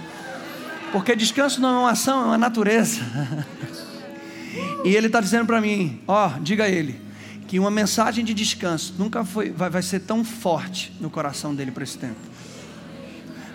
porque 0.92 1.14
descanso 1.14 1.60
não 1.60 1.68
é 1.68 1.78
uma 1.80 1.90
ação, 1.90 2.22
é 2.22 2.26
uma 2.26 2.38
natureza. 2.38 3.00
E 4.84 4.94
ele 4.94 5.06
está 5.06 5.20
dizendo 5.20 5.46
para 5.46 5.60
mim: 5.60 6.00
ó, 6.06 6.28
diga 6.40 6.64
a 6.64 6.68
ele 6.68 7.00
que 7.46 7.58
uma 7.58 7.70
mensagem 7.70 8.24
de 8.24 8.34
descanso 8.34 8.94
nunca 8.98 9.24
foi, 9.24 9.50
vai, 9.50 9.70
vai 9.70 9.82
ser 9.82 10.00
tão 10.00 10.24
forte 10.24 10.92
no 11.00 11.08
coração 11.08 11.54
dele 11.54 11.70
para 11.70 11.84
esse 11.84 11.96
tempo. 11.96 12.16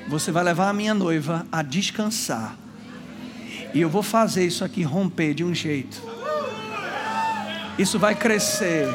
Você 0.07 0.31
vai 0.31 0.43
levar 0.43 0.69
a 0.69 0.73
minha 0.73 0.93
noiva 0.93 1.45
a 1.51 1.61
descansar 1.61 2.57
e 3.73 3.79
eu 3.79 3.89
vou 3.89 4.03
fazer 4.03 4.45
isso 4.45 4.63
aqui 4.63 4.83
romper 4.83 5.33
de 5.33 5.43
um 5.43 5.53
jeito. 5.53 6.01
Isso 7.77 7.97
vai 7.97 8.15
crescer. 8.15 8.87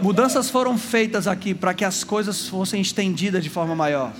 Mudanças 0.00 0.50
foram 0.50 0.78
feitas 0.78 1.26
aqui 1.26 1.54
para 1.54 1.74
que 1.74 1.84
as 1.84 2.04
coisas 2.04 2.48
fossem 2.48 2.80
estendidas 2.80 3.42
de 3.42 3.50
forma 3.50 3.74
maior. 3.74 4.12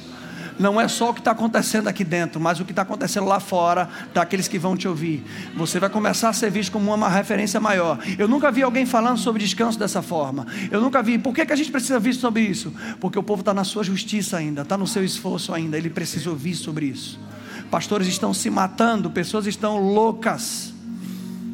Não 0.59 0.81
é 0.81 0.87
só 0.89 1.11
o 1.11 1.15
que 1.15 1.21
está 1.21 1.33
acontecendo 1.33 1.89
aqui 1.89 2.05
dentro, 2.05 2.41
mas 2.41 2.61
o 2.61 2.65
que 2.65 2.73
está 2.73 2.83
acontecendo 2.83 3.27
lá 3.27 3.41
fora, 3.41 3.89
daqueles 4.13 4.49
que 4.49 4.59
vão 4.59 4.77
te 4.77 4.87
ouvir. 4.87 5.25
Você 5.57 5.81
vai 5.81 5.91
começar 5.91 6.29
a 6.29 6.33
ser 6.33 6.51
visto 6.51 6.73
como 6.73 6.95
uma 6.95 7.09
referência 7.09 7.61
maior. 7.61 7.99
Eu 8.19 8.29
nunca 8.29 8.51
vi 8.51 8.63
alguém 8.63 8.87
falando 8.87 9.19
sobre 9.19 9.43
descanso 9.43 9.79
dessa 9.79 10.03
forma. 10.03 10.47
Eu 10.71 10.81
nunca 10.81 11.03
vi. 11.03 11.19
Por 11.19 11.35
que, 11.35 11.45
que 11.45 11.53
a 11.53 11.57
gente 11.57 11.71
precisa 11.71 11.95
ouvir 11.95 12.15
sobre 12.15 12.43
isso? 12.43 12.73
Porque 13.01 13.19
o 13.19 13.23
povo 13.23 13.41
está 13.41 13.53
na 13.53 13.65
sua 13.65 13.83
justiça 13.83 14.37
ainda, 14.37 14.63
está 14.63 14.79
no 14.79 14.87
seu 14.87 15.05
esforço 15.05 15.53
ainda. 15.53 15.77
Ele 15.77 15.91
precisa 15.91 16.31
ouvir 16.31 16.55
sobre 16.55 16.87
isso 16.87 17.19
pastores 17.75 18.07
estão 18.07 18.33
se 18.33 18.49
matando, 18.51 19.11
pessoas 19.11 19.49
estão 19.49 19.79
loucas. 19.79 20.73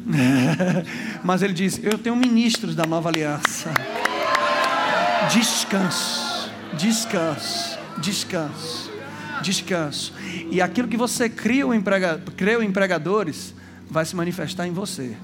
Mas 1.23 1.41
ele 1.41 1.51
diz: 1.51 1.79
Eu 1.81 1.97
tenho 1.97 2.15
ministros 2.15 2.75
da 2.75 2.85
nova 2.85 3.09
aliança. 3.09 3.73
Descanso, 5.33 6.51
descanso, 6.77 7.79
descanso, 7.97 8.90
descanso. 9.41 10.13
E 10.49 10.61
aquilo 10.61 10.87
que 10.87 10.97
você 10.97 11.29
cria 11.29 11.65
emprega, 11.75 12.21
creu 12.37 12.61
em 12.63 12.71
vai 13.89 14.05
se 14.05 14.15
manifestar 14.15 14.67
em 14.67 14.71
você. 14.71 15.17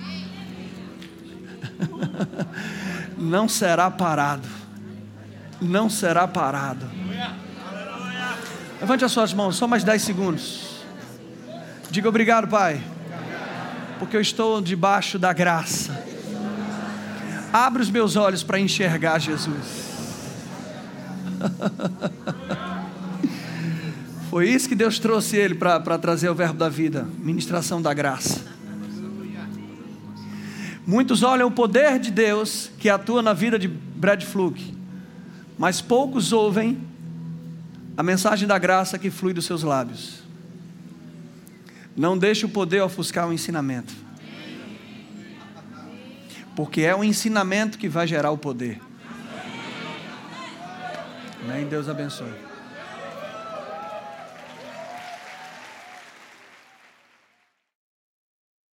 Não 3.18 3.47
será 3.47 3.89
parado. 3.89 4.47
Não 5.61 5.89
será 5.89 6.28
parado. 6.28 6.86
Levante 8.80 9.03
as 9.03 9.11
suas 9.11 9.34
mãos, 9.34 9.55
só 9.55 9.68
mais 9.68 9.84
10 9.84 10.01
segundos. 10.01 10.84
Diga 11.89 12.09
obrigado, 12.09 12.47
Pai, 12.47 12.82
porque 13.97 14.15
eu 14.15 14.22
estou 14.22 14.61
debaixo 14.61 15.18
da 15.18 15.34
graça. 15.34 16.05
Abre 17.51 17.82
os 17.82 17.89
meus 17.89 18.15
olhos 18.15 18.43
para 18.43 18.59
enxergar 18.59 19.18
Jesus. 19.20 19.88
Foi 24.38 24.47
isso 24.47 24.69
que 24.69 24.75
Deus 24.75 24.99
trouxe 24.99 25.35
ele 25.35 25.55
para 25.55 25.97
trazer 25.97 26.29
o 26.29 26.35
verbo 26.35 26.59
da 26.59 26.69
vida, 26.69 27.07
ministração 27.17 27.81
da 27.81 27.91
graça. 27.91 28.45
Muitos 30.85 31.23
olham 31.23 31.47
o 31.47 31.51
poder 31.51 31.97
de 31.97 32.11
Deus 32.11 32.69
que 32.77 32.88
atua 32.88 33.23
na 33.23 33.33
vida 33.33 33.57
de 33.57 33.67
Brad 33.67 34.21
Fluke, 34.23 34.77
mas 35.57 35.81
poucos 35.81 36.31
ouvem 36.31 36.77
a 37.97 38.03
mensagem 38.03 38.47
da 38.47 38.59
graça 38.59 38.99
que 38.99 39.09
flui 39.09 39.33
dos 39.33 39.43
seus 39.43 39.63
lábios. 39.63 40.19
Não 41.95 42.15
deixe 42.15 42.45
o 42.45 42.49
poder 42.49 42.83
ofuscar 42.83 43.27
o 43.27 43.33
ensinamento. 43.33 43.95
Porque 46.55 46.81
é 46.81 46.95
o 46.95 47.03
ensinamento 47.03 47.79
que 47.79 47.89
vai 47.89 48.05
gerar 48.05 48.29
o 48.29 48.38
poder. 48.38 48.79
Amém? 51.43 51.65
Deus 51.65 51.89
abençoe. 51.89 52.46